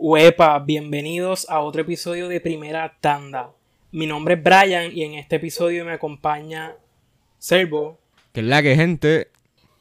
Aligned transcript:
Huepa, 0.00 0.60
bienvenidos 0.60 1.50
a 1.50 1.58
otro 1.58 1.82
episodio 1.82 2.28
de 2.28 2.40
Primera 2.40 2.96
Tanda. 3.00 3.50
Mi 3.90 4.06
nombre 4.06 4.34
es 4.34 4.42
Brian 4.44 4.96
y 4.96 5.02
en 5.02 5.14
este 5.14 5.36
episodio 5.36 5.84
me 5.84 5.90
acompaña 5.90 6.76
Servo. 7.38 7.98
Que 8.32 8.38
es 8.38 8.46
la 8.46 8.62
que 8.62 8.76
gente. 8.76 9.32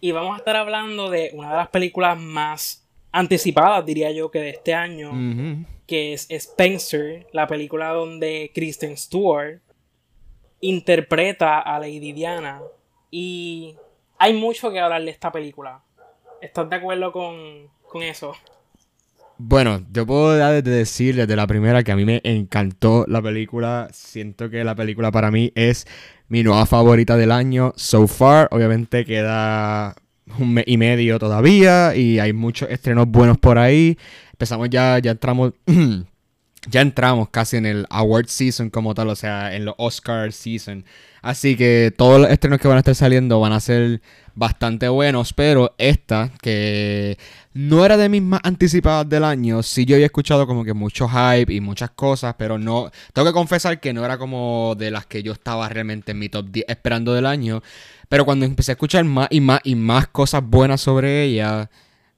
Y 0.01 0.13
vamos 0.13 0.33
a 0.33 0.39
estar 0.39 0.55
hablando 0.55 1.11
de 1.11 1.29
una 1.33 1.51
de 1.51 1.57
las 1.57 1.67
películas 1.67 2.17
más 2.17 2.83
anticipadas, 3.11 3.85
diría 3.85 4.11
yo, 4.11 4.31
que 4.31 4.39
de 4.39 4.49
este 4.49 4.73
año, 4.73 5.11
que 5.85 6.13
es 6.13 6.25
Spencer, 6.31 7.27
la 7.31 7.45
película 7.45 7.89
donde 7.89 8.49
Kristen 8.55 8.97
Stewart 8.97 9.61
interpreta 10.61 11.59
a 11.59 11.79
Lady 11.79 12.11
Diana. 12.11 12.63
Y 13.11 13.75
hay 14.17 14.33
mucho 14.33 14.71
que 14.71 14.79
hablar 14.79 15.03
de 15.03 15.11
esta 15.11 15.31
película. 15.31 15.83
¿Estás 16.41 16.67
de 16.71 16.75
acuerdo 16.75 17.11
con, 17.11 17.67
con 17.87 18.01
eso? 18.01 18.33
Bueno, 19.39 19.85
yo 19.93 20.07
puedo 20.07 20.33
decir 20.63 21.15
desde 21.15 21.35
la 21.35 21.45
primera 21.45 21.83
que 21.83 21.91
a 21.91 21.95
mí 21.95 22.05
me 22.05 22.21
encantó 22.23 23.05
la 23.07 23.21
película. 23.21 23.87
Siento 23.93 24.49
que 24.49 24.63
la 24.63 24.73
película 24.73 25.11
para 25.11 25.29
mí 25.29 25.51
es 25.53 25.85
mi 26.27 26.41
nueva 26.41 26.65
favorita 26.65 27.15
del 27.17 27.31
año 27.31 27.71
so 27.75 28.07
far. 28.07 28.47
Obviamente 28.49 29.05
queda 29.05 29.95
un 30.39 30.55
mes 30.55 30.63
y 30.67 30.77
medio 30.77 31.19
todavía 31.19 31.95
y 31.95 32.17
hay 32.17 32.33
muchos 32.33 32.69
estrenos 32.71 33.07
buenos 33.07 33.37
por 33.37 33.59
ahí. 33.59 33.97
Empezamos 34.31 34.69
ya, 34.71 34.97
ya 34.97 35.11
entramos, 35.11 35.53
ya 36.69 36.81
entramos 36.81 37.29
casi 37.29 37.57
en 37.57 37.67
el 37.67 37.85
award 37.91 38.27
season 38.27 38.71
como 38.71 38.95
tal, 38.95 39.09
o 39.09 39.15
sea, 39.15 39.55
en 39.55 39.65
los 39.65 39.75
Oscar 39.77 40.33
season. 40.33 40.83
Así 41.21 41.55
que 41.55 41.93
todos 41.95 42.21
los 42.21 42.31
estrenos 42.31 42.59
que 42.59 42.67
van 42.67 42.77
a 42.77 42.79
estar 42.79 42.95
saliendo 42.95 43.39
van 43.39 43.53
a 43.53 43.59
ser 43.59 44.01
bastante 44.37 44.87
buenos, 44.87 45.33
pero 45.33 45.73
esta, 45.79 46.31
que 46.41 47.17
no 47.53 47.83
era 47.83 47.97
de 47.97 48.07
mis 48.07 48.21
más 48.21 48.39
anticipadas 48.43 49.09
del 49.09 49.23
año, 49.23 49.63
sí 49.63 49.83
yo 49.83 49.95
había 49.95 50.05
escuchado 50.05 50.45
como 50.45 50.63
que 50.63 50.73
mucho 50.73 51.09
hype 51.09 51.51
y 51.51 51.59
muchas 51.59 51.89
cosas, 51.89 52.35
pero 52.37 52.59
no, 52.59 52.91
tengo 53.13 53.27
que 53.27 53.33
confesar 53.33 53.79
que 53.79 53.93
no 53.93 54.05
era 54.05 54.19
como 54.19 54.75
de 54.77 54.91
las 54.91 55.07
que 55.07 55.23
yo 55.23 55.33
estaba 55.33 55.67
realmente 55.69 56.11
en 56.11 56.19
mi 56.19 56.29
top 56.29 56.45
10 56.51 56.65
esperando 56.69 57.13
del 57.13 57.25
año, 57.25 57.63
pero 58.09 58.25
cuando 58.25 58.45
empecé 58.45 58.71
a 58.71 58.73
escuchar 58.73 59.03
más 59.05 59.27
y 59.31 59.41
más 59.41 59.59
y 59.63 59.73
más 59.73 60.07
cosas 60.07 60.43
buenas 60.43 60.81
sobre 60.81 61.23
ella, 61.23 61.71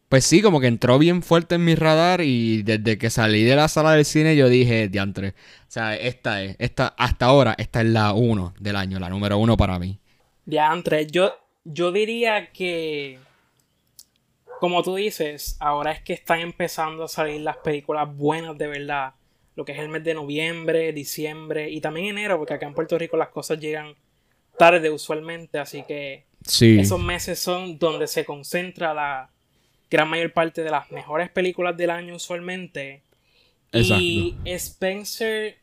pues 0.09 0.25
sí, 0.25 0.41
como 0.41 0.59
que 0.59 0.67
entró 0.67 0.99
bien 0.99 1.23
fuerte 1.23 1.55
en 1.55 1.63
mi 1.63 1.75
radar 1.75 2.19
y 2.19 2.63
desde 2.63 2.97
que 2.97 3.09
salí 3.09 3.43
de 3.43 3.55
la 3.55 3.69
sala 3.69 3.93
del 3.93 4.03
cine 4.03 4.35
yo 4.35 4.49
dije, 4.49 4.89
diantre, 4.89 5.29
o 5.29 5.71
sea, 5.71 5.95
esta 5.95 6.43
es, 6.43 6.57
esta, 6.59 6.87
hasta 6.97 7.27
ahora, 7.27 7.55
esta 7.57 7.79
es 7.79 7.87
la 7.87 8.11
uno 8.11 8.53
del 8.59 8.75
año, 8.75 8.99
la 8.99 9.09
número 9.09 9.37
uno 9.37 9.55
para 9.55 9.79
mí. 9.79 9.99
Diantre, 10.45 11.07
yo, 11.07 11.31
yo 11.71 11.91
diría 11.91 12.51
que, 12.51 13.19
como 14.59 14.81
tú 14.81 14.95
dices, 14.95 15.55
ahora 15.59 15.91
es 15.91 16.01
que 16.01 16.13
están 16.13 16.39
empezando 16.39 17.03
a 17.03 17.07
salir 17.07 17.41
las 17.41 17.57
películas 17.57 18.09
buenas 18.15 18.57
de 18.57 18.67
verdad. 18.67 19.13
Lo 19.55 19.65
que 19.65 19.73
es 19.73 19.79
el 19.79 19.89
mes 19.89 20.03
de 20.03 20.15
noviembre, 20.15 20.91
diciembre 20.93 21.69
y 21.69 21.79
también 21.79 22.07
enero, 22.07 22.37
porque 22.39 22.55
acá 22.55 22.65
en 22.65 22.73
Puerto 22.73 22.97
Rico 22.97 23.17
las 23.17 23.29
cosas 23.29 23.59
llegan 23.59 23.93
tarde 24.57 24.89
usualmente, 24.89 25.59
así 25.59 25.83
que 25.83 26.25
esos 26.43 26.99
meses 26.99 27.37
son 27.37 27.77
donde 27.77 28.07
se 28.07 28.25
concentra 28.25 28.93
la 28.93 29.29
gran 29.91 30.09
mayor 30.09 30.33
parte 30.33 30.63
de 30.63 30.71
las 30.71 30.89
mejores 30.91 31.29
películas 31.29 31.77
del 31.77 31.91
año 31.91 32.15
usualmente. 32.15 33.03
Y 33.73 34.35
Spencer, 34.45 35.59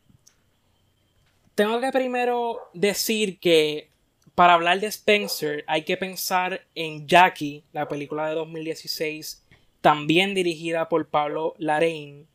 tengo 1.53 1.81
que 1.81 1.91
primero 1.91 2.69
decir 2.73 3.39
que 3.39 3.89
para 4.37 4.53
hablar 4.53 4.79
de 4.79 4.85
Spencer 4.85 5.63
hay 5.65 5.81
que 5.81 5.97
pensar 5.97 6.61
en 6.75 7.07
Jackie, 7.07 7.63
la 7.73 7.87
película 7.87 8.29
de 8.29 8.35
2016, 8.35 9.43
también 9.81 10.35
dirigida 10.35 10.89
por 10.89 11.07
Pablo 11.07 11.55
Larraín. 11.57 12.27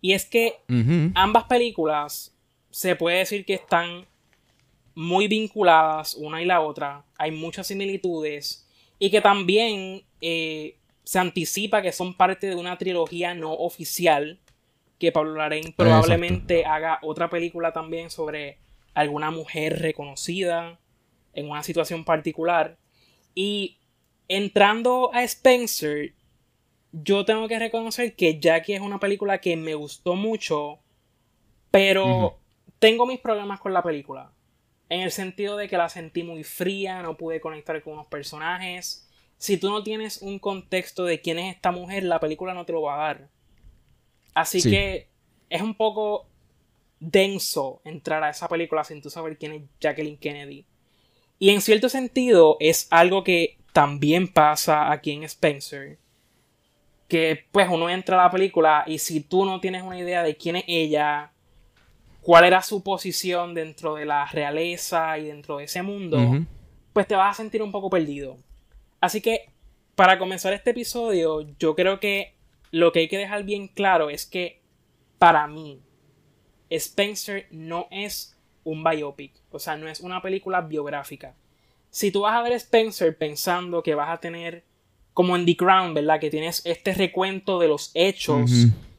Y 0.00 0.12
es 0.12 0.26
que 0.26 0.60
ambas 1.16 1.44
películas 1.44 2.32
se 2.70 2.94
puede 2.94 3.18
decir 3.18 3.44
que 3.44 3.54
están 3.54 4.06
muy 4.94 5.26
vinculadas 5.26 6.14
una 6.14 6.40
y 6.40 6.44
la 6.44 6.60
otra. 6.60 7.04
Hay 7.18 7.32
muchas 7.32 7.66
similitudes. 7.66 8.68
Y 9.00 9.10
que 9.10 9.20
también 9.20 10.04
eh, 10.20 10.76
se 11.02 11.18
anticipa 11.18 11.82
que 11.82 11.90
son 11.90 12.14
parte 12.14 12.46
de 12.46 12.54
una 12.54 12.78
trilogía 12.78 13.34
no 13.34 13.54
oficial. 13.54 14.38
Que 15.00 15.10
Pablo 15.10 15.34
Larraín 15.34 15.72
probablemente 15.72 16.64
haga 16.64 17.00
otra 17.02 17.28
película 17.28 17.72
también 17.72 18.08
sobre 18.08 18.58
alguna 18.94 19.32
mujer 19.32 19.80
reconocida 19.80 20.78
en 21.34 21.48
una 21.48 21.62
situación 21.62 22.04
particular. 22.04 22.78
Y 23.34 23.78
entrando 24.28 25.10
a 25.12 25.22
Spencer, 25.24 26.14
yo 26.92 27.24
tengo 27.24 27.48
que 27.48 27.58
reconocer 27.58 28.14
que 28.16 28.40
Jackie 28.40 28.74
es 28.74 28.80
una 28.80 28.98
película 29.00 29.40
que 29.40 29.56
me 29.56 29.74
gustó 29.74 30.14
mucho, 30.14 30.80
pero 31.70 32.38
tengo 32.78 33.06
mis 33.06 33.20
problemas 33.20 33.60
con 33.60 33.72
la 33.72 33.82
película. 33.82 34.32
En 34.88 35.00
el 35.00 35.12
sentido 35.12 35.56
de 35.56 35.68
que 35.68 35.76
la 35.76 35.88
sentí 35.88 36.24
muy 36.24 36.42
fría, 36.42 37.02
no 37.02 37.16
pude 37.16 37.40
conectar 37.40 37.80
con 37.82 37.92
unos 37.92 38.06
personajes. 38.08 39.08
Si 39.36 39.56
tú 39.56 39.70
no 39.70 39.82
tienes 39.84 40.20
un 40.20 40.38
contexto 40.38 41.04
de 41.04 41.20
quién 41.20 41.38
es 41.38 41.54
esta 41.54 41.70
mujer, 41.70 42.02
la 42.02 42.18
película 42.18 42.54
no 42.54 42.66
te 42.66 42.72
lo 42.72 42.82
va 42.82 42.94
a 42.94 43.06
dar. 43.06 43.28
Así 44.34 44.62
que 44.62 45.08
es 45.48 45.62
un 45.62 45.74
poco 45.74 46.28
denso 46.98 47.80
entrar 47.84 48.22
a 48.22 48.30
esa 48.30 48.48
película 48.48 48.84
sin 48.84 49.00
tú 49.00 49.10
saber 49.10 49.38
quién 49.38 49.52
es 49.52 49.62
Jacqueline 49.80 50.18
Kennedy. 50.18 50.66
Y 51.40 51.50
en 51.50 51.62
cierto 51.62 51.88
sentido 51.88 52.58
es 52.60 52.86
algo 52.90 53.24
que 53.24 53.56
también 53.72 54.28
pasa 54.28 54.92
aquí 54.92 55.12
en 55.12 55.24
Spencer. 55.24 55.98
Que 57.08 57.46
pues 57.50 57.66
uno 57.68 57.88
entra 57.88 58.20
a 58.20 58.24
la 58.24 58.30
película 58.30 58.84
y 58.86 58.98
si 58.98 59.20
tú 59.20 59.44
no 59.46 59.58
tienes 59.58 59.82
una 59.82 59.98
idea 59.98 60.22
de 60.22 60.36
quién 60.36 60.56
es 60.56 60.64
ella, 60.68 61.32
cuál 62.20 62.44
era 62.44 62.62
su 62.62 62.82
posición 62.82 63.54
dentro 63.54 63.94
de 63.94 64.04
la 64.04 64.26
realeza 64.26 65.18
y 65.18 65.24
dentro 65.24 65.56
de 65.56 65.64
ese 65.64 65.82
mundo, 65.82 66.18
pues 66.92 67.08
te 67.08 67.16
vas 67.16 67.30
a 67.34 67.42
sentir 67.42 67.62
un 67.62 67.72
poco 67.72 67.88
perdido. 67.88 68.36
Así 69.00 69.22
que 69.22 69.48
para 69.94 70.18
comenzar 70.18 70.52
este 70.52 70.70
episodio, 70.70 71.40
yo 71.58 71.74
creo 71.74 71.98
que 72.00 72.34
lo 72.70 72.92
que 72.92 73.00
hay 73.00 73.08
que 73.08 73.18
dejar 73.18 73.44
bien 73.44 73.66
claro 73.66 74.10
es 74.10 74.26
que 74.26 74.60
para 75.18 75.46
mí, 75.46 75.80
Spencer 76.68 77.46
no 77.50 77.88
es 77.90 78.36
un 78.64 78.84
biopic, 78.84 79.32
o 79.50 79.58
sea, 79.58 79.76
no 79.76 79.88
es 79.88 80.00
una 80.00 80.20
película 80.22 80.60
biográfica. 80.60 81.34
Si 81.90 82.10
tú 82.10 82.22
vas 82.22 82.34
a 82.34 82.42
ver 82.42 82.52
Spencer 82.52 83.16
pensando 83.16 83.82
que 83.82 83.94
vas 83.94 84.10
a 84.10 84.20
tener, 84.20 84.64
como 85.12 85.36
en 85.36 85.44
The 85.44 85.56
Crown, 85.56 85.94
¿verdad? 85.94 86.20
Que 86.20 86.30
tienes 86.30 86.62
este 86.64 86.94
recuento 86.94 87.58
de 87.58 87.68
los 87.68 87.90
hechos 87.94 88.50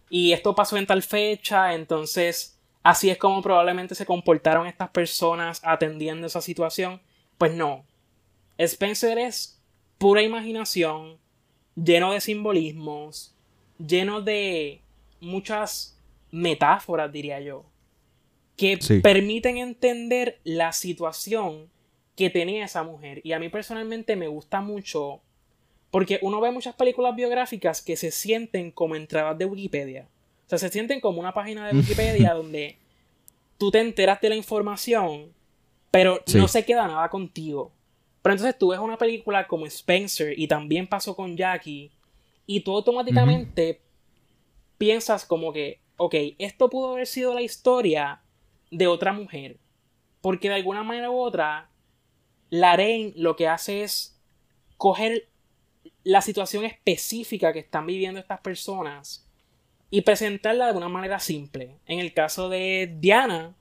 y 0.10 0.34
esto 0.34 0.56
pasó 0.56 0.78
en 0.78 0.86
tal 0.86 1.02
fecha, 1.02 1.74
entonces 1.74 2.60
así 2.84 3.10
es 3.10 3.18
como 3.18 3.42
probablemente 3.42 3.96
se 3.96 4.06
comportaron 4.06 4.68
estas 4.68 4.90
personas 4.90 5.62
atendiendo 5.64 6.28
esa 6.28 6.42
situación. 6.42 7.02
Pues 7.38 7.54
no. 7.54 7.86
Spencer 8.58 9.18
es 9.18 9.60
pura 9.98 10.22
imaginación, 10.22 11.18
lleno 11.76 12.12
de 12.12 12.22
simbolismos, 12.22 13.34
lleno 13.80 14.22
de 14.22 14.82
muchas 15.22 15.98
metáforas, 16.30 17.12
diría 17.12 17.40
yo 17.40 17.71
que 18.56 18.80
permiten 19.02 19.58
entender 19.58 20.40
la 20.44 20.72
situación 20.72 21.70
que 22.16 22.30
tenía 22.30 22.66
esa 22.66 22.84
mujer. 22.84 23.22
Y 23.24 23.34
a 23.34 23.40
mí 23.40 23.50
personalmente 23.50 24.16
me 24.16 24.28
gusta 24.28 24.62
mucho 24.62 25.22
porque 25.90 26.20
uno 26.22 26.40
ve 26.40 26.52
muchas 26.52 26.76
películas 26.76 27.16
biográficas 27.16 27.82
que 27.82 27.96
se 27.96 28.12
sienten 28.12 28.72
como 28.72 28.96
entradas 28.96 29.38
de 29.38 29.46
Wikipedia. 29.46 30.08
O 30.46 30.50
sea, 30.50 30.58
se 30.58 30.70
sienten 30.70 31.02
como 31.02 31.20
una 31.20 31.34
página 31.34 31.68
de 31.68 31.74
Wikipedia 31.78 32.34
donde 32.34 32.78
tú 33.58 33.72
te 33.72 33.80
enteras 33.80 34.22
de 34.22 34.30
la 34.30 34.36
información, 34.36 35.34
pero 35.92 36.24
no 36.34 36.48
se 36.48 36.66
queda 36.66 36.88
nada 36.88 37.10
contigo. 37.10 37.72
Pero 38.22 38.34
entonces 38.34 38.58
tú 38.58 38.70
ves 38.70 38.80
una 38.80 38.98
película 38.98 39.48
como 39.48 39.66
Spencer 39.66 40.38
y 40.38 40.48
también 40.48 40.88
pasó 40.88 41.16
con 41.16 41.36
Jackie 41.36 41.92
y 42.46 42.62
tú 42.62 42.76
automáticamente 42.76 43.82
piensas 44.78 45.26
como 45.26 45.52
que, 45.52 45.80
ok, 45.98 46.16
esto 46.38 46.70
pudo 46.70 46.94
haber 46.94 47.08
sido 47.08 47.34
la 47.34 47.42
historia 47.42 48.22
de 48.72 48.88
otra 48.88 49.14
mujer. 49.14 49.58
Porque 50.22 50.50
de 50.50 50.56
alguna 50.56 50.84
manera 50.84 51.12
u 51.12 51.18
otra, 51.18 51.70
la 52.50 52.76
Reine 52.76 53.14
lo 53.16 53.36
que 53.36 53.48
hace 53.48 53.84
es 53.84 54.20
coger 54.78 55.28
la 56.04 56.22
situación 56.22 56.66
específica 56.66 57.54
que 57.54 57.60
están 57.60 57.86
viviendo 57.86 58.20
estas 58.20 58.40
personas 58.40 59.28
y 59.90 60.02
presentarla 60.02 60.72
de 60.72 60.78
una 60.78 60.90
manera 60.90 61.20
simple. 61.20 61.78
En 61.86 62.00
el 62.00 62.14
caso 62.14 62.50
de 62.50 62.96
Diana, 63.00 63.54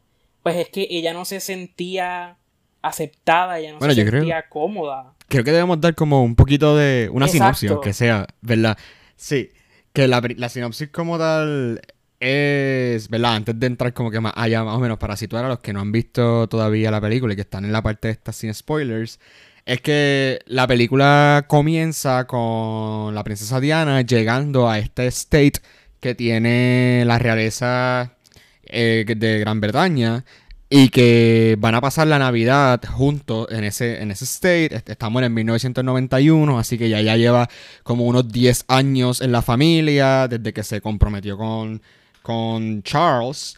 pues 0.42 0.56
es 0.56 0.68
que 0.68 0.86
ella 0.90 1.12
no 1.12 1.24
se 1.24 1.40
sentía 1.40 2.38
aceptada, 2.82 3.58
ella 3.58 3.72
no 3.72 3.80
se 3.80 3.94
sentía 3.94 4.48
cómoda. 4.48 5.14
Creo 5.28 5.44
que 5.44 5.52
debemos 5.52 5.80
dar 5.80 5.94
como 5.94 6.22
un 6.22 6.34
poquito 6.34 6.76
de 6.76 7.10
una 7.12 7.28
sinopsis, 7.28 7.72
que 7.82 7.92
sea, 7.92 8.26
¿verdad? 8.40 8.78
Sí, 9.16 9.50
que 9.92 10.08
la, 10.08 10.22
la 10.36 10.48
sinopsis 10.48 10.88
como 10.88 11.18
tal 11.18 11.80
es, 12.20 13.08
¿verdad? 13.08 13.36
Antes 13.36 13.58
de 13.58 13.66
entrar 13.66 13.94
como 13.94 14.10
que 14.10 14.20
más 14.20 14.34
allá, 14.36 14.62
más 14.62 14.76
o 14.76 14.80
menos, 14.80 14.98
para 14.98 15.16
situar 15.16 15.44
a 15.46 15.48
los 15.48 15.60
que 15.60 15.72
no 15.72 15.80
han 15.80 15.90
visto 15.90 16.46
todavía 16.48 16.90
la 16.90 17.00
película 17.00 17.32
y 17.32 17.36
que 17.36 17.42
están 17.42 17.64
en 17.64 17.72
la 17.72 17.82
parte 17.82 18.08
de 18.08 18.12
esta 18.12 18.32
sin 18.32 18.52
spoilers, 18.54 19.18
es 19.64 19.80
que 19.80 20.40
la 20.46 20.66
película 20.66 21.46
comienza 21.48 22.26
con 22.26 23.14
la 23.14 23.24
princesa 23.24 23.60
Diana 23.60 24.02
llegando 24.02 24.68
a 24.68 24.78
este 24.78 25.06
state 25.06 25.60
que 26.00 26.14
tiene 26.14 27.04
la 27.06 27.18
realeza 27.18 28.16
eh, 28.64 29.04
de 29.06 29.38
Gran 29.40 29.60
Bretaña 29.60 30.24
y 30.68 30.90
que 30.90 31.56
van 31.58 31.74
a 31.74 31.80
pasar 31.80 32.06
la 32.06 32.18
Navidad 32.18 32.80
juntos 32.88 33.48
en 33.50 33.64
ese, 33.64 34.02
en 34.02 34.10
ese 34.10 34.24
state. 34.24 34.82
Estamos 34.86 35.20
en 35.20 35.24
el 35.24 35.30
1991, 35.30 36.58
así 36.58 36.78
que 36.78 36.88
ya, 36.88 37.00
ya 37.00 37.16
lleva 37.16 37.48
como 37.82 38.04
unos 38.06 38.30
10 38.30 38.64
años 38.68 39.20
en 39.20 39.32
la 39.32 39.42
familia 39.42 40.28
desde 40.28 40.52
que 40.52 40.62
se 40.62 40.80
comprometió 40.80 41.36
con, 41.36 41.82
con 42.22 42.82
Charles. 42.82 43.56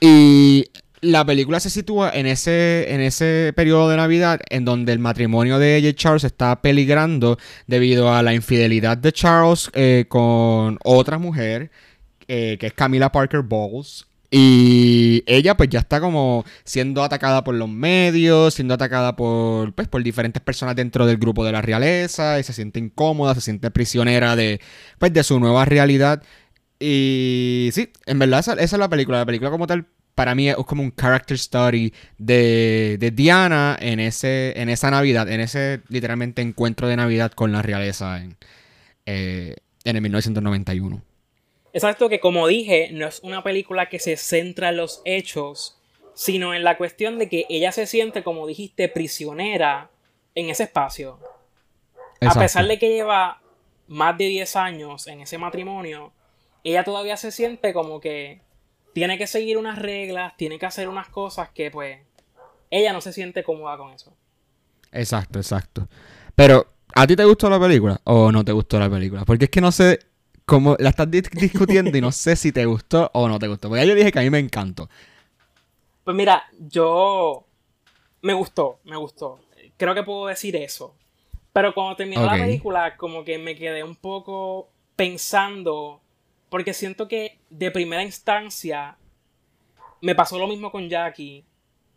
Y 0.00 0.66
la 1.00 1.24
película 1.24 1.60
se 1.60 1.70
sitúa 1.70 2.10
en 2.12 2.26
ese, 2.26 2.92
en 2.92 3.00
ese 3.00 3.52
periodo 3.54 3.88
de 3.88 3.96
Navidad 3.96 4.40
en 4.50 4.64
donde 4.64 4.92
el 4.92 4.98
matrimonio 4.98 5.58
de 5.58 5.76
ella 5.76 5.90
y 5.90 5.94
Charles 5.94 6.24
está 6.24 6.60
peligrando 6.60 7.38
debido 7.66 8.12
a 8.12 8.22
la 8.22 8.34
infidelidad 8.34 8.98
de 8.98 9.12
Charles 9.12 9.70
eh, 9.74 10.06
con 10.08 10.78
otra 10.84 11.18
mujer, 11.18 11.70
eh, 12.26 12.56
que 12.58 12.66
es 12.68 12.72
Camila 12.72 13.12
Parker 13.12 13.42
Bowles. 13.42 14.06
Y 14.30 15.22
ella 15.26 15.56
pues 15.56 15.70
ya 15.70 15.78
está 15.78 16.00
como 16.00 16.44
siendo 16.64 17.02
atacada 17.02 17.42
por 17.44 17.54
los 17.54 17.68
medios, 17.68 18.54
siendo 18.54 18.74
atacada 18.74 19.16
por, 19.16 19.72
pues, 19.72 19.88
por 19.88 20.02
diferentes 20.02 20.42
personas 20.42 20.76
dentro 20.76 21.06
del 21.06 21.16
grupo 21.16 21.46
de 21.46 21.52
la 21.52 21.62
realeza 21.62 22.38
y 22.38 22.42
se 22.42 22.52
siente 22.52 22.78
incómoda, 22.78 23.34
se 23.34 23.40
siente 23.40 23.70
prisionera 23.70 24.36
de, 24.36 24.60
pues, 24.98 25.14
de 25.14 25.22
su 25.24 25.40
nueva 25.40 25.64
realidad. 25.64 26.22
Y 26.80 27.70
sí, 27.72 27.92
en 28.06 28.18
verdad 28.18 28.40
esa, 28.40 28.52
esa 28.54 28.76
es 28.76 28.80
la 28.80 28.88
película. 28.88 29.18
La 29.18 29.26
película 29.26 29.50
como 29.50 29.66
tal 29.66 29.86
para 30.18 30.34
mí 30.34 30.48
es 30.48 30.56
como 30.56 30.82
un 30.82 30.90
character 30.90 31.36
story 31.36 31.94
de, 32.18 33.12
Diana 33.14 33.76
en, 33.80 34.00
ese, 34.00 34.60
en 34.60 34.68
esa 34.68 34.90
Navidad, 34.90 35.30
en 35.30 35.40
ese 35.40 35.80
literalmente 35.88 36.42
encuentro 36.42 36.88
de 36.88 36.96
Navidad 36.96 37.30
con 37.30 37.52
la 37.52 37.62
realeza 37.62 38.18
en, 38.18 38.36
eh, 39.06 39.54
en 39.84 39.94
el 39.94 40.02
1991. 40.02 41.02
Exacto, 41.72 42.08
que 42.08 42.18
como 42.18 42.48
dije, 42.48 42.90
no 42.92 43.06
es 43.06 43.20
una 43.22 43.44
película 43.44 43.88
que 43.88 44.00
se 44.00 44.16
centra 44.16 44.70
en 44.70 44.78
los 44.78 45.02
hechos, 45.04 45.78
sino 46.14 46.52
en 46.52 46.64
la 46.64 46.76
cuestión 46.76 47.20
de 47.20 47.28
que 47.28 47.46
ella 47.48 47.70
se 47.70 47.86
siente, 47.86 48.24
como 48.24 48.48
dijiste, 48.48 48.88
prisionera 48.88 49.88
en 50.34 50.50
ese 50.50 50.64
espacio. 50.64 51.20
A 52.20 52.34
pesar 52.34 52.66
de 52.66 52.76
que 52.80 52.88
lleva 52.88 53.40
más 53.86 54.18
de 54.18 54.24
10 54.26 54.56
años 54.56 55.06
en 55.06 55.20
ese 55.20 55.38
matrimonio, 55.38 56.12
ella 56.70 56.84
todavía 56.84 57.16
se 57.16 57.30
siente 57.30 57.72
como 57.72 58.00
que 58.00 58.40
tiene 58.92 59.18
que 59.18 59.26
seguir 59.26 59.58
unas 59.58 59.78
reglas, 59.78 60.36
tiene 60.36 60.58
que 60.58 60.66
hacer 60.66 60.88
unas 60.88 61.08
cosas 61.08 61.50
que 61.50 61.70
pues 61.70 61.98
ella 62.70 62.92
no 62.92 63.00
se 63.00 63.12
siente 63.12 63.44
cómoda 63.44 63.76
con 63.76 63.92
eso. 63.92 64.12
Exacto, 64.92 65.38
exacto. 65.38 65.88
Pero, 66.34 66.66
¿a 66.94 67.06
ti 67.06 67.16
te 67.16 67.24
gustó 67.24 67.50
la 67.50 67.60
película 67.60 68.00
o 68.04 68.32
no 68.32 68.44
te 68.44 68.52
gustó 68.52 68.78
la 68.78 68.90
película? 68.90 69.24
Porque 69.24 69.46
es 69.46 69.50
que 69.50 69.60
no 69.60 69.72
sé 69.72 70.00
cómo 70.44 70.76
la 70.78 70.90
estás 70.90 71.10
discutiendo 71.10 71.96
y 71.96 72.00
no 72.00 72.12
sé 72.12 72.36
si 72.36 72.52
te 72.52 72.64
gustó 72.64 73.10
o 73.12 73.28
no 73.28 73.38
te 73.38 73.48
gustó. 73.48 73.68
Porque 73.68 73.84
ya 73.84 73.88
yo 73.88 73.94
dije 73.94 74.12
que 74.12 74.18
a 74.18 74.22
mí 74.22 74.30
me 74.30 74.38
encantó. 74.38 74.88
Pues 76.04 76.16
mira, 76.16 76.44
yo 76.58 77.46
me 78.22 78.32
gustó, 78.32 78.80
me 78.84 78.96
gustó. 78.96 79.40
Creo 79.76 79.94
que 79.94 80.02
puedo 80.02 80.26
decir 80.26 80.56
eso. 80.56 80.94
Pero 81.52 81.74
cuando 81.74 81.96
terminó 81.96 82.24
la 82.24 82.32
película, 82.32 82.96
como 82.96 83.24
que 83.24 83.38
me 83.38 83.56
quedé 83.56 83.82
un 83.82 83.96
poco 83.96 84.70
pensando 84.96 86.00
porque 86.48 86.74
siento 86.74 87.08
que 87.08 87.38
de 87.50 87.70
primera 87.70 88.02
instancia 88.02 88.96
me 90.00 90.14
pasó 90.14 90.38
lo 90.38 90.46
mismo 90.46 90.70
con 90.70 90.88
Jackie. 90.88 91.44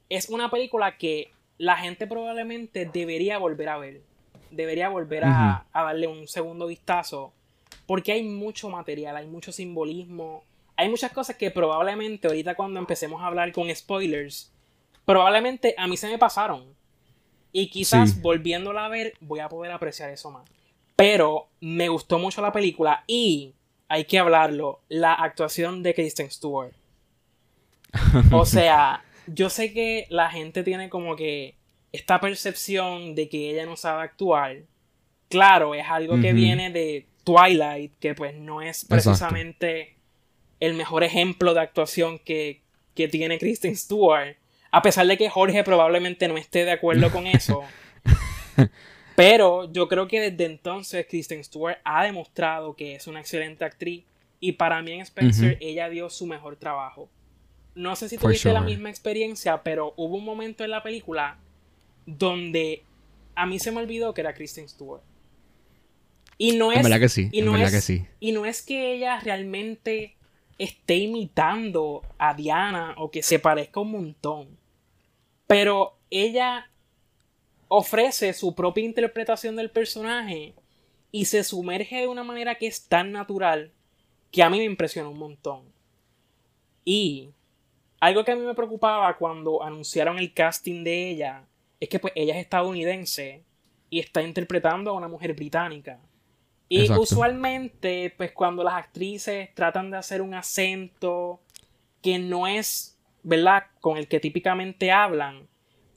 Es 0.10 0.30
una 0.30 0.50
película 0.50 0.98
que 0.98 1.32
la 1.58 1.78
gente 1.78 2.08
probablemente 2.08 2.86
debería 2.86 3.38
volver 3.38 3.70
a 3.70 3.78
ver. 3.78 4.02
Debería 4.50 4.90
volver 4.90 5.24
a, 5.26 5.66
darle 5.74 6.08
un 6.08 6.28
segundo 6.28 6.68
vistazo. 6.68 7.34
Porque 7.86 8.12
hay 8.12 8.24
mucho 8.24 8.70
material, 8.70 9.16
hay 9.16 9.28
mucho 9.28 9.52
simbolismo. 9.52 10.44
Hay 10.76 10.90
muchas 10.90 11.12
cosas 11.12 11.36
que 11.36 11.52
probablemente 11.52 12.28
ahorita 12.28 12.56
cuando 12.56 12.80
empecemos 12.80 13.22
a 13.22 13.28
hablar 13.28 13.52
con 13.52 13.74
spoilers, 13.74 14.52
probablemente 15.06 15.76
a 15.78 15.88
mí 15.88 15.96
se 15.96 16.10
me 16.10 16.18
pasaron. 16.18 16.76
Y 17.54 17.70
quizás 17.70 18.22
volviéndola 18.22 18.86
a 18.86 18.90
ver 18.90 19.14
voy 19.20 19.40
a 19.40 19.50
poder 19.50 19.72
apreciar 19.72 20.10
eso 20.10 20.32
más. 20.32 20.50
Pero 20.96 21.48
me 21.60 21.90
gustó 21.90 22.18
mucho 22.18 22.42
la 22.42 22.52
película 22.52 23.04
y 23.08 23.54
hay 23.92 24.06
que 24.06 24.20
hablarlo, 24.20 24.80
la 24.88 25.14
actuación 25.14 25.84
de 25.84 25.94
Kristen 25.94 26.32
Stewart. 26.32 26.72
O 28.32 28.46
sea, 28.46 29.04
yo 29.28 29.50
sé 29.50 29.74
que 29.74 30.08
la 30.10 30.30
gente 30.30 30.64
tiene 30.64 30.90
como 30.90 31.18
que 31.18 31.56
esta 31.92 32.22
percepción 32.22 33.16
de 33.16 33.28
que 33.28 33.50
ella 33.50 33.66
no 33.66 33.76
sabe 33.76 34.04
actuar. 34.04 34.60
Claro, 35.28 35.76
es 35.76 35.86
algo 35.90 36.22
que 36.22 36.32
viene 36.32 36.72
de 36.72 37.06
Twilight, 37.26 37.92
que 38.00 38.16
pues 38.16 38.34
no 38.36 38.62
es 38.62 38.86
precisamente 38.86 39.98
el 40.62 40.74
mejor 40.76 41.04
ejemplo 41.04 41.54
de 41.54 41.60
actuación 41.60 42.18
que, 42.20 42.62
que 42.96 43.10
tiene 43.10 43.40
Kristen 43.40 43.76
Stewart. 43.76 44.38
A 44.72 44.82
pesar 44.82 45.06
de 45.06 45.18
que 45.18 45.30
Jorge 45.30 45.66
probablemente 45.66 46.30
no 46.30 46.38
esté 46.38 46.64
de 46.64 46.72
acuerdo 46.72 47.12
con 47.12 47.28
eso. 47.28 47.62
Pero 49.16 49.72
yo 49.72 49.88
creo 49.88 50.08
que 50.08 50.32
desde 50.32 50.46
entonces 50.46 51.06
Kristen 51.08 51.44
Stewart 51.44 51.78
ha 51.84 52.04
demostrado 52.04 52.76
que 52.76 52.96
es 52.96 53.08
una 53.08 53.20
excelente 53.20 53.66
actriz. 53.66 54.04
Y 54.40 54.54
para 54.54 54.82
mí 54.82 54.94
en 54.94 55.02
Spencer 55.02 55.58
ella 55.62 55.90
dio 55.90 56.10
su 56.10 56.26
mejor 56.26 56.56
trabajo. 56.56 57.10
No 57.76 57.96
sé 57.96 58.10
si 58.10 58.18
tuviste 58.18 58.52
la 58.52 58.62
misma 58.62 58.90
experiencia, 58.90 59.62
pero 59.64 59.94
hubo 59.98 60.18
un 60.18 60.26
momento 60.26 60.64
en 60.64 60.72
la 60.72 60.82
película 60.82 61.38
donde 62.06 62.84
a 63.36 63.46
mí 63.46 63.60
se 63.60 63.72
me 63.72 63.80
olvidó 63.80 64.14
que 64.14 64.22
era 64.22 64.34
Kristen 64.34 64.68
Stewart. 64.68 65.04
Y 66.38 66.58
no 66.58 66.72
es. 66.72 66.88
que 66.88 67.10
sí. 67.10 67.30
Y 67.32 67.44
no, 67.44 67.56
es, 67.56 67.72
que 67.72 67.82
sí. 67.82 68.06
y 68.20 68.32
no 68.32 68.48
es 68.48 68.64
que 68.64 68.94
ella 68.94 69.20
realmente 69.20 70.16
esté 70.58 70.96
imitando 70.96 72.02
a 72.18 72.34
Diana 72.34 72.96
o 72.98 73.12
que 73.12 73.22
se 73.22 73.38
parezca 73.38 73.80
un 73.80 73.92
montón. 73.92 74.58
Pero 75.46 76.00
ella 76.10 76.72
ofrece 77.74 78.34
su 78.34 78.54
propia 78.54 78.84
interpretación 78.84 79.56
del 79.56 79.72
personaje 79.72 80.54
y 81.10 81.24
se 81.24 81.42
sumerge 81.42 82.02
de 82.02 82.08
una 82.08 82.22
manera 82.22 82.56
que 82.56 82.68
es 82.68 82.90
tan 82.90 83.14
natural 83.14 83.72
que 84.30 84.44
a 84.44 84.50
mí 84.50 84.58
me 84.58 84.66
impresiona 84.66 85.08
un 85.08 85.18
montón. 85.18 85.64
Y 86.84 87.30
algo 88.02 88.26
que 88.26 88.34
a 88.34 88.36
mí 88.36 88.42
me 88.42 88.56
preocupaba 88.56 89.16
cuando 89.18 89.64
anunciaron 89.64 90.20
el 90.20 90.34
casting 90.34 90.84
de 90.84 91.12
ella 91.12 91.46
es 91.80 91.88
que 91.88 91.98
pues 91.98 92.12
ella 92.18 92.36
es 92.36 92.42
estadounidense 92.42 93.46
y 93.90 94.00
está 94.00 94.22
interpretando 94.22 94.92
a 94.92 94.94
una 94.94 95.08
mujer 95.08 95.34
británica. 95.34 95.98
Y 96.68 96.92
usualmente, 96.92 98.14
pues 98.18 98.34
cuando 98.34 98.66
las 98.66 98.74
actrices 98.74 99.56
tratan 99.56 99.92
de 99.92 99.98
hacer 99.98 100.22
un 100.22 100.34
acento 100.34 101.40
que 102.02 102.20
no 102.20 102.48
es, 102.48 102.98
¿verdad?, 103.24 103.68
con 103.80 103.96
el 103.96 104.10
que 104.10 104.20
típicamente 104.20 104.92
hablan, 104.92 105.48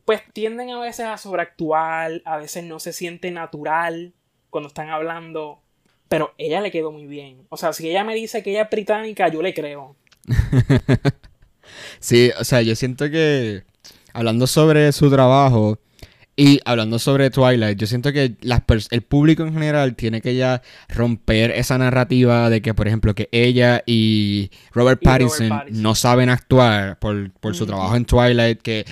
pues 0.05 0.23
tienden 0.33 0.71
a 0.71 0.81
veces 0.81 1.07
a 1.07 1.17
sobreactuar, 1.17 2.23
a 2.25 2.37
veces 2.37 2.65
no 2.65 2.79
se 2.79 2.93
siente 2.93 3.31
natural 3.31 4.13
cuando 4.51 4.69
están 4.69 4.91
hablando, 4.91 5.61
pero 6.09 6.35
ella 6.39 6.61
le 6.61 6.71
quedó 6.71 6.93
muy 6.93 7.07
bien. 7.07 7.47
O 7.49 7.57
sea, 7.57 7.73
si 7.73 7.89
ella 7.89 8.05
me 8.05 8.15
dice 8.15 8.43
que 8.43 8.51
ella 8.51 8.63
es 8.63 8.71
británica, 8.71 9.29
yo 9.29 9.43
le 9.43 9.55
creo. 9.55 9.97
sí, 12.01 12.31
o 12.39 12.45
sea, 12.45 12.63
yo 12.63 12.77
siento 12.77 13.11
que 13.11 13.65
hablando 14.13 14.47
sobre 14.47 14.93
su 14.93 15.11
trabajo 15.11 15.79
y 16.37 16.61
hablando 16.65 16.99
sobre 16.99 17.31
Twilight, 17.31 17.79
yo 17.79 17.87
siento 17.87 18.13
que 18.13 18.37
el 18.91 19.03
público 19.03 19.45
en 19.45 19.53
general 19.53 19.95
tiene 19.95 20.21
que 20.21 20.35
ya 20.35 20.63
romper 20.89 21.53
esa 21.53 21.79
narrativa 21.79 22.51
de 22.51 22.61
que, 22.61 22.75
por 22.75 22.89
ejemplo, 22.89 23.15
que 23.15 23.29
ella 23.31 23.83
y 23.87 24.51
Robert, 24.73 25.01
Pattinson, 25.03 25.65
no 25.71 25.95
saben 25.95 26.29
actuar 26.31 26.99
por, 26.99 27.31
su 27.55 27.67
trabajo 27.67 27.95
en 27.95 28.05
Twilight, 28.05 28.61
que 28.63 28.85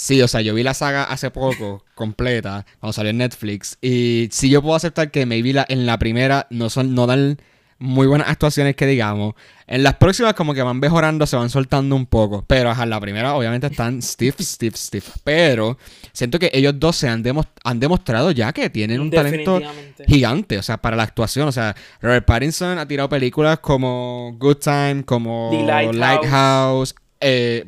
Sí, 0.00 0.22
o 0.22 0.28
sea, 0.28 0.40
yo 0.40 0.54
vi 0.54 0.62
la 0.62 0.72
saga 0.72 1.04
hace 1.04 1.30
poco, 1.30 1.84
completa, 1.94 2.64
cuando 2.80 2.94
salió 2.94 3.10
en 3.10 3.18
Netflix. 3.18 3.76
Y 3.82 4.30
sí 4.32 4.48
yo 4.48 4.62
puedo 4.62 4.74
aceptar 4.74 5.10
que 5.10 5.26
maybe 5.26 5.52
la, 5.52 5.66
en 5.68 5.84
la 5.84 5.98
primera 5.98 6.46
no, 6.48 6.70
son, 6.70 6.94
no 6.94 7.06
dan 7.06 7.36
muy 7.78 8.06
buenas 8.06 8.30
actuaciones 8.30 8.76
que 8.76 8.86
digamos. 8.86 9.34
En 9.66 9.82
las 9.82 9.96
próximas 9.96 10.32
como 10.32 10.54
que 10.54 10.62
van 10.62 10.80
mejorando, 10.80 11.26
se 11.26 11.36
van 11.36 11.50
soltando 11.50 11.94
un 11.96 12.06
poco. 12.06 12.46
Pero 12.46 12.72
en 12.72 12.88
la 12.88 12.98
primera 12.98 13.34
obviamente 13.34 13.66
están 13.66 14.00
stiff, 14.00 14.40
stiff, 14.40 14.74
stiff. 14.74 15.16
Pero 15.22 15.76
siento 16.14 16.38
que 16.38 16.50
ellos 16.54 16.80
dos 16.80 16.96
se 16.96 17.06
han, 17.06 17.22
han 17.62 17.78
demostrado 17.78 18.30
ya 18.30 18.54
que 18.54 18.70
tienen 18.70 19.02
un 19.02 19.10
talento 19.10 19.60
gigante. 20.06 20.56
O 20.56 20.62
sea, 20.62 20.78
para 20.78 20.96
la 20.96 21.02
actuación. 21.02 21.46
O 21.46 21.52
sea, 21.52 21.76
Robert 22.00 22.24
Pattinson 22.24 22.78
ha 22.78 22.88
tirado 22.88 23.10
películas 23.10 23.58
como 23.58 24.34
Good 24.38 24.60
Time, 24.60 25.04
como 25.04 25.50
Lighthouse 25.92 26.94
eh, 27.20 27.66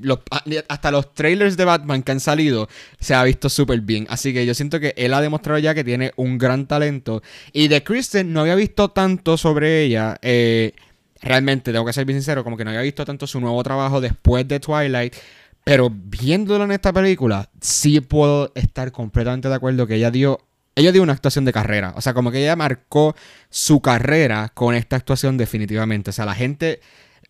hasta 0.69 0.91
los 0.91 1.13
trailers 1.15 1.57
de 1.57 1.65
Batman 1.65 2.03
que 2.03 2.13
han 2.13 2.21
salido 2.21 2.69
se 2.99 3.15
ha 3.15 3.23
visto 3.25 3.49
súper 3.49 3.81
bien. 3.81 4.07
Así 4.09 4.33
que 4.33 4.47
yo 4.47 4.55
siento 4.55 4.81
que 4.81 4.95
él 4.97 5.13
ha 5.15 5.21
demostrado 5.21 5.59
ya 5.59 5.75
que 5.75 5.85
tiene 5.85 6.13
un 6.17 6.39
gran 6.39 6.67
talento. 6.67 7.23
Y 7.53 7.69
de 7.69 7.83
Kristen 7.85 8.33
no 8.33 8.41
había 8.41 8.55
visto 8.55 8.89
tanto 8.91 9.37
sobre 9.37 9.83
ella. 9.83 10.17
Eh, 10.23 10.73
realmente, 11.21 11.73
tengo 11.73 11.85
que 11.85 11.93
ser 11.93 12.05
bien 12.05 12.19
sincero, 12.19 12.45
como 12.45 12.57
que 12.57 12.65
no 12.65 12.71
había 12.71 12.83
visto 12.83 13.05
tanto 13.05 13.27
su 13.27 13.41
nuevo 13.41 13.63
trabajo 13.63 14.01
después 14.01 14.49
de 14.49 14.61
Twilight. 14.61 15.15
Pero 15.65 15.91
viéndolo 15.91 16.65
en 16.65 16.73
esta 16.73 16.93
película, 16.93 17.49
sí 17.61 18.01
puedo 18.01 18.51
estar 18.55 18.91
completamente 18.91 19.49
de 19.49 19.55
acuerdo 19.55 19.87
que 19.87 19.97
ella 19.97 20.11
dio 20.11 20.41
ella 20.75 20.93
dio 20.93 21.03
una 21.03 21.13
actuación 21.13 21.45
de 21.45 21.53
carrera. 21.53 21.93
O 21.97 22.01
sea, 22.01 22.15
como 22.15 22.31
que 22.31 22.41
ella 22.41 22.57
marcó 22.57 23.15
su 23.51 23.81
carrera 23.81 24.51
con 24.55 24.75
esta 24.75 24.97
actuación 24.97 25.37
definitivamente. 25.37 26.11
O 26.11 26.13
sea, 26.13 26.25
la 26.25 26.35
gente 26.35 26.81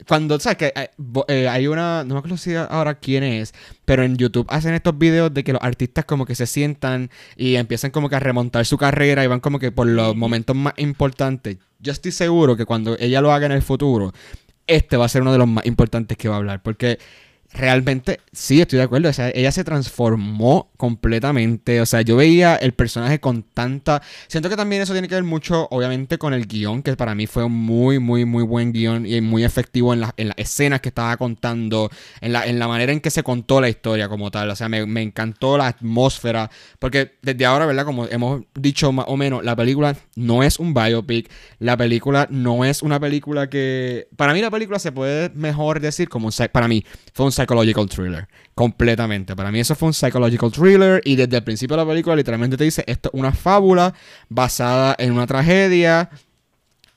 cuando, 0.06 0.38
¿sabes? 0.40 0.59
Que 0.59 0.73
eh, 0.75 0.90
eh, 1.28 1.49
hay 1.49 1.66
una, 1.66 2.04
no 2.04 2.14
me 2.14 2.18
acuerdo 2.18 2.37
si 2.37 2.54
ahora 2.54 2.94
quién 2.94 3.23
es, 3.23 3.54
pero 3.85 4.02
en 4.02 4.16
YouTube 4.16 4.47
hacen 4.49 4.75
estos 4.75 4.97
videos 4.99 5.32
de 5.32 5.44
que 5.44 5.52
los 5.52 5.62
artistas 5.62 6.04
como 6.04 6.26
que 6.26 6.35
se 6.35 6.47
sientan 6.47 7.11
y 7.37 7.56
empiezan 7.56 7.90
como 7.90 8.09
que 8.09 8.16
a 8.16 8.21
remontar 8.21 8.64
su 8.66 8.78
carrera 8.78 9.25
y 9.25 9.26
van 9.26 9.40
como 9.40 9.59
que 9.59 9.73
por 9.73 9.87
los 9.87 10.16
momentos 10.16 10.56
más 10.56 10.75
importantes. 10.76 11.59
Yo 11.78 11.92
estoy 11.92 12.12
seguro 12.12 12.56
que 12.56 12.64
cuando 12.64 12.97
ella 12.99 13.21
lo 13.21 13.32
haga 13.32 13.47
en 13.47 13.52
el 13.52 13.62
futuro, 13.62 14.12
este 14.66 14.97
va 14.97 15.06
a 15.06 15.09
ser 15.09 15.23
uno 15.23 15.32
de 15.32 15.38
los 15.38 15.49
más 15.49 15.66
importantes 15.66 16.16
que 16.16 16.28
va 16.28 16.37
a 16.37 16.38
hablar, 16.38 16.62
porque 16.62 16.99
realmente, 17.54 18.21
sí, 18.32 18.61
estoy 18.61 18.78
de 18.78 18.85
acuerdo. 18.85 19.09
O 19.09 19.12
sea, 19.12 19.30
ella 19.35 19.52
se 19.52 19.64
transformó 19.64 20.71
completamente. 20.76 21.80
O 21.80 21.87
sea, 21.87 22.02
yo 22.02 22.16
veía 22.16 22.56
el 22.56 22.73
personaje 22.73 23.21
con 23.21 23.42
tanta. 23.42 24.02
Siento 24.28 24.49
que 24.49 24.56
también 24.56 24.82
eso 24.82 24.92
tiene 24.92 25.09
que 25.09 25.14
ver 25.14 25.25
mucho, 25.25 25.68
obviamente, 25.71 26.18
con 26.18 26.35
el 26.35 26.47
guion, 26.47 26.82
que 26.82 26.97
para 26.97 27.14
mí 27.14 27.26
fue 27.26 27.44
un 27.44 27.52
muy, 27.52 27.99
muy, 27.99 28.25
muy 28.25 28.42
buen 28.42 28.73
guion 28.73 29.06
y 29.06 29.21
muy 29.21 29.44
efectivo 29.44 29.92
en, 29.92 30.00
las 30.00 30.12
escenas 30.37 30.80
que 30.80 30.88
estaba 30.88 31.16
contando, 31.16 31.90
en 32.21 32.32
la, 32.32 32.47
en 32.47 32.59
la 32.59 32.68
manera 32.68 32.92
en 32.92 33.00
que 33.00 33.11
se 33.11 33.23
contó 33.23 33.61
la 33.61 33.68
historia 33.68 34.09
como 34.09 34.30
tal. 34.30 34.50
O 34.50 34.56
sea, 34.56 34.68
me, 34.68 34.87
me 34.87 35.02
encantó 35.02 35.59
la 35.59 35.68
atmósfera. 35.68 36.50
Porque 36.78 37.12
desde 37.23 37.44
ahora, 37.44 37.66
¿verdad? 37.66 37.85
Como 37.85 38.06
hemos 38.06 38.42
dicho 38.54 38.92
más 38.92 39.06
o 39.09 39.16
menos, 39.16 39.44
la 39.44 39.56
película 39.56 39.97
no 40.16 40.42
es 40.42 40.59
un 40.59 40.75
biopic. 40.75 41.30
La 41.59 41.76
película 41.76 42.26
no 42.30 42.64
es 42.64 42.82
una 42.82 42.99
película 42.99 43.49
que. 43.49 44.09
Para 44.16 44.32
mí, 44.32 44.40
la 44.40 44.50
película 44.50 44.78
se 44.78 44.92
puede 44.92 45.30
mejor 45.30 45.80
decir 45.80 46.09
como 46.09 46.26
un. 46.26 46.32
Para 46.50 46.68
mí, 46.68 46.85
fue 47.12 47.26
un 47.26 47.32
psychological 47.42 47.88
thriller. 47.88 48.28
Completamente. 48.54 49.34
Para 49.37 49.50
mí 49.50 49.61
eso 49.61 49.75
fue 49.75 49.88
un 49.88 49.94
psychological 49.94 50.50
thriller 50.50 51.00
y 51.04 51.16
desde 51.16 51.37
el 51.37 51.44
principio 51.44 51.76
de 51.76 51.82
la 51.84 51.88
película 51.88 52.16
literalmente 52.16 52.56
te 52.56 52.64
dice, 52.64 52.84
esto 52.87 53.11
es 53.12 53.18
una 53.18 53.32
fábula 53.32 53.94
basada 54.28 54.94
en 54.99 55.12
una 55.12 55.26
tragedia. 55.26 56.11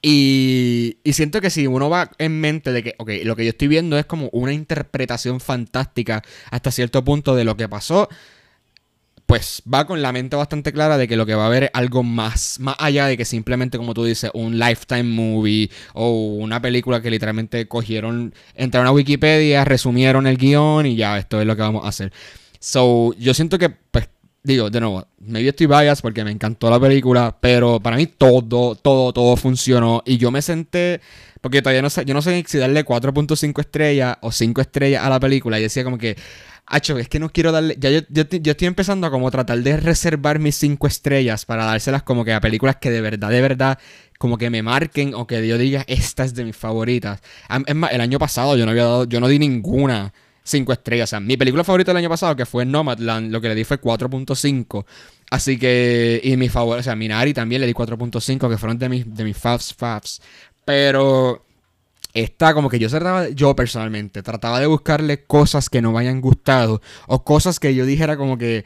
Y, 0.02 0.98
y, 1.04 1.14
siento 1.14 1.42
que 1.42 1.50
si 1.50 1.66
uno 1.66 1.90
va 1.90 2.12
en 2.20 2.40
mente 2.40 2.72
de 2.72 2.84
que, 2.84 2.96
ok, 3.00 3.10
lo 3.24 3.36
que 3.36 3.44
yo 3.46 3.50
estoy 3.50 3.68
viendo 3.68 3.98
es 3.98 4.06
como 4.06 4.30
una 4.34 4.54
interpretación 4.54 5.40
fantástica 5.40 6.22
hasta 6.52 6.70
cierto 6.70 7.04
punto 7.04 7.36
de 7.36 7.44
lo 7.44 7.58
que 7.58 7.68
pasó, 7.68 8.08
pues 9.26 9.64
va 9.72 9.86
con 9.86 10.02
la 10.02 10.12
mente 10.12 10.36
bastante 10.36 10.72
clara 10.72 10.98
de 10.98 11.08
que 11.08 11.18
lo 11.18 11.26
que 11.26 11.36
va 11.36 11.44
a 11.44 11.48
haber 11.48 11.64
es 11.64 11.70
algo 11.74 12.04
más, 12.04 12.60
más 12.60 12.76
allá 12.78 13.08
de 13.08 13.18
que 13.18 13.26
simplemente, 13.26 13.78
como 13.78 13.94
tú 13.94 14.04
dices, 14.04 14.30
un 14.34 14.60
lifetime 14.60 15.04
movie 15.04 15.70
o 15.94 16.10
una 16.12 16.62
película 16.62 17.02
que 17.02 17.10
literalmente 17.10 17.68
cogieron, 17.68 18.34
entraron 18.54 18.88
a 18.88 18.92
Wikipedia, 18.92 19.66
resumieron 19.66 20.28
el 20.28 20.38
guion 20.38 20.86
y 20.86 20.96
ya, 20.96 21.18
esto 21.18 21.42
es 21.42 21.48
lo 21.48 21.56
que 21.56 21.62
vamos 21.64 21.86
a 21.86 21.90
hacer. 21.90 22.14
So, 22.60 23.14
yo 23.18 23.34
siento 23.34 23.58
que, 23.58 23.70
pues, 23.70 24.10
digo, 24.44 24.70
de 24.70 24.80
nuevo, 24.80 25.08
maybe 25.20 25.50
estoy 25.50 25.66
bias 25.66 26.02
porque 26.02 26.24
me 26.24 26.32
encantó 26.32 26.70
la 26.70 26.80
película, 26.80 27.36
pero 27.40 27.80
para 27.80 27.98
mí 27.98 28.06
todo, 28.06 28.76
todo, 28.76 29.12
todo 29.12 29.36
funcionó 29.38 30.04
y 30.06 30.18
yo 30.18 30.30
me 30.30 30.42
senté, 30.42 31.02
porque 31.42 31.62
todavía 31.62 31.82
no 31.82 31.90
sé, 31.90 32.06
yo 32.06 32.14
no 32.14 32.22
sé 32.22 32.44
si 32.48 32.60
darle 32.60 32.86
4.5 32.86 33.60
estrellas 33.60 34.18
o 34.22 34.32
5 34.32 34.62
estrellas 34.62 35.04
a 35.04 35.10
la 35.10 35.20
película 35.20 35.60
y 35.60 35.64
decía 35.64 35.84
como 35.84 35.98
que 35.98 36.16
Acho, 36.68 36.98
es 36.98 37.08
que 37.10 37.20
no 37.20 37.30
quiero 37.30 37.52
darle. 37.52 37.76
Ya 37.80 37.92
yo, 37.92 38.02
estoy 38.10 38.68
empezando 38.68 39.06
a 39.06 39.12
como 39.12 39.30
tratar 39.30 39.60
de 39.60 39.78
reservar 39.78 40.40
mis 40.40 40.56
cinco 40.56 40.88
estrellas 40.88 41.46
para 41.46 41.66
dárselas 41.66 42.04
como 42.04 42.26
que 42.26 42.34
a 42.34 42.42
películas 42.42 42.78
que 42.78 42.90
de 42.90 43.02
verdad, 43.02 43.30
de 43.30 43.42
verdad, 43.42 43.80
como 44.18 44.38
que 44.38 44.50
me 44.50 44.64
marquen 44.64 45.14
o 45.14 45.28
que 45.28 45.48
yo 45.48 45.58
diga, 45.58 45.84
esta 45.88 46.24
es 46.24 46.34
de 46.34 46.44
mis 46.44 46.56
favoritas. 46.56 47.22
Es 47.68 47.76
más, 47.76 47.92
el 47.92 48.02
año 48.02 48.18
pasado 48.18 48.58
yo 48.58 48.66
no 48.66 48.72
había 48.72 48.86
dado, 48.86 49.04
yo 49.06 49.20
no 49.20 49.28
di 49.28 49.38
ninguna 49.38 50.12
cinco 50.46 50.72
estrellas. 50.74 51.10
O 51.10 51.12
sea, 51.12 51.20
mi 51.20 51.38
película 51.38 51.64
favorita 51.64 51.92
del 51.92 51.98
año 51.98 52.10
pasado, 52.10 52.36
que 52.36 52.46
fue 52.46 52.66
Nomadland, 52.66 53.32
lo 53.32 53.42
que 53.42 53.50
le 53.50 53.56
di 53.56 53.64
fue 53.64 53.82
4.5. 53.82 54.86
Así 55.32 55.58
que, 55.58 56.22
y 56.24 56.38
mi 56.38 56.50
favor, 56.50 56.80
o 56.80 56.84
sea, 56.84 56.96
Minari 56.96 57.34
también 57.34 57.62
le 57.62 57.68
di 57.68 57.74
4.5, 57.74 58.50
que 58.50 58.58
fueron 58.58 58.78
de 58.78 58.90
mis, 58.90 59.14
de 59.14 59.24
mis 59.24 59.38
faves, 59.38 59.74
faves. 59.74 60.22
Pero 60.64 61.46
está 62.16 62.54
como 62.54 62.70
que 62.70 62.80
yo 62.80 62.90
trataba, 62.90 63.30
yo 63.30 63.56
personalmente, 63.56 64.24
trataba 64.24 64.60
de 64.60 64.66
buscarle 64.66 65.26
cosas 65.26 65.70
que 65.70 65.82
no 65.82 65.92
me 65.92 66.00
hayan 66.00 66.22
gustado 66.22 66.82
o 67.08 67.24
cosas 67.24 67.60
que 67.60 67.76
yo 67.76 67.86
dijera 67.86 68.18
como 68.18 68.38
que, 68.38 68.64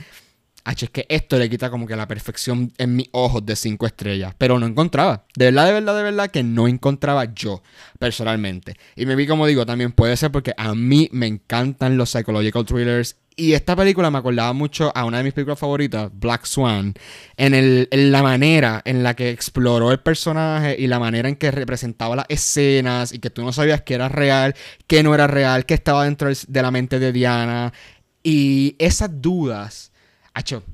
H, 0.64 0.86
es 0.86 0.92
que 0.92 1.06
esto 1.10 1.38
le 1.38 1.50
quita 1.50 1.72
como 1.72 1.88
que 1.88 1.96
la 1.96 2.08
perfección 2.08 2.72
en 2.78 2.96
mis 2.96 3.10
ojos 3.12 3.44
de 3.46 3.56
cinco 3.56 3.88
estrellas, 3.88 4.36
pero 4.38 4.60
no 4.60 4.68
encontraba. 4.68 5.26
De 5.36 5.46
verdad, 5.46 5.66
de 5.66 5.74
verdad, 5.74 5.98
de 5.98 6.04
verdad 6.04 6.32
que 6.32 6.44
no 6.44 6.68
encontraba 6.68 7.34
yo 7.34 7.64
personalmente. 7.98 8.76
Y 8.96 9.08
me 9.08 9.16
vi 9.16 9.26
como 9.26 9.48
digo, 9.48 9.66
también 9.66 9.92
puede 9.94 10.16
ser 10.16 10.32
porque 10.32 10.54
a 10.56 10.76
mí 10.76 11.10
me 11.12 11.26
encantan 11.26 11.98
los 11.98 12.12
psychological 12.12 12.66
thrillers 12.66 13.16
y 13.40 13.54
esta 13.54 13.76
película 13.76 14.12
me 14.12 14.18
acordaba 14.18 14.52
mucho 14.54 14.92
a 14.94 15.06
una 15.06 15.20
de 15.20 15.24
mis 15.24 15.34
películas 15.34 15.58
favoritas, 15.58 16.12
Black 16.14 16.46
Swan, 16.46 16.94
en, 17.38 17.54
el, 17.54 17.88
en, 17.92 18.12
la 18.12 18.22
manera 18.22 18.82
en 18.84 19.02
la 19.02 19.16
que 19.16 19.30
exploró 19.30 19.92
el 19.92 20.00
personaje 20.00 20.76
y 20.78 20.88
la 20.88 21.00
manera 21.00 21.30
en 21.30 21.38
que 21.38 21.50
representaba 21.50 22.18
las 22.18 22.26
escenas 22.28 23.14
y 23.14 23.20
que 23.20 23.30
tú 23.30 23.44
no 23.44 23.54
sabías 23.54 23.82
que 23.82 23.94
era 23.94 24.10
real, 24.10 24.56
que 24.88 25.04
no 25.04 25.16
era 25.16 25.28
real, 25.28 25.66
que 25.66 25.74
estaba 25.74 26.04
dentro 26.04 26.30
de 26.30 26.62
la 26.62 26.72
mente 26.72 27.00
de 27.00 27.14
Diana. 27.14 27.74
Y 28.22 28.76
esas 28.78 29.22
dudas, 29.22 29.90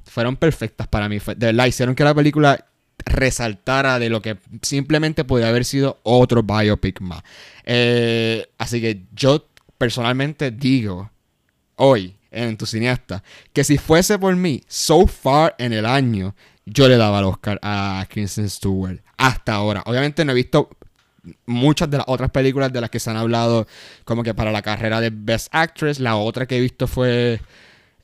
fueron 0.05 0.35
perfectas 0.35 0.87
para 0.87 1.09
mí. 1.09 1.19
De 1.19 1.47
verdad, 1.47 1.65
hicieron 1.65 1.95
que 1.95 2.03
la 2.03 2.13
película 2.13 2.65
resaltara 3.05 3.99
de 3.99 4.09
lo 4.09 4.21
que 4.21 4.37
simplemente 4.61 5.23
podía 5.23 5.49
haber 5.49 5.65
sido 5.65 5.99
otro 6.03 6.43
biopic 6.43 7.01
más. 7.01 7.23
Eh, 7.63 8.47
así 8.57 8.81
que 8.81 9.03
yo 9.13 9.47
personalmente 9.77 10.51
digo 10.51 11.11
hoy 11.75 12.15
en 12.35 12.57
tu 12.57 12.65
cineasta, 12.65 13.23
que 13.53 13.63
si 13.63 13.77
fuese 13.77 14.19
por 14.19 14.35
mí, 14.35 14.61
so 14.67 15.07
far 15.07 15.55
en 15.57 15.73
el 15.73 15.85
año, 15.85 16.35
yo 16.65 16.87
le 16.87 16.97
daba 16.97 17.19
el 17.19 17.25
Oscar 17.25 17.59
a 17.61 18.05
Kristen 18.09 18.49
Stewart. 18.49 18.99
Hasta 19.17 19.53
ahora. 19.55 19.83
Obviamente 19.85 20.25
no 20.25 20.31
he 20.31 20.35
visto 20.35 20.69
muchas 21.45 21.89
de 21.89 21.97
las 21.97 22.05
otras 22.07 22.31
películas 22.31 22.71
de 22.71 22.81
las 22.81 22.89
que 22.89 22.99
se 22.99 23.09
han 23.09 23.17
hablado 23.17 23.67
como 24.03 24.23
que 24.23 24.33
para 24.33 24.51
la 24.51 24.61
carrera 24.61 25.01
de 25.01 25.11
Best 25.11 25.47
Actress. 25.51 25.99
La 25.99 26.15
otra 26.17 26.45
que 26.45 26.57
he 26.57 26.61
visto 26.61 26.87
fue 26.87 27.39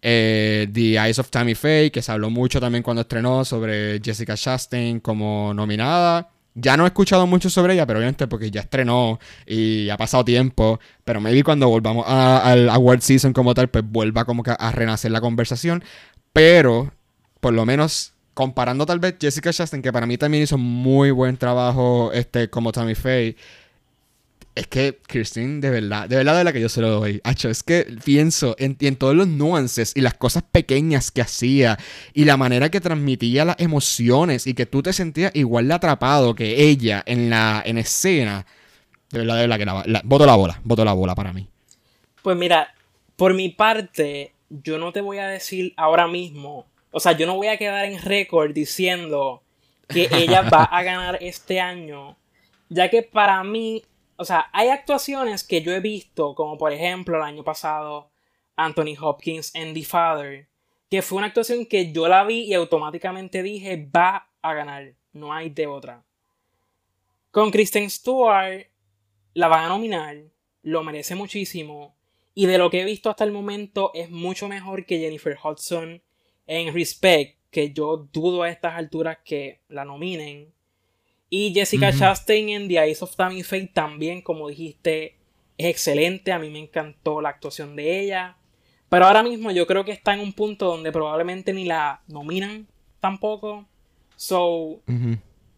eh, 0.01 0.67
The 0.71 0.95
Eyes 0.95 1.19
of 1.19 1.29
Tammy 1.29 1.55
Faye, 1.55 1.91
que 1.91 2.01
se 2.01 2.11
habló 2.11 2.29
mucho 2.29 2.59
también 2.59 2.83
cuando 2.83 3.01
estrenó 3.01 3.45
sobre 3.45 3.99
Jessica 4.03 4.35
Chastain 4.35 4.99
como 4.99 5.53
nominada. 5.53 6.30
Ya 6.53 6.75
no 6.75 6.83
he 6.83 6.87
escuchado 6.87 7.27
mucho 7.27 7.49
sobre 7.49 7.73
ella, 7.73 7.85
pero 7.85 7.99
obviamente 7.99 8.27
porque 8.27 8.51
ya 8.51 8.61
estrenó 8.61 9.19
y 9.45 9.89
ha 9.89 9.97
pasado 9.97 10.25
tiempo. 10.25 10.79
Pero 11.05 11.21
maybe 11.21 11.43
cuando 11.43 11.69
volvamos 11.69 12.05
al 12.07 12.69
award 12.69 13.01
season 13.01 13.33
como 13.33 13.53
tal, 13.53 13.69
pues 13.69 13.83
vuelva 13.87 14.25
como 14.25 14.43
que 14.43 14.51
a 14.57 14.71
renacer 14.71 15.11
la 15.11 15.21
conversación. 15.21 15.83
Pero, 16.33 16.93
por 17.39 17.53
lo 17.53 17.65
menos, 17.65 18.13
comparando 18.33 18.85
tal 18.85 18.99
vez 18.99 19.15
Jessica 19.19 19.53
Chastain, 19.53 19.81
que 19.81 19.93
para 19.93 20.05
mí 20.05 20.17
también 20.17 20.43
hizo 20.43 20.57
muy 20.57 21.11
buen 21.11 21.37
trabajo 21.37 22.11
este, 22.13 22.49
como 22.49 22.71
Tammy 22.71 22.95
Faye 22.95 23.35
es 24.53 24.67
que 24.67 24.99
Christine, 25.07 25.61
de 25.61 25.69
verdad, 25.69 26.09
de 26.09 26.17
verdad, 26.17 26.37
de 26.37 26.43
la 26.43 26.51
que 26.53 26.59
yo 26.59 26.69
se 26.69 26.81
lo 26.81 26.89
doy. 26.89 27.21
Hacho, 27.23 27.49
es 27.49 27.63
que 27.63 27.87
pienso 28.03 28.55
en, 28.59 28.75
en, 28.81 28.95
todos 28.97 29.15
los 29.15 29.27
nuances 29.27 29.93
y 29.95 30.01
las 30.01 30.15
cosas 30.15 30.43
pequeñas 30.43 31.11
que 31.11 31.21
hacía 31.21 31.77
y 32.13 32.25
la 32.25 32.35
manera 32.35 32.69
que 32.69 32.81
transmitía 32.81 33.45
las 33.45 33.59
emociones 33.59 34.47
y 34.47 34.53
que 34.53 34.65
tú 34.65 34.83
te 34.83 34.91
sentías 34.91 35.31
igual 35.35 35.67
de 35.67 35.75
atrapado 35.75 36.35
que 36.35 36.63
ella 36.63 37.01
en 37.05 37.29
la 37.29 37.63
en 37.65 37.77
escena. 37.77 38.45
De 39.09 39.19
verdad, 39.19 39.35
de 39.35 39.41
verdad 39.41 39.57
que 39.57 39.65
la, 39.65 39.83
la, 39.85 40.01
voto 40.03 40.25
la 40.25 40.35
bola, 40.35 40.59
voto 40.63 40.83
la 40.83 40.93
bola 40.93 41.15
para 41.15 41.31
mí. 41.31 41.47
Pues 42.21 42.37
mira, 42.37 42.73
por 43.15 43.33
mi 43.33 43.49
parte, 43.49 44.33
yo 44.49 44.77
no 44.77 44.91
te 44.91 45.01
voy 45.01 45.19
a 45.19 45.27
decir 45.27 45.73
ahora 45.77 46.07
mismo, 46.07 46.65
o 46.91 46.99
sea, 46.99 47.13
yo 47.13 47.25
no 47.25 47.35
voy 47.35 47.47
a 47.47 47.57
quedar 47.57 47.85
en 47.85 48.01
récord 48.01 48.53
diciendo 48.53 49.41
que 49.87 50.09
ella 50.11 50.41
va 50.41 50.63
a 50.63 50.83
ganar 50.83 51.17
este 51.21 51.61
año, 51.61 52.17
ya 52.69 52.89
que 52.89 53.01
para 53.01 53.43
mí 53.43 53.83
o 54.21 54.23
sea, 54.25 54.51
hay 54.53 54.69
actuaciones 54.69 55.43
que 55.43 55.63
yo 55.63 55.71
he 55.71 55.79
visto, 55.79 56.35
como 56.35 56.55
por 56.55 56.71
ejemplo 56.71 57.17
el 57.17 57.23
año 57.23 57.43
pasado 57.43 58.11
Anthony 58.55 58.95
Hopkins 59.01 59.49
en 59.55 59.73
The 59.73 59.81
Father, 59.81 60.47
que 60.91 61.01
fue 61.01 61.17
una 61.17 61.25
actuación 61.25 61.65
que 61.65 61.91
yo 61.91 62.07
la 62.07 62.23
vi 62.23 62.41
y 62.41 62.53
automáticamente 62.53 63.41
dije 63.41 63.89
va 63.95 64.29
a 64.43 64.53
ganar, 64.53 64.93
no 65.11 65.33
hay 65.33 65.49
de 65.49 65.65
otra. 65.65 66.05
Con 67.31 67.49
Kristen 67.49 67.89
Stewart 67.89 68.67
la 69.33 69.47
van 69.47 69.65
a 69.65 69.69
nominar, 69.69 70.17
lo 70.61 70.83
merece 70.83 71.15
muchísimo 71.15 71.95
y 72.35 72.45
de 72.45 72.59
lo 72.59 72.69
que 72.69 72.81
he 72.81 72.85
visto 72.85 73.09
hasta 73.09 73.23
el 73.23 73.31
momento 73.31 73.89
es 73.95 74.11
mucho 74.11 74.47
mejor 74.47 74.85
que 74.85 74.99
Jennifer 74.99 75.35
Hudson 75.43 76.03
en 76.45 76.73
Respect, 76.75 77.39
que 77.49 77.73
yo 77.73 78.07
dudo 78.13 78.43
a 78.43 78.51
estas 78.51 78.75
alturas 78.75 79.17
que 79.25 79.61
la 79.67 79.83
nominen. 79.83 80.53
Y 81.33 81.53
Jessica 81.53 81.93
Chastain 81.93 82.49
en 82.49 82.67
The 82.67 82.77
Eyes 82.77 83.01
of 83.01 83.15
Tammy 83.15 83.41
Faye 83.41 83.71
también, 83.73 84.21
como 84.21 84.49
dijiste, 84.49 85.15
es 85.57 85.67
excelente. 85.67 86.33
A 86.33 86.39
mí 86.39 86.49
me 86.49 86.59
encantó 86.59 87.21
la 87.21 87.29
actuación 87.29 87.73
de 87.77 88.01
ella. 88.01 88.35
Pero 88.89 89.05
ahora 89.05 89.23
mismo 89.23 89.49
yo 89.51 89.65
creo 89.65 89.85
que 89.85 89.93
está 89.93 90.13
en 90.13 90.19
un 90.19 90.33
punto 90.33 90.65
donde 90.65 90.91
probablemente 90.91 91.53
ni 91.53 91.63
la 91.63 92.01
nominan 92.07 92.67
tampoco. 92.99 93.65
So, 94.17 94.81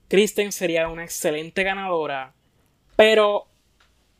Kristen 0.09 0.51
sería 0.51 0.87
una 0.89 1.05
excelente 1.05 1.63
ganadora. 1.63 2.35
Pero 2.95 3.47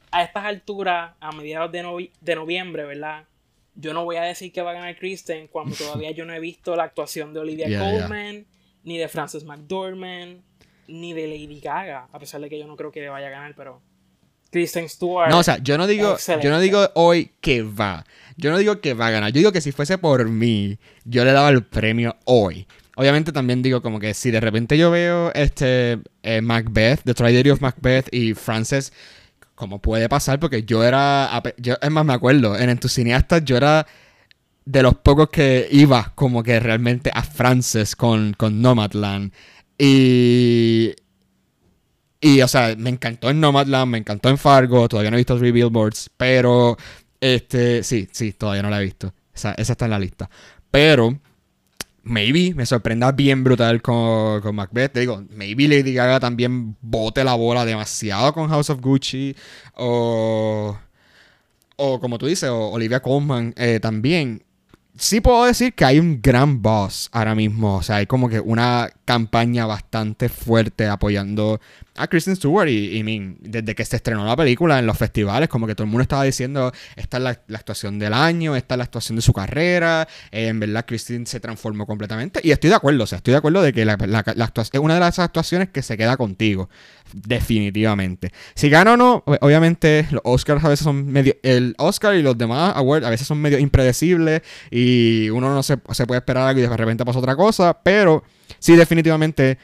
a 0.10 0.24
estas 0.24 0.46
alturas, 0.46 1.14
a 1.20 1.32
mediados 1.34 1.72
de, 1.72 2.10
de 2.20 2.36
noviembre, 2.36 2.84
¿verdad? 2.84 3.26
Yo 3.76 3.94
no 3.94 4.04
voy 4.06 4.16
a 4.16 4.24
decir 4.24 4.52
que 4.52 4.64
va 4.64 4.72
a 4.72 4.74
ganar 4.74 4.98
Kristen 4.98 5.48
cuando 5.48 5.76
todavía 5.78 6.10
yo 6.10 6.26
no 6.26 6.34
he 6.34 6.40
visto 6.40 6.76
la 6.76 6.86
actuación 6.86 7.32
de 7.32 7.42
Olivia 7.42 7.68
Colman 7.80 8.48
ni 8.84 8.98
de 8.98 9.08
Frances 9.08 9.44
McDormand, 9.44 10.42
ni 10.88 11.14
de 11.14 11.28
Lady 11.28 11.60
Gaga, 11.60 12.08
a 12.12 12.20
pesar 12.20 12.42
de 12.42 12.50
que 12.50 12.60
yo 12.60 12.68
no 12.68 12.76
creo 12.76 12.92
que 12.92 13.08
vaya 13.08 13.28
a 13.28 13.32
ganar, 13.32 13.54
pero 13.56 13.82
Kristen 14.52 14.88
Stewart. 14.88 15.30
No, 15.30 15.40
o 15.40 15.44
sea, 15.44 15.58
yo 15.58 15.78
no 15.78 15.88
digo, 15.88 16.16
yo 16.42 16.50
no 16.50 16.60
digo 16.60 16.88
hoy 16.94 17.32
que 17.42 17.64
va. 17.64 18.06
Yo 18.38 18.52
no 18.52 18.58
digo 18.58 18.80
que 18.80 18.94
va 18.94 19.08
a 19.08 19.12
ganar. 19.12 19.32
Yo 19.32 19.40
digo 19.40 19.52
que 19.52 19.62
si 19.62 19.72
fuese 19.72 19.98
por 19.98 20.30
mí, 20.30 20.78
yo 21.06 21.26
le 21.26 21.32
daba 21.32 21.50
el 21.50 21.64
premio 21.64 22.16
hoy. 22.26 22.68
Obviamente 22.96 23.32
también 23.32 23.64
digo 23.64 23.82
como 23.82 24.00
que 24.00 24.14
si 24.14 24.30
de 24.30 24.40
repente 24.40 24.78
yo 24.78 24.92
veo 24.92 25.34
este 25.34 26.00
eh, 26.22 26.42
Macbeth, 26.42 27.02
The 27.04 27.16
Tragedy 27.16 27.50
of 27.50 27.62
Macbeth 27.62 28.14
y 28.14 28.36
Frances, 28.36 28.94
como 29.56 29.80
puede 29.80 30.08
pasar, 30.08 30.40
porque 30.40 30.64
yo 30.64 30.84
era, 30.84 31.42
yo, 31.58 31.76
es 31.82 31.90
más 31.90 32.06
me 32.06 32.14
acuerdo, 32.14 32.56
en 32.56 32.70
Entusiastas 32.70 33.44
yo 33.44 33.58
era 33.58 33.88
de 34.66 34.84
los 34.84 34.96
pocos 34.96 35.30
que 35.30 35.68
iba 35.72 36.12
como 36.16 36.44
que 36.44 36.60
realmente 36.60 37.12
a 37.14 37.24
Frances 37.24 37.96
con, 37.96 38.34
con 38.34 38.62
Nomadland. 38.62 39.34
Y 39.78 40.94
y, 42.24 42.42
o 42.42 42.48
sea, 42.48 42.74
me 42.78 42.90
encantó 42.90 43.30
en 43.30 43.42
Nomadland, 43.42 43.92
me 43.92 43.98
encantó 43.98 44.30
en 44.30 44.38
Fargo, 44.38 44.88
todavía 44.88 45.12
no 45.12 45.18
he 45.18 45.20
visto 45.20 45.38
Three 45.38 45.52
Billboards, 45.52 46.10
pero, 46.16 46.78
este, 47.20 47.84
sí, 47.84 48.08
sí, 48.14 48.32
todavía 48.32 48.64
no 48.64 48.70
la 48.70 48.80
he 48.80 48.86
visto. 48.86 49.14
Esa, 49.36 49.52
esa 49.56 49.74
está 49.74 49.86
en 49.86 49.92
la 49.92 50.00
lista. 50.00 50.30
Pero, 50.72 51.20
maybe 52.04 52.54
me 52.56 52.66
sorprenda 52.66 53.12
bien 53.12 53.44
brutal 53.44 53.82
con, 53.82 54.40
con 54.40 54.56
Macbeth. 54.56 54.94
Te 54.94 55.02
digo, 55.02 55.22
maybe 55.32 55.68
Lady 55.68 55.94
Gaga 55.94 56.22
también 56.22 56.78
bote 56.80 57.26
la 57.26 57.34
bola 57.34 57.66
demasiado 57.66 58.34
con 58.34 58.48
House 58.48 58.70
of 58.70 58.80
Gucci. 58.80 59.36
O, 59.76 60.78
o 61.76 62.00
como 62.00 62.18
tú 62.18 62.28
dices, 62.28 62.50
o 62.50 62.70
Olivia 62.70 63.02
Colman 63.02 63.54
eh, 63.58 63.80
también. 63.82 64.44
Sí 64.98 65.20
puedo 65.20 65.44
decir 65.44 65.74
que 65.74 65.84
hay 65.84 66.00
un 66.00 66.22
gran 66.22 66.62
boss 66.62 67.10
ahora 67.12 67.36
mismo. 67.36 67.76
O 67.76 67.84
sea, 67.84 67.98
hay 67.98 68.06
como 68.06 68.30
que 68.30 68.40
una 68.40 68.90
campaña 69.06 69.66
bastante 69.66 70.30
fuerte 70.30 70.88
apoyando 70.88 71.60
a 71.96 72.08
Kristen 72.08 72.36
Stewart 72.36 72.70
y, 72.70 72.98
y 72.98 73.38
desde 73.42 73.76
que 73.76 73.86
se 73.86 73.98
estrenó 73.98 74.26
la 74.26 74.36
película 74.36 74.80
en 74.80 74.86
los 74.86 74.98
festivales, 74.98 75.50
como 75.50 75.68
que 75.68 75.76
todo 75.76 75.86
el 75.86 75.92
mundo 75.92 76.02
estaba 76.02 76.24
diciendo, 76.24 76.72
esta 76.96 77.18
es 77.18 77.24
la, 77.24 77.30
actuación 77.58 78.00
del 78.00 78.14
año, 78.14 78.56
esta 78.56 78.76
es 78.76 78.78
la 78.78 78.84
actuación 78.86 79.16
de 79.18 79.22
su 79.22 79.34
carrera, 79.34 80.08
eh, 80.32 80.48
en 80.48 80.60
verdad 80.60 80.86
Kristen 80.86 81.28
se 81.28 81.40
transformó 81.40 81.86
completamente 81.86 82.40
y 82.44 82.52
estoy 82.52 82.70
de 82.70 82.78
acuerdo, 82.78 83.04
o 83.04 83.08
sea, 83.08 83.18
estoy 83.18 83.34
de 83.34 83.38
acuerdo 83.38 83.62
de 83.62 83.74
que 83.74 83.82
es 83.84 84.80
una 84.80 84.94
de 84.96 85.00
las 85.00 85.20
actuaciones 85.20 85.70
que 85.70 85.82
se 85.82 85.98
queda 85.98 86.18
contigo, 86.18 86.70
definitivamente. 87.14 88.32
Si 88.56 88.70
gana 88.70 88.94
o 88.94 88.98
no, 88.98 89.24
obviamente 89.42 90.08
los 90.10 90.22
Oscars 90.24 90.64
a 90.64 90.70
veces 90.70 90.84
son 90.84 91.06
medio, 91.12 91.36
el 91.44 91.76
Oscar 91.78 92.16
y 92.16 92.24
los 92.24 92.38
demás 92.38 92.74
awards 92.76 93.06
a 93.06 93.10
veces 93.10 93.28
son 93.28 93.40
medio 93.40 93.60
impredecibles 93.60 94.42
y 94.72 95.30
uno 95.30 95.54
no 95.54 95.62
se, 95.62 95.78
se 95.92 96.08
puede 96.08 96.20
esperar 96.20 96.48
algo 96.48 96.60
y 96.60 96.64
de 96.64 96.78
repente 96.78 97.06
pasa 97.06 97.20
otra 97.20 97.36
cosa, 97.36 97.78
pero 97.84 98.24
sí 98.60 98.76
definitivamente 98.76 99.58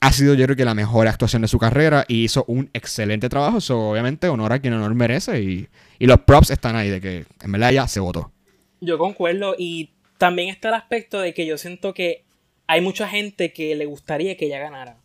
ha 0.00 0.12
sido 0.12 0.34
yo 0.34 0.44
creo 0.46 0.56
que 0.56 0.64
la 0.64 0.74
mejor 0.74 1.06
actuación 1.08 1.42
de 1.42 1.48
su 1.48 1.58
carrera 1.58 2.04
y 2.08 2.24
hizo 2.24 2.44
un 2.48 2.70
excelente 2.72 3.28
trabajo. 3.28 3.60
So, 3.60 3.90
obviamente, 3.90 4.28
honor 4.28 4.52
a 4.54 4.58
quien 4.58 4.72
honor 4.72 4.94
merece 4.94 5.40
y, 5.42 5.68
los 5.98 6.20
props 6.20 6.50
están 6.50 6.76
ahí 6.76 6.88
de 6.88 7.00
que 7.00 7.26
en 7.42 7.52
verdad 7.52 7.72
ya 7.72 7.86
se 7.86 8.00
votó. 8.00 8.32
Yo 8.80 8.96
concuerdo 8.96 9.54
y 9.58 9.90
también 10.16 10.48
está 10.48 10.68
el 10.68 10.74
aspecto 10.74 11.20
de 11.20 11.34
que 11.34 11.44
yo 11.44 11.58
siento 11.58 11.92
que 11.92 12.24
hay 12.66 12.80
mucha 12.80 13.06
gente 13.06 13.52
que 13.52 13.74
le 13.74 13.84
gustaría 13.84 14.36
que 14.38 14.46
ella 14.46 14.58
ganara. 14.58 14.96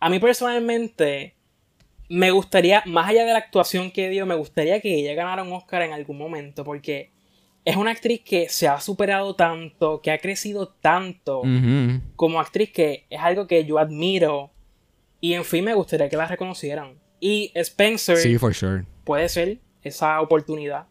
A 0.00 0.08
mí 0.08 0.18
personalmente 0.18 1.34
me 2.08 2.30
gustaría, 2.30 2.82
más 2.86 3.10
allá 3.10 3.26
de 3.26 3.32
la 3.32 3.40
actuación 3.40 3.90
que 3.90 4.08
dio, 4.08 4.24
me 4.24 4.34
gustaría 4.34 4.80
que 4.80 4.94
ella 4.94 5.12
ganara 5.12 5.42
un 5.42 5.52
Oscar 5.52 5.82
en 5.82 5.92
algún 5.92 6.16
momento 6.16 6.64
porque 6.64 7.10
es 7.68 7.76
una 7.76 7.90
actriz 7.90 8.22
que 8.24 8.48
se 8.48 8.66
ha 8.66 8.80
superado 8.80 9.34
tanto, 9.34 10.00
que 10.00 10.10
ha 10.10 10.16
crecido 10.16 10.68
tanto 10.80 11.42
como 12.16 12.40
actriz 12.40 12.72
que 12.72 13.04
es 13.10 13.20
algo 13.20 13.46
que 13.46 13.66
yo 13.66 13.78
admiro 13.78 14.50
y 15.20 15.34
en 15.34 15.44
fin 15.44 15.66
me 15.66 15.74
gustaría 15.74 16.08
que 16.08 16.16
la 16.16 16.26
reconocieran. 16.26 16.94
Y 17.20 17.52
Spencer 17.54 18.16
sí, 18.16 18.38
for 18.38 18.54
sure. 18.54 18.86
puede 19.04 19.28
ser 19.28 19.58
esa 19.82 20.18
oportunidad. 20.22 20.86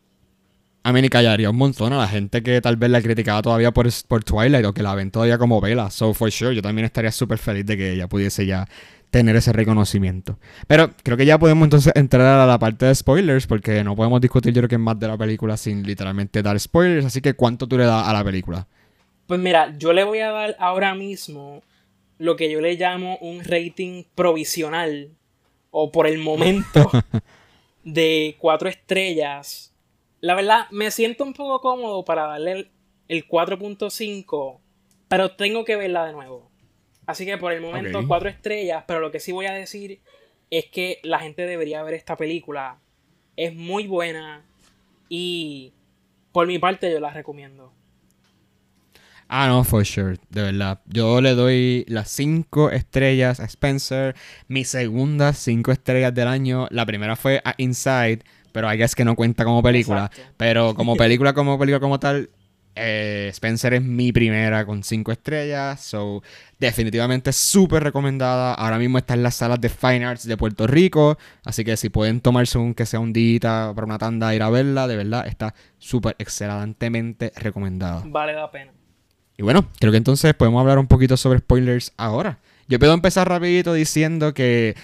A 0.83 0.93
mí 0.93 1.01
ni 1.01 1.09
callaría 1.09 1.49
un 1.49 1.57
montón 1.57 1.93
a 1.93 1.97
la 1.97 2.07
gente 2.07 2.43
que 2.43 2.61
tal 2.61 2.77
vez 2.77 2.91
la 2.91 3.01
criticaba 3.01 3.41
todavía 3.41 3.71
por, 3.71 3.87
por 4.07 4.23
Twilight 4.23 4.65
o 4.67 4.73
que 4.73 4.83
la 4.83 4.93
ven 4.93 5.09
todavía 5.09 5.39
como 5.39 5.59
vela. 5.59 5.89
So, 5.89 6.13
for 6.13 6.31
sure, 6.31 6.55
yo 6.55 6.61
también 6.61 6.85
estaría 6.85 7.11
súper 7.11 7.39
feliz 7.39 7.65
de 7.65 7.75
que 7.75 7.93
ella 7.93 8.07
pudiese 8.07 8.45
ya 8.45 8.67
tener 9.09 9.35
ese 9.35 9.53
reconocimiento. 9.53 10.37
Pero 10.67 10.91
creo 11.03 11.17
que 11.17 11.25
ya 11.25 11.37
podemos 11.39 11.65
entonces 11.65 11.93
entrar 11.95 12.39
a 12.39 12.45
la 12.45 12.59
parte 12.59 12.85
de 12.85 12.95
spoilers, 12.95 13.47
porque 13.47 13.83
no 13.83 13.95
podemos 13.95 14.21
discutir 14.21 14.53
yo 14.53 14.61
creo 14.61 14.69
que 14.69 14.77
más 14.77 14.99
de 14.99 15.07
la 15.07 15.17
película 15.17 15.57
sin 15.57 15.83
literalmente 15.83 16.43
dar 16.43 16.59
spoilers. 16.59 17.05
Así 17.05 17.21
que, 17.21 17.33
¿cuánto 17.33 17.67
tú 17.67 17.77
le 17.77 17.85
das 17.85 18.07
a 18.07 18.13
la 18.13 18.23
película? 18.23 18.67
Pues 19.25 19.39
mira, 19.39 19.73
yo 19.77 19.93
le 19.93 20.03
voy 20.03 20.19
a 20.19 20.31
dar 20.31 20.55
ahora 20.59 20.95
mismo 20.95 21.61
lo 22.17 22.35
que 22.35 22.51
yo 22.51 22.61
le 22.61 22.75
llamo 22.75 23.17
un 23.21 23.43
rating 23.43 24.03
provisional, 24.15 25.11
o 25.71 25.91
por 25.91 26.07
el 26.07 26.17
momento, 26.17 26.89
de 27.83 28.35
cuatro 28.39 28.69
estrellas. 28.69 29.73
La 30.19 30.33
verdad, 30.33 30.65
me 30.71 30.89
siento 30.91 31.23
un 31.23 31.33
poco 31.33 31.61
cómodo 31.61 32.03
para 32.03 32.25
darle 32.25 32.51
el, 32.51 32.71
el 33.07 33.27
4.5, 33.27 34.59
pero 35.07 35.31
tengo 35.31 35.63
que 35.63 35.75
verla 35.75 36.05
de 36.05 36.13
nuevo. 36.13 36.49
Así 37.07 37.25
que 37.25 37.37
por 37.37 37.53
el 37.53 37.61
momento, 37.61 38.05
cuatro 38.05 38.29
estrellas. 38.29 38.83
Pero 38.85 38.99
lo 38.99 39.11
que 39.11 39.19
sí 39.19 39.31
voy 39.31 39.47
a 39.47 39.53
decir 39.53 40.01
es 40.51 40.65
que 40.65 40.99
la 41.03 41.19
gente 41.19 41.47
debería 41.47 41.81
ver 41.81 41.95
esta 41.95 42.17
película. 42.17 42.79
Es 43.37 43.55
muy 43.55 43.87
buena. 43.87 44.43
Y 45.09 45.73
por 46.33 46.45
mi 46.45 46.59
parte, 46.59 46.91
yo 46.91 46.99
la 46.99 47.11
recomiendo. 47.11 47.73
Ah, 49.29 49.47
no, 49.47 49.63
for 49.63 49.85
sure, 49.85 50.17
de 50.29 50.41
verdad. 50.41 50.81
Yo 50.85 51.21
le 51.21 51.33
doy 51.33 51.85
las 51.87 52.09
cinco 52.09 52.71
estrellas 52.71 53.39
a 53.39 53.45
Spencer. 53.45 54.15
Mis 54.47 54.69
segundas 54.69 55.37
cinco 55.37 55.71
estrellas 55.71 56.13
del 56.13 56.27
año. 56.27 56.67
La 56.71 56.85
primera 56.85 57.15
fue 57.15 57.41
a 57.43 57.53
Inside, 57.57 58.19
pero 58.51 58.67
hay 58.67 58.81
es 58.81 58.95
que 58.95 59.05
no 59.05 59.15
cuenta 59.15 59.45
como 59.45 59.63
película. 59.63 60.11
Pero 60.35 60.75
como 60.75 60.95
película, 60.97 61.33
como 61.33 61.57
película 61.57 61.79
como 61.79 61.99
tal, 61.99 62.29
eh, 62.77 63.29
Spencer 63.33 63.73
es 63.73 63.81
mi 63.81 64.11
primera 64.11 64.65
con 64.65 64.83
5 64.83 65.11
estrellas. 65.11 65.81
So, 65.81 66.21
definitivamente 66.59 67.33
súper 67.33 67.83
recomendada. 67.83 68.53
Ahora 68.53 68.77
mismo 68.77 68.97
está 68.97 69.13
en 69.13 69.23
las 69.23 69.35
salas 69.35 69.59
de 69.59 69.69
Fine 69.69 70.05
Arts 70.05 70.27
de 70.27 70.37
Puerto 70.37 70.67
Rico. 70.67 71.17
Así 71.43 71.63
que 71.63 71.77
si 71.77 71.89
pueden 71.89 72.21
tomarse 72.21 72.57
un 72.57 72.73
que 72.73 72.85
sea 72.85 72.99
un 72.99 73.13
día 73.13 73.39
para 73.75 73.85
una 73.85 73.97
tanda 73.97 74.33
ir 74.33 74.43
a 74.43 74.49
verla, 74.49 74.87
de 74.87 74.95
verdad 74.95 75.27
está 75.27 75.53
súper 75.77 76.15
excelentemente 76.19 77.31
recomendada. 77.35 78.03
Vale 78.05 78.33
la 78.33 78.49
pena. 78.51 78.71
Y 79.37 79.43
bueno, 79.43 79.67
creo 79.79 79.91
que 79.91 79.97
entonces 79.97 80.33
podemos 80.33 80.61
hablar 80.61 80.79
un 80.79 80.87
poquito 80.87 81.15
sobre 81.15 81.39
spoilers 81.39 81.93
ahora. 81.97 82.39
Yo 82.67 82.79
puedo 82.79 82.93
empezar 82.93 83.29
rapidito 83.29 83.73
diciendo 83.73 84.33
que 84.33 84.75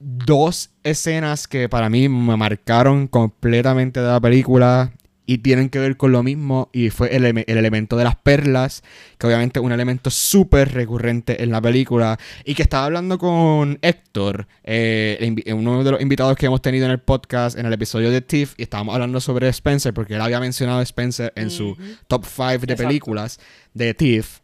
dos 0.00 0.70
escenas 0.82 1.48
que 1.48 1.68
para 1.68 1.88
mí 1.88 2.08
me 2.08 2.36
marcaron 2.36 3.08
completamente 3.08 4.00
de 4.00 4.06
la 4.06 4.20
película 4.20 4.92
y 5.26 5.38
tienen 5.38 5.68
que 5.68 5.80
ver 5.80 5.96
con 5.96 6.12
lo 6.12 6.22
mismo 6.22 6.70
y 6.72 6.90
fue 6.90 7.14
el, 7.14 7.24
elemento 7.24 7.96
de 7.96 8.04
las 8.04 8.14
perlas, 8.14 8.82
que 9.18 9.26
obviamente 9.26 9.58
es 9.58 9.64
un 9.64 9.72
elemento 9.72 10.10
súper 10.10 10.72
recurrente 10.72 11.42
en 11.42 11.50
la 11.50 11.60
película 11.60 12.18
y 12.44 12.54
que 12.54 12.62
estaba 12.62 12.86
hablando 12.86 13.18
con 13.18 13.78
Héctor, 13.82 14.46
eh, 14.62 15.34
uno 15.52 15.82
de 15.82 15.90
los 15.90 16.00
invitados 16.00 16.36
que 16.36 16.46
hemos 16.46 16.62
tenido 16.62 16.86
en 16.86 16.92
el 16.92 17.00
podcast, 17.00 17.58
en 17.58 17.66
el 17.66 17.72
episodio 17.72 18.10
de 18.10 18.20
Tiff, 18.20 18.54
y 18.56 18.62
estábamos 18.62 18.94
hablando 18.94 19.20
sobre 19.20 19.48
Spencer, 19.48 19.92
porque 19.92 20.14
él 20.14 20.20
había 20.20 20.38
mencionado 20.38 20.78
a 20.78 20.82
Spencer 20.82 21.32
en 21.34 21.50
su 21.50 21.76
top 22.06 22.24
5 22.24 22.66
de 22.66 22.76
películas 22.76 23.40
de 23.74 23.94
Tiff, 23.94 24.38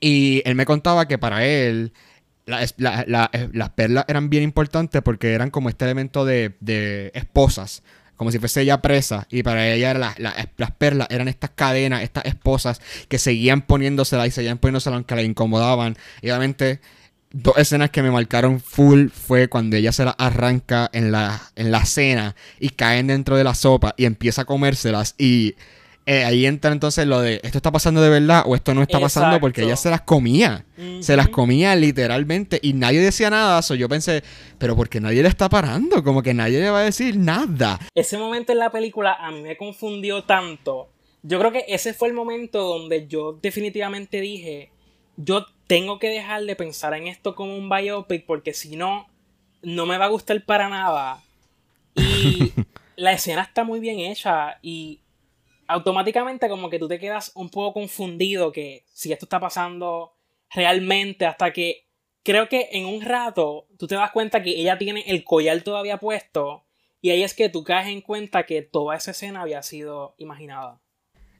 y 0.00 0.42
él 0.44 0.56
me 0.56 0.66
contaba 0.66 1.06
que 1.06 1.18
para 1.18 1.46
él... 1.46 1.92
las 2.46 3.70
perlas 3.76 4.04
eran 4.08 4.28
bien 4.28 4.42
importantes 4.42 5.02
porque 5.02 5.34
eran 5.34 5.50
como 5.50 5.68
este 5.68 5.84
elemento 5.84 6.24
de, 6.24 6.56
de 6.58 7.12
esposas 7.14 7.84
como 8.20 8.30
si 8.30 8.38
fuese 8.38 8.60
ella 8.60 8.82
presa, 8.82 9.26
y 9.30 9.42
para 9.42 9.66
ella 9.66 9.94
las 9.94 10.70
perlas 10.72 11.08
eran 11.08 11.26
estas 11.26 11.52
cadenas, 11.54 12.02
estas 12.02 12.26
esposas 12.26 12.82
que 13.08 13.18
seguían 13.18 13.62
poniéndoselas 13.62 14.26
y 14.28 14.30
seguían 14.30 14.58
poniéndoselas 14.58 14.96
aunque 14.98 15.14
la 15.14 15.22
incomodaban. 15.22 15.96
Y 16.20 16.28
obviamente, 16.28 16.82
dos 17.30 17.56
escenas 17.56 17.88
que 17.88 18.02
me 18.02 18.10
marcaron 18.10 18.60
full 18.60 19.08
fue 19.08 19.48
cuando 19.48 19.76
ella 19.76 19.90
se 19.90 20.04
las 20.04 20.16
arranca 20.18 20.90
en 20.92 21.12
la, 21.12 21.40
en 21.56 21.72
la 21.72 21.86
cena 21.86 22.36
y 22.58 22.68
caen 22.68 23.06
dentro 23.06 23.38
de 23.38 23.44
la 23.44 23.54
sopa 23.54 23.94
y 23.96 24.04
empieza 24.04 24.42
a 24.42 24.44
comérselas 24.44 25.14
y 25.16 25.54
eh, 26.06 26.24
ahí 26.24 26.46
entra 26.46 26.72
entonces 26.72 27.06
lo 27.06 27.20
de 27.20 27.40
esto 27.42 27.58
está 27.58 27.70
pasando 27.70 28.00
de 28.00 28.08
verdad 28.08 28.42
o 28.46 28.54
esto 28.54 28.74
no 28.74 28.82
está 28.82 28.98
pasando 28.98 29.38
porque 29.38 29.62
ella 29.62 29.76
se 29.76 29.90
las 29.90 30.00
comía. 30.00 30.64
Se 31.00 31.14
las 31.14 31.28
comía 31.28 31.76
literalmente 31.76 32.58
y 32.62 32.72
nadie 32.72 33.00
decía 33.00 33.30
nada. 33.30 33.60
So 33.62 33.74
yo 33.74 33.88
pensé, 33.88 34.22
pero 34.58 34.74
porque 34.74 35.00
nadie 35.00 35.22
le 35.22 35.28
está 35.28 35.48
parando, 35.48 36.02
como 36.02 36.22
que 36.22 36.34
nadie 36.34 36.58
le 36.58 36.70
va 36.70 36.80
a 36.80 36.84
decir 36.84 37.16
nada. 37.16 37.78
Ese 37.94 38.18
momento 38.18 38.52
en 38.52 38.58
la 38.58 38.70
película 38.70 39.14
a 39.14 39.30
mí 39.30 39.42
me 39.42 39.56
confundió 39.56 40.24
tanto. 40.24 40.90
Yo 41.22 41.38
creo 41.38 41.52
que 41.52 41.64
ese 41.68 41.92
fue 41.92 42.08
el 42.08 42.14
momento 42.14 42.62
donde 42.62 43.06
yo 43.06 43.38
definitivamente 43.42 44.20
dije, 44.20 44.72
yo 45.16 45.46
tengo 45.66 45.98
que 45.98 46.08
dejar 46.08 46.44
de 46.44 46.56
pensar 46.56 46.94
en 46.94 47.06
esto 47.06 47.34
como 47.34 47.56
un 47.56 47.68
biopic 47.68 48.24
porque 48.24 48.54
si 48.54 48.74
no, 48.74 49.06
no 49.62 49.86
me 49.86 49.98
va 49.98 50.06
a 50.06 50.08
gustar 50.08 50.42
para 50.44 50.68
nada. 50.68 51.22
Y 51.94 52.52
la 52.96 53.12
escena 53.12 53.42
está 53.42 53.64
muy 53.64 53.80
bien 53.80 54.00
hecha 54.00 54.58
y 54.62 55.00
automáticamente 55.70 56.48
como 56.48 56.68
que 56.68 56.78
tú 56.78 56.88
te 56.88 56.98
quedas 56.98 57.30
un 57.34 57.48
poco 57.48 57.74
confundido 57.74 58.50
que 58.50 58.84
si 58.92 59.12
esto 59.12 59.26
está 59.26 59.38
pasando 59.38 60.12
realmente 60.52 61.26
hasta 61.26 61.52
que 61.52 61.86
creo 62.24 62.48
que 62.48 62.68
en 62.72 62.86
un 62.86 63.02
rato 63.02 63.68
tú 63.78 63.86
te 63.86 63.94
das 63.94 64.10
cuenta 64.10 64.42
que 64.42 64.50
ella 64.50 64.78
tiene 64.78 65.04
el 65.06 65.22
collar 65.22 65.62
todavía 65.62 65.98
puesto 65.98 66.64
y 67.00 67.10
ahí 67.10 67.22
es 67.22 67.34
que 67.34 67.48
tú 67.48 67.62
caes 67.62 67.88
en 67.88 68.00
cuenta 68.00 68.44
que 68.44 68.62
toda 68.62 68.96
esa 68.96 69.12
escena 69.12 69.42
había 69.42 69.62
sido 69.62 70.14
imaginada. 70.18 70.80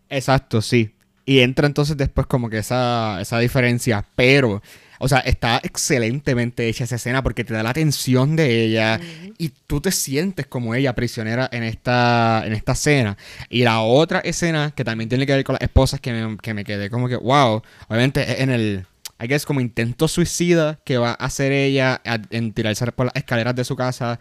Exacto, 0.09 0.63
sí. 0.63 0.95
Y 1.27 1.41
entra 1.41 1.67
entonces 1.67 1.97
después 1.97 2.27
como 2.27 2.49
que 2.49 2.59
esa, 2.59 3.21
esa 3.21 3.39
diferencia, 3.39 4.07
pero 4.15 4.63
o 5.03 5.09
sea, 5.09 5.21
está 5.21 5.61
excelentemente 5.65 6.69
hecha 6.69 6.85
esa 6.85 6.97
escena 6.97 7.23
porque 7.23 7.43
te 7.43 7.55
da 7.55 7.63
la 7.63 7.71
atención 7.71 8.37
de 8.37 8.65
ella 8.65 9.01
y 9.39 9.49
tú 9.67 9.81
te 9.81 9.93
sientes 9.93 10.47
como 10.47 10.75
ella 10.75 10.95
prisionera 10.95 11.49
en 11.51 11.63
esta, 11.63 12.43
en 12.45 12.53
esta 12.53 12.73
escena. 12.73 13.17
Y 13.49 13.65
la 13.65 13.81
otra 13.81 14.21
escena 14.21 14.75
que 14.77 14.85
también 14.85 15.09
tiene 15.09 15.27
que 15.27 15.33
ver 15.33 15.43
con 15.43 15.55
las 15.55 15.63
esposas 15.63 16.01
que 16.01 16.13
me, 16.13 16.37
que 16.37 16.53
me 16.53 16.65
quedé 16.65 16.91
como 16.91 17.09
que, 17.09 17.17
wow, 17.17 17.63
obviamente 17.89 18.43
en 18.43 18.51
el, 18.51 18.87
hay 19.17 19.29
que 19.29 19.35
es 19.37 19.47
como 19.47 19.61
intento 19.61 20.07
suicida 20.07 20.79
que 20.85 20.99
va 20.99 21.13
a 21.13 21.25
hacer 21.25 21.51
ella 21.51 22.03
en 22.05 22.53
tirarse 22.53 22.93
por 22.93 23.07
las 23.07 23.17
escaleras 23.17 23.57
de 23.57 23.65
su 23.65 23.77
casa. 23.77 24.21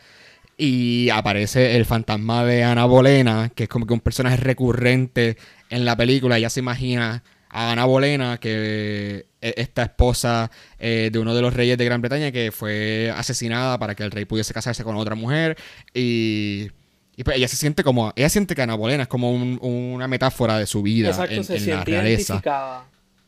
Y 0.58 1.10
aparece 1.10 1.76
el 1.76 1.86
fantasma 1.86 2.46
de 2.46 2.64
Ana 2.64 2.86
Bolena, 2.86 3.50
que 3.54 3.64
es 3.64 3.70
como 3.70 3.86
que 3.86 3.94
un 3.94 4.02
personaje 4.02 4.38
recurrente 4.38 5.38
en 5.70 5.84
la 5.84 5.98
película. 5.98 6.38
Ella 6.38 6.50
se 6.50 6.62
imagina 6.62 7.24
a 7.50 7.72
Ana 7.72 7.86
Bolena, 7.86 8.40
que 8.40 9.26
es 9.42 9.54
esta 9.58 9.84
esposa 9.84 10.52
eh, 10.78 11.10
de 11.12 11.20
uno 11.20 11.34
de 11.34 11.42
los 11.42 11.54
reyes 11.54 11.78
de 11.78 11.86
Gran 11.86 12.02
Bretaña, 12.02 12.32
que 12.32 12.52
fue 12.52 13.12
asesinada 13.16 13.78
para 13.80 13.96
que 13.96 14.04
el 14.04 14.12
rey 14.12 14.26
pudiese 14.26 14.54
casarse 14.54 14.84
con 14.84 14.96
otra 14.96 15.16
mujer. 15.16 15.58
Y, 15.94 16.70
y 17.16 17.24
pues 17.24 17.38
ella 17.38 17.48
se 17.48 17.56
siente 17.56 17.84
como. 17.84 18.14
Ella 18.16 18.30
siente 18.30 18.56
que 18.56 18.62
Ana 18.62 18.76
Bolena 18.76 19.04
es 19.04 19.10
como 19.10 19.32
una 19.32 20.08
metáfora 20.08 20.58
de 20.58 20.66
su 20.66 20.82
vida 20.82 21.10
en, 21.30 21.68
la 21.68 21.84
realeza. 21.84 22.86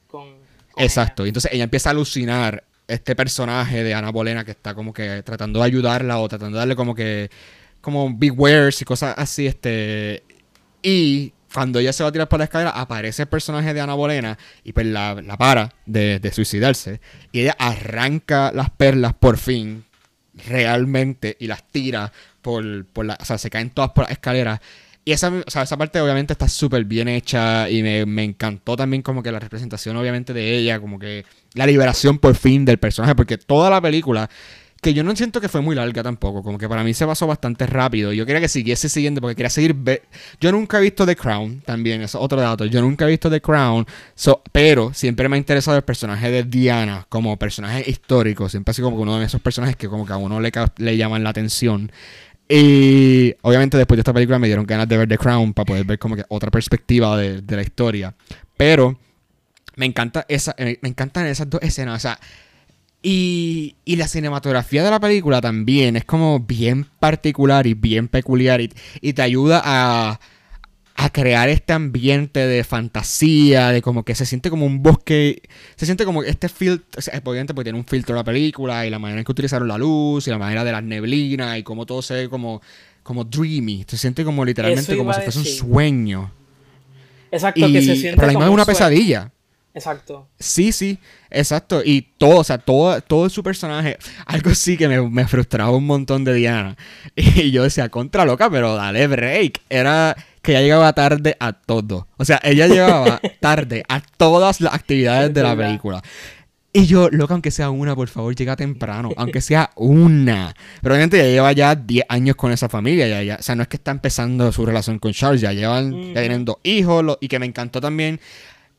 Con, 0.08 0.36
Exacto. 0.78 1.26
Entonces 1.26 1.52
ella 1.54 1.64
empieza 1.64 1.90
a 1.90 1.92
alucinar 1.92 2.64
este 2.88 3.16
personaje 3.16 3.84
de 3.84 3.94
Ana 3.94 4.12
Bolena 4.12 4.46
que 4.46 4.52
está 4.52 4.76
como 4.76 4.94
que 4.94 5.24
tratando 5.24 5.60
de 5.60 5.66
ayudarla 5.66 6.20
o 6.20 6.28
tratando 6.30 6.58
de 6.58 6.60
darle 6.60 6.76
como 6.76 6.94
que. 6.94 7.30
como 7.82 8.14
big 8.14 8.40
wares 8.40 8.82
y 8.82 8.86
cosas 8.86 9.16
así. 9.18 9.48
Este. 9.48 10.24
Y 10.84 11.34
cuando 11.54 11.80
ella 11.80 11.94
se 11.94 12.04
va 12.04 12.10
a 12.10 12.12
tirar 12.12 12.30
por 12.30 12.40
la 12.40 12.46
escalera, 12.46 12.72
aparece 12.72 13.24
el 13.24 13.28
personaje 13.28 13.74
de 13.74 13.82
Ana 13.82 13.94
Bolena 13.94 14.38
y 14.64 14.74
pues 14.74 14.86
la, 14.86 15.16
para 15.38 15.74
de, 15.86 16.32
suicidarse. 16.34 17.02
Y 17.32 17.42
ella 17.42 17.56
arranca 17.60 18.52
las 18.54 18.70
perlas 18.70 19.14
por 19.14 19.38
fin, 19.38 19.84
realmente, 20.48 21.36
y 21.40 21.48
las 21.48 21.64
tira 21.68 22.12
por, 22.42 22.86
por 22.86 23.06
la. 23.06 23.18
O 23.20 23.26
sea, 23.26 23.38
se 23.38 23.50
caen 23.50 23.70
todas 23.70 23.92
por 23.92 24.06
las 24.06 24.12
escaleras. 24.12 24.60
Y 25.04 25.14
esa, 25.14 25.30
o 25.30 25.50
sea, 25.50 25.64
esa 25.64 25.78
parte 25.78 26.00
obviamente 26.00 26.34
está 26.34 26.48
súper 26.48 26.86
bien 26.86 27.08
hecha 27.08 27.68
y 27.70 27.82
me, 27.82 28.06
me, 28.06 28.24
encantó 28.24 28.78
también 28.78 29.02
como 29.02 29.24
que 29.24 29.32
la 29.32 29.40
representación 29.40 29.98
obviamente 29.98 30.32
de 30.32 30.58
ella, 30.58 30.80
como 30.80 31.00
que 31.00 31.26
la 31.56 31.66
liberación 31.66 32.20
por 32.20 32.36
fin 32.36 32.66
del 32.66 32.78
personaje, 32.78 33.16
porque 33.16 33.40
toda 33.40 33.72
la 33.72 33.82
película 33.82 34.30
que 34.82 34.96
yo 34.96 35.04
no 35.04 35.16
siento 35.16 35.40
que 35.40 35.48
fue 35.48 35.62
muy 35.62 35.76
larga 35.76 36.02
tampoco, 36.02 36.42
como 36.42 36.58
que 36.58 36.68
para 36.68 36.84
mí 36.84 36.96
se 36.96 37.06
pasó 37.06 37.28
bastante 37.28 37.68
rápido. 37.68 38.14
Yo 38.14 38.26
quería 38.26 38.42
que 38.42 38.48
siguiese 38.48 38.90
siguiendo 38.90 39.22
porque 39.22 39.36
quería 39.36 39.52
seguir. 39.52 39.76
Yo 40.40 40.52
nunca 40.52 40.80
he 40.80 40.82
visto 40.82 41.06
The 41.06 41.16
Crown, 41.16 41.62
también, 41.62 42.02
es 42.02 42.16
otro 42.16 42.42
dato. 42.42 42.66
Yo 42.66 42.82
nunca 42.82 43.06
he 43.06 43.10
visto 43.10 43.30
The 43.30 43.42
Crown, 43.42 43.86
pero 44.52 44.92
siempre 44.92 45.30
me 45.30 45.36
ha 45.36 45.38
interesado 45.38 45.78
el 45.78 45.84
personaje 45.84 46.32
de 46.32 46.44
Diana 46.44 47.06
como 47.10 47.38
personaje 47.38 47.88
histórico. 47.88 48.50
Siempre 48.50 48.72
ha 48.72 48.74
sido 48.74 48.90
como 48.90 49.04
uno 49.04 49.20
de 49.20 49.26
esos 49.26 49.40
personajes 49.40 49.76
que 49.76 49.88
como 49.88 50.06
que 50.06 50.14
a 50.14 50.18
uno 50.18 50.40
le, 50.40 50.52
le 50.78 50.98
llaman 50.98 51.24
la 51.24 51.30
atención. 51.30 51.92
Y 52.50 53.36
obviamente 53.44 53.78
después 53.78 53.98
de 53.98 54.02
esta 54.02 54.14
película 54.14 54.40
me 54.40 54.48
dieron 54.48 54.66
ganas 54.66 54.90
de 54.90 54.98
ver 54.98 55.08
The 55.08 55.20
Crown 55.20 55.54
para 55.54 55.66
poder 55.66 55.86
ver 55.86 56.00
como 56.00 56.16
que 56.16 56.26
otra 56.28 56.50
perspectiva 56.50 57.16
de, 57.18 57.42
de 57.44 57.56
la 57.56 57.62
historia. 57.62 58.16
Pero 58.58 59.00
me 59.76 59.86
encanta 59.86 60.26
esa, 60.28 60.56
me 60.58 60.90
encantan 60.90 61.28
esas 61.28 61.48
dos 61.50 61.62
escenas. 61.62 61.98
O 61.98 62.00
sea, 62.00 62.20
y, 63.04 63.76
y, 63.84 63.96
la 63.96 64.08
cinematografía 64.08 64.84
de 64.84 64.92
la 64.92 65.00
película 65.00 65.42
también 65.42 65.96
es 65.96 66.06
como 66.06 66.40
bien 66.40 66.86
particular 67.00 67.66
y 67.66 67.74
bien 67.74 68.08
peculiar 68.08 68.62
y, 68.62 68.68
te 69.14 69.22
ayuda 69.24 69.60
a, 69.64 70.20
a, 70.96 71.10
crear 71.10 71.50
este 71.50 71.74
ambiente 71.74 72.46
de 72.46 72.64
fantasía, 72.64 73.70
de 73.70 73.82
como 73.82 74.04
que 74.06 74.14
se 74.14 74.28
siente 74.28 74.52
como 74.52 74.68
un 74.68 74.84
bosque, 74.84 75.42
se 75.78 75.86
siente 75.86 76.06
como 76.06 76.22
este 76.22 76.48
filtro, 76.48 76.86
o 77.00 77.02
sea, 77.02 77.20
obviamente 77.24 77.56
porque 77.56 77.66
tiene 77.66 77.80
un 77.80 77.86
filtro 77.86 78.16
la 78.16 78.24
película 78.24 78.86
y 78.86 78.92
la 78.92 79.00
manera 79.00 79.20
en 79.20 79.26
que 79.26 79.32
utilizaron 79.32 79.68
la 79.68 79.80
luz 79.80 80.28
y 80.28 80.30
la 80.30 80.38
manera 80.38 80.64
de 80.64 80.72
las 80.72 80.84
neblinas 80.84 81.58
y 81.58 81.64
como 81.64 81.88
todo 81.88 82.04
se 82.04 82.14
ve 82.14 82.30
como, 82.30 82.62
como 83.02 83.24
dreamy, 83.24 83.84
se 83.88 83.98
siente 83.98 84.24
como 84.24 84.46
literalmente 84.46 84.96
como 84.96 85.12
si 85.14 85.22
fuese 85.22 85.40
un 85.40 85.46
sueño. 85.46 86.32
Exacto, 87.32 87.66
que 87.66 87.82
se 87.82 87.96
siente 87.96 88.20
pero 88.20 88.34
como 88.34 88.52
una 88.52 88.66
pesadilla. 88.66 89.32
Exacto. 89.74 90.28
Sí, 90.40 90.72
sí, 90.72 91.00
exacto. 91.30 91.82
Y 91.84 92.02
todo, 92.18 92.40
o 92.40 92.44
sea, 92.44 92.58
todo, 92.58 93.00
todo 93.02 93.30
su 93.30 93.44
personaje, 93.44 93.98
algo 94.26 94.54
sí 94.54 94.78
que 94.78 94.88
me, 94.88 95.28
frustraba 95.28 95.72
un 95.72 95.86
montón 95.86 96.24
de 96.24 96.34
Diana. 96.34 96.78
Y 97.16 97.52
yo 97.52 97.64
decía, 97.64 97.90
contra 97.90 98.26
loca, 98.26 98.50
pero 98.50 98.76
dale 98.76 99.08
break. 99.08 99.62
Era 99.70 100.16
que 100.42 100.52
ella 100.52 100.62
llegaba 100.62 100.94
tarde 100.94 101.38
a 101.40 101.54
todo. 101.54 102.08
O 102.18 102.26
sea, 102.26 102.40
ella 102.44 102.68
llegaba 102.68 103.20
tarde 103.40 103.84
a 103.88 104.02
todas 104.02 104.60
las 104.62 104.74
actividades 104.74 105.34
de 105.34 105.44
la 105.44 105.56
película. 105.56 106.02
Y 106.74 106.86
yo, 106.86 107.10
loca, 107.10 107.34
aunque 107.34 107.52
sea 107.52 107.70
una, 107.70 107.96
por 107.96 108.08
favor, 108.08 108.34
llega 108.34 108.56
temprano. 108.56 109.10
Aunque 109.18 109.42
sea 109.42 109.72
una. 109.76 110.56
Pero 110.82 110.96
obviamente 110.96 111.18
ya 111.18 111.26
lleva 111.26 111.52
ya 111.52 111.76
10 111.76 112.06
años 112.08 112.38
con 112.38 112.54
esa 112.54 112.70
familia. 112.70 113.10
Ya, 113.10 113.22
ya, 113.24 113.36
o 113.40 113.44
sea, 113.44 113.56
no 113.56 113.64
es 113.64 113.68
que 113.68 113.76
está 113.76 113.92
empezando 113.92 114.50
su 114.54 114.66
relación 114.66 114.98
con 114.98 115.12
Charles. 115.12 115.42
Ya 115.42 115.52
llevan, 115.52 116.14
ya 116.14 116.22
tienen 116.22 116.46
dos 116.46 116.58
hijos. 116.64 117.18
y 117.20 117.28
que 117.28 117.40
me 117.40 117.46
encantó 117.46 117.82
también 117.82 118.22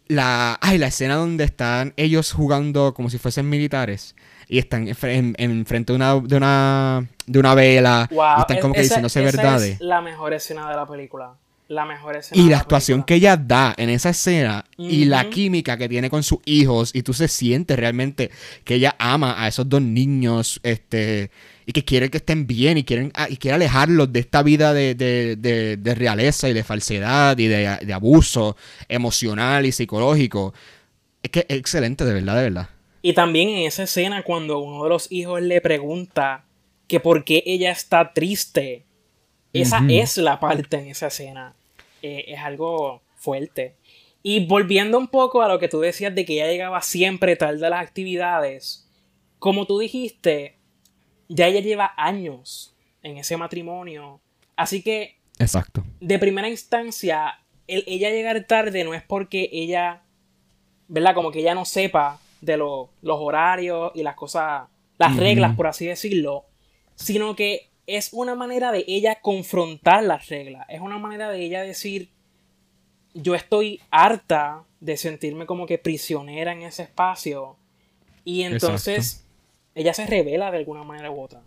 la, 0.08 0.58
ay, 0.60 0.78
la 0.78 0.88
escena 0.88 1.16
donde 1.16 1.44
están 1.44 1.94
ellos 1.96 2.32
jugando 2.32 2.94
como 2.94 3.10
si 3.10 3.18
fuesen 3.18 3.48
militares 3.48 4.14
y 4.48 4.58
están 4.58 4.86
en, 4.88 5.66
frente 5.66 5.92
de 5.92 5.96
una, 5.96 6.20
de 6.20 6.36
una, 6.36 7.08
de 7.26 7.38
una 7.38 7.54
vela 7.54 8.08
y 8.10 8.40
están 8.40 8.58
como 8.60 8.74
que 8.74 8.82
diciéndose 8.82 9.22
verdades. 9.22 9.74
Es 9.74 9.80
la 9.80 10.00
mejor 10.02 10.34
escena 10.34 10.68
de 10.68 10.76
la 10.76 10.86
película. 10.86 11.34
La 11.68 11.86
mejor 11.86 12.16
escena. 12.16 12.42
Y 12.42 12.50
la, 12.50 12.58
actuación 12.58 13.02
que 13.02 13.14
ella 13.14 13.38
da 13.38 13.72
en 13.78 13.88
esa 13.88 14.10
escena 14.10 14.66
y 14.76 15.06
la 15.06 15.30
química 15.30 15.78
que 15.78 15.88
tiene 15.88 16.10
con 16.10 16.22
sus 16.22 16.40
hijos 16.44 16.94
y 16.94 17.02
tú 17.02 17.14
se 17.14 17.28
sientes 17.28 17.78
realmente 17.78 18.30
que 18.64 18.74
ella 18.74 18.94
ama 18.98 19.42
a 19.42 19.48
esos 19.48 19.66
dos 19.66 19.80
niños, 19.80 20.60
este, 20.64 21.30
y 21.72 21.80
que 21.80 21.86
quiere 21.86 22.10
que 22.10 22.18
estén 22.18 22.46
bien 22.46 22.76
y, 22.76 22.84
quieren, 22.84 23.10
ah, 23.14 23.28
y 23.30 23.38
quiere 23.38 23.54
alejarlos 23.54 24.12
de 24.12 24.20
esta 24.20 24.42
vida 24.42 24.74
de, 24.74 24.94
de, 24.94 25.36
de, 25.78 25.94
realeza 25.94 26.50
y 26.50 26.52
de 26.52 26.62
falsedad 26.62 27.38
y 27.38 27.46
de, 27.46 27.92
abuso 27.94 28.58
emocional 28.88 29.64
y 29.64 29.72
psicológico. 29.72 30.52
Es 31.22 31.30
que 31.30 31.46
es 31.48 31.56
excelente, 31.56 32.04
de 32.04 32.12
verdad, 32.12 32.36
de 32.36 32.42
verdad. 32.42 32.68
Y 33.00 33.14
también 33.14 33.48
en 33.48 33.66
esa 33.66 33.84
escena 33.84 34.22
cuando 34.22 34.58
uno 34.58 34.84
de 34.84 34.90
los 34.90 35.10
hijos 35.10 35.40
le 35.40 35.62
pregunta 35.62 36.44
que 36.88 37.00
por 37.00 37.24
qué 37.24 37.42
ella 37.46 37.70
está 37.70 38.12
triste. 38.12 38.84
Esa 39.54 39.82
es 39.88 40.18
la 40.18 40.40
parte 40.40 40.76
en 40.76 40.88
esa 40.88 41.06
escena. 41.06 41.54
Eh, 42.02 42.24
es 42.28 42.40
algo 42.40 43.00
fuerte. 43.16 43.76
Y 44.22 44.44
volviendo 44.46 44.98
un 44.98 45.08
poco 45.08 45.40
a 45.40 45.48
lo 45.48 45.58
que 45.58 45.68
tú 45.68 45.80
decías 45.80 46.14
de 46.14 46.26
que 46.26 46.34
ella 46.34 46.48
llegaba 46.48 46.82
siempre 46.82 47.34
tarde 47.34 47.66
a 47.66 47.70
las 47.70 47.82
actividades, 47.82 48.86
como 49.38 49.66
tú 49.66 49.78
dijiste, 49.78 50.58
ya 51.28 51.46
ella 51.46 51.60
lleva 51.60 51.94
años 51.96 52.74
en 53.02 53.18
ese 53.18 53.36
matrimonio. 53.36 54.20
Así 54.56 54.82
que. 54.82 55.18
Exacto. 55.38 55.84
De 56.00 56.18
primera 56.18 56.48
instancia, 56.48 57.38
ella 57.66 58.10
llegar 58.10 58.44
tarde 58.46 58.84
no 58.84 58.94
es 58.94 59.02
porque 59.02 59.48
ella. 59.52 60.02
¿Verdad? 60.88 61.14
Como 61.14 61.30
que 61.30 61.40
ella 61.40 61.54
no 61.54 61.64
sepa 61.64 62.20
de 62.40 62.56
los 62.56 62.88
horarios 63.02 63.92
y 63.94 64.02
las 64.02 64.14
cosas. 64.14 64.68
Las 64.98 65.16
reglas, 65.16 65.56
por 65.56 65.66
así 65.66 65.86
decirlo. 65.86 66.44
Sino 66.94 67.34
que 67.34 67.70
es 67.86 68.10
una 68.12 68.34
manera 68.34 68.70
de 68.70 68.84
ella 68.86 69.18
confrontar 69.20 70.04
las 70.04 70.28
reglas. 70.28 70.66
Es 70.68 70.80
una 70.80 70.98
manera 70.98 71.30
de 71.30 71.44
ella 71.44 71.62
decir. 71.62 72.10
Yo 73.14 73.34
estoy 73.34 73.80
harta 73.90 74.64
de 74.80 74.96
sentirme 74.96 75.44
como 75.44 75.66
que 75.66 75.76
prisionera 75.76 76.52
en 76.52 76.62
ese 76.62 76.84
espacio. 76.84 77.56
Y 78.24 78.42
entonces 78.42 79.21
ella 79.74 79.94
se 79.94 80.06
revela 80.06 80.50
de 80.50 80.58
alguna 80.58 80.84
manera 80.84 81.10
u 81.10 81.20
otra. 81.20 81.40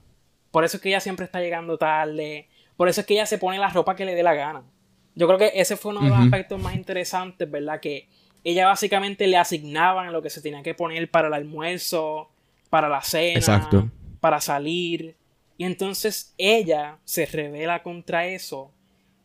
Por 0.51 0.63
eso 0.63 0.77
es 0.77 0.83
que 0.83 0.89
ella 0.89 0.99
siempre 0.99 1.25
está 1.25 1.41
llegando 1.41 1.77
tarde. 1.77 2.47
Por 2.77 2.89
eso 2.89 3.01
es 3.01 3.07
que 3.07 3.13
ella 3.13 3.25
se 3.25 3.37
pone 3.37 3.57
la 3.57 3.69
ropa 3.69 3.95
que 3.95 4.05
le 4.05 4.15
dé 4.15 4.23
la 4.23 4.33
gana. 4.33 4.63
Yo 5.15 5.27
creo 5.27 5.39
que 5.39 5.51
ese 5.55 5.77
fue 5.77 5.91
uno 5.91 6.01
de 6.01 6.09
los 6.09 6.19
aspectos 6.19 6.61
más 6.61 6.75
interesantes, 6.75 7.49
¿verdad? 7.49 7.79
Que 7.79 8.07
ella 8.43 8.67
básicamente 8.67 9.27
le 9.27 9.37
asignaban 9.37 10.11
lo 10.11 10.21
que 10.21 10.29
se 10.29 10.41
tenía 10.41 10.61
que 10.61 10.73
poner 10.73 11.09
para 11.09 11.27
el 11.29 11.33
almuerzo, 11.33 12.29
para 12.69 12.89
la 12.89 13.01
cena, 13.01 13.89
para 14.19 14.41
salir. 14.41 15.15
Y 15.57 15.63
entonces 15.63 16.33
ella 16.37 16.97
se 17.05 17.25
revela 17.25 17.81
contra 17.81 18.27
eso 18.27 18.71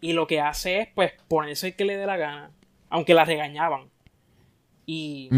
y 0.01 0.13
lo 0.13 0.27
que 0.27 0.41
hace 0.41 0.81
es 0.81 0.89
pues 0.95 1.13
ponerse 1.29 1.69
el 1.69 1.77
que 1.77 1.85
le 1.85 1.97
dé 1.97 2.07
la 2.07 2.17
gana, 2.17 2.51
aunque 2.89 3.15
la 3.15 3.25
regañaban. 3.25 3.89
Y 4.87 5.29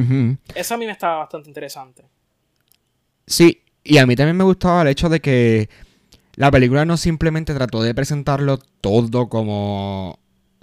eso 0.55 0.75
a 0.75 0.79
mí 0.79 0.87
me 0.87 0.93
estaba 0.93 1.17
bastante 1.17 1.49
interesante. 1.49 2.05
Sí, 3.27 3.63
y 3.85 3.99
a 3.99 4.07
mí 4.07 4.17
también 4.17 4.37
me 4.37 4.45
gustaba 4.45 4.83
el 4.83 4.89
hecho 4.89 5.09
de 5.09 5.21
que 5.21 5.69
la 6.35 6.51
película 6.51 6.85
no 6.85 6.97
simplemente 6.97 7.55
trató 7.55 7.83
de 7.83 7.95
presentarlo 7.95 8.59
todo 8.81 9.29
como 9.29 10.19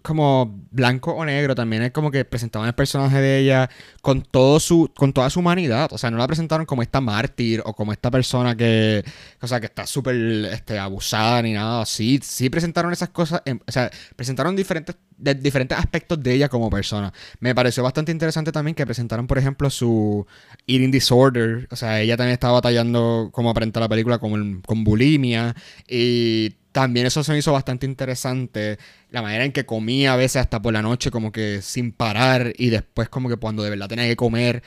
como 0.10 0.66
blanco 0.72 1.14
o 1.14 1.24
negro, 1.24 1.54
también 1.54 1.84
es 1.84 1.92
como 1.92 2.10
que 2.10 2.26
presentaban 2.26 2.68
el 2.68 2.74
personaje 2.74 3.22
de 3.22 3.38
ella 3.38 3.70
con 4.02 4.24
todo 4.24 4.60
su 4.60 4.92
con 4.96 5.14
toda 5.14 5.30
su 5.30 5.40
humanidad, 5.40 5.94
o 5.94 6.00
sea, 6.00 6.10
no 6.10 6.18
la 6.18 6.26
presentaron 6.26 6.66
como 6.66 6.82
esta 6.82 7.00
mártir 7.00 7.62
o 7.64 7.74
como 7.74 7.94
esta 7.94 8.10
persona 8.10 8.58
que 8.58 9.04
o 9.40 9.48
sea, 9.48 9.60
que 9.60 9.68
está 9.68 9.86
súper 9.86 10.16
este, 10.52 10.80
abusada 10.80 11.42
ni 11.44 11.54
nada. 11.54 11.84
Así, 11.84 12.20
sí 12.24 12.50
presentaron 12.50 12.92
esas 12.92 13.10
cosas, 13.10 13.44
o 13.46 13.72
sea, 13.72 13.92
presentaron 14.16 14.56
diferentes 14.56 14.96
diferentes 15.20 15.78
aspectos 15.78 16.22
de 16.24 16.34
ella 16.34 16.50
como 16.50 16.70
persona. 16.70 17.14
Me 17.40 17.54
pareció 17.54 17.84
bastante 17.84 18.12
interesante 18.12 18.52
también 18.52 18.74
que 18.74 18.86
presentaron, 18.86 19.28
por 19.28 19.38
ejemplo, 19.38 19.70
su 19.70 20.26
eating 20.66 20.92
disorder, 20.92 21.68
o 21.70 21.76
sea, 21.76 22.02
ella 22.02 22.18
también 22.18 22.34
estaba 22.34 22.54
batallando 22.54 23.30
como 23.32 23.50
aparenta 23.52 23.80
la 23.80 23.90
película 23.90 24.18
con, 24.18 24.62
con 24.62 24.84
bulimia 24.84 25.56
y 25.88 26.56
también 26.72 27.06
eso 27.08 27.24
se 27.24 27.32
me 27.32 27.38
hizo 27.40 27.52
bastante 27.52 27.86
interesante. 27.86 28.78
La 29.10 29.22
manera 29.22 29.46
en 29.46 29.52
que 29.52 29.66
comía 29.66 30.14
a 30.14 30.16
veces 30.18 30.38
hasta 30.38 30.62
por 30.62 30.74
la 30.74 30.82
noche, 30.82 31.12
como 31.12 31.32
que 31.32 31.62
sin 31.62 31.92
parar. 31.92 32.54
Y 32.58 32.70
después, 32.70 33.10
como 33.10 33.30
que 33.30 33.38
cuando 33.38 33.64
de 33.64 33.70
verdad 33.70 33.88
tenía 33.88 34.06
que 34.08 34.16
comer, 34.16 34.64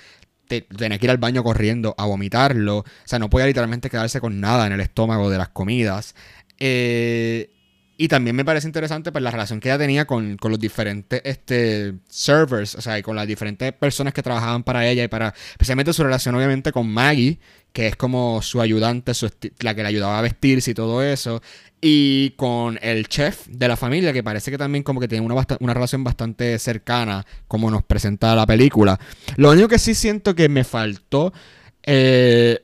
tenía 0.46 0.98
que 0.98 1.06
ir 1.06 1.10
al 1.10 1.18
baño 1.18 1.42
corriendo 1.44 1.94
a 1.98 2.06
vomitarlo. 2.06 2.78
O 2.78 2.84
sea, 3.04 3.18
no 3.18 3.30
podía 3.30 3.46
literalmente 3.46 3.90
quedarse 3.90 4.20
con 4.20 4.40
nada 4.40 4.66
en 4.66 4.72
el 4.72 4.80
estómago 4.80 5.30
de 5.30 5.38
las 5.38 5.48
comidas. 5.48 6.14
Eh, 6.58 7.50
y 7.96 8.08
también 8.08 8.34
me 8.34 8.44
parece 8.44 8.66
interesante 8.66 9.12
pues, 9.12 9.22
la 9.22 9.30
relación 9.30 9.60
que 9.60 9.68
ella 9.68 9.78
tenía 9.78 10.06
con, 10.06 10.36
los 10.42 10.58
diferentes 10.58 11.20
este, 11.24 11.94
servers, 12.08 12.74
o 12.74 12.80
sea, 12.80 12.98
y 12.98 13.02
con 13.02 13.14
las 13.14 13.28
diferentes 13.28 13.72
personas 13.74 14.12
que 14.12 14.22
trabajaban 14.22 14.64
para 14.64 14.86
ella 14.88 15.04
y 15.04 15.08
para, 15.08 15.34
especialmente 15.52 15.92
su 15.92 16.02
relación 16.02 16.34
obviamente 16.34 16.72
con 16.72 16.88
Maggie, 16.88 17.38
que 17.72 17.88
es 17.88 17.96
como 17.96 18.42
su 18.42 18.60
ayudante, 18.60 19.12
la 19.60 19.74
que 19.74 19.82
le 19.82 19.88
ayudaba 19.88 20.18
a 20.18 20.22
vestirse 20.22 20.72
y 20.72 20.74
todo 20.74 21.02
eso, 21.02 21.42
y 21.80 22.30
con 22.36 22.78
el 22.80 23.08
chef 23.08 23.46
de 23.48 23.66
la 23.66 23.76
familia, 23.76 24.12
que 24.12 24.22
parece 24.22 24.50
que 24.50 24.58
también 24.58 24.84
como 24.84 25.00
que 25.00 25.08
tiene 25.08 25.26
una, 25.26 25.44
una 25.60 25.74
relación 25.74 26.04
bastante 26.04 26.58
cercana, 26.58 27.26
como 27.48 27.70
nos 27.70 27.82
presenta 27.82 28.36
la 28.36 28.46
película. 28.46 29.00
Lo 29.36 29.50
único 29.50 29.68
que 29.68 29.78
sí 29.78 29.94
siento 29.94 30.34
que 30.34 30.48
me 30.48 30.64
faltó... 30.64 31.32
Eh, 31.82 32.62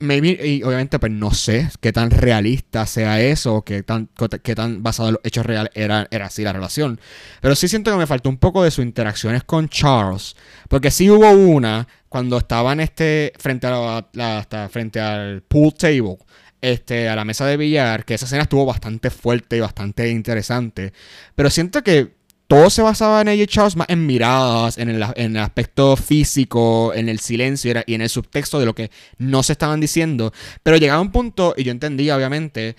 y 0.00 0.62
obviamente, 0.62 0.98
pues 0.98 1.12
no 1.12 1.32
sé 1.32 1.70
qué 1.80 1.90
tan 1.90 2.10
realista 2.10 2.84
sea 2.84 3.22
eso, 3.22 3.54
o 3.54 3.64
qué 3.64 3.82
tan, 3.82 4.10
qué 4.42 4.54
tan 4.54 4.82
basado 4.82 5.08
en 5.08 5.14
los 5.14 5.24
hechos 5.24 5.46
reales 5.46 5.72
era, 5.74 6.06
era 6.10 6.26
así 6.26 6.42
la 6.42 6.52
relación. 6.52 7.00
Pero 7.40 7.54
sí 7.54 7.68
siento 7.68 7.90
que 7.90 7.96
me 7.96 8.06
faltó 8.06 8.28
un 8.28 8.36
poco 8.36 8.62
de 8.62 8.70
sus 8.70 8.84
interacciones 8.84 9.44
con 9.44 9.68
Charles. 9.68 10.36
Porque 10.68 10.90
sí 10.90 11.08
hubo 11.08 11.30
una 11.30 11.88
cuando 12.14 12.38
estaban 12.38 12.78
este, 12.78 13.32
frente, 13.40 13.66
a 13.66 14.06
la, 14.12 14.68
frente 14.70 15.00
al 15.00 15.42
pool 15.42 15.74
table, 15.74 16.18
este, 16.60 17.08
a 17.08 17.16
la 17.16 17.24
mesa 17.24 17.44
de 17.44 17.56
billar, 17.56 18.04
que 18.04 18.14
esa 18.14 18.26
escena 18.26 18.44
estuvo 18.44 18.64
bastante 18.64 19.10
fuerte 19.10 19.56
y 19.56 19.58
bastante 19.58 20.08
interesante. 20.08 20.92
Pero 21.34 21.50
siento 21.50 21.82
que 21.82 22.14
todo 22.46 22.70
se 22.70 22.82
basaba 22.82 23.20
en 23.20 23.26
ella 23.26 23.48
Charles 23.48 23.74
más 23.74 23.88
en 23.88 24.06
miradas, 24.06 24.78
en 24.78 24.90
el, 24.90 25.36
aspecto 25.38 25.96
físico, 25.96 26.94
en 26.94 27.08
el 27.08 27.18
silencio 27.18 27.74
y 27.84 27.94
en 27.94 28.02
el 28.02 28.08
subtexto 28.08 28.60
de 28.60 28.66
lo 28.66 28.76
que 28.76 28.92
no 29.18 29.42
se 29.42 29.50
estaban 29.50 29.80
diciendo. 29.80 30.32
Pero 30.62 30.76
llegaba 30.76 31.00
un 31.00 31.10
punto, 31.10 31.52
y 31.56 31.64
yo 31.64 31.72
entendía 31.72 32.16
obviamente, 32.16 32.76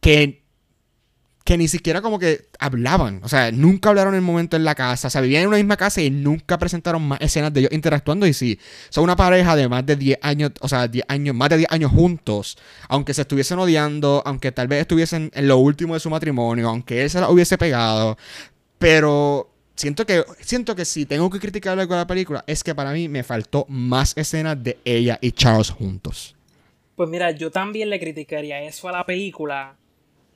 que, 0.00 0.44
que 1.46 1.56
ni 1.56 1.68
siquiera 1.68 2.02
como 2.02 2.18
que 2.18 2.48
hablaban. 2.58 3.20
O 3.22 3.28
sea, 3.28 3.52
nunca 3.52 3.90
hablaron 3.90 4.14
en 4.14 4.18
el 4.18 4.24
momento 4.26 4.56
en 4.56 4.64
la 4.64 4.74
casa. 4.74 5.06
O 5.06 5.10
sea, 5.10 5.20
vivían 5.20 5.42
en 5.42 5.48
una 5.48 5.58
misma 5.58 5.76
casa 5.76 6.02
y 6.02 6.10
nunca 6.10 6.58
presentaron 6.58 7.06
más 7.06 7.20
escenas 7.20 7.54
de 7.54 7.60
ellos 7.60 7.72
interactuando. 7.72 8.26
Y 8.26 8.34
sí, 8.34 8.58
son 8.88 9.04
una 9.04 9.14
pareja 9.14 9.54
de 9.54 9.68
más 9.68 9.86
de 9.86 9.94
10 9.94 10.18
años, 10.22 10.50
o 10.60 10.68
sea, 10.68 10.88
10 10.88 11.06
años, 11.08 11.36
más 11.36 11.48
de 11.50 11.58
10 11.58 11.70
años 11.70 11.92
juntos. 11.92 12.58
Aunque 12.88 13.14
se 13.14 13.22
estuviesen 13.22 13.60
odiando, 13.60 14.24
aunque 14.26 14.50
tal 14.50 14.66
vez 14.66 14.80
estuviesen 14.80 15.30
en 15.34 15.46
lo 15.46 15.58
último 15.58 15.94
de 15.94 16.00
su 16.00 16.10
matrimonio, 16.10 16.68
aunque 16.68 17.04
él 17.04 17.10
se 17.10 17.20
la 17.20 17.30
hubiese 17.30 17.56
pegado. 17.56 18.18
Pero 18.78 19.48
siento 19.76 20.04
que, 20.04 20.24
siento 20.40 20.74
que 20.74 20.84
si 20.84 21.06
tengo 21.06 21.30
que 21.30 21.38
criticar 21.38 21.78
algo 21.78 21.94
de 21.94 22.00
la 22.00 22.08
película, 22.08 22.42
es 22.48 22.64
que 22.64 22.74
para 22.74 22.90
mí 22.90 23.08
me 23.08 23.22
faltó 23.22 23.66
más 23.68 24.16
escenas 24.16 24.60
de 24.60 24.78
ella 24.84 25.16
y 25.22 25.30
Charles 25.30 25.70
juntos. 25.70 26.34
Pues 26.96 27.08
mira, 27.08 27.30
yo 27.30 27.52
también 27.52 27.88
le 27.88 28.00
criticaría 28.00 28.60
eso 28.62 28.88
a 28.88 28.92
la 28.92 29.06
película. 29.06 29.76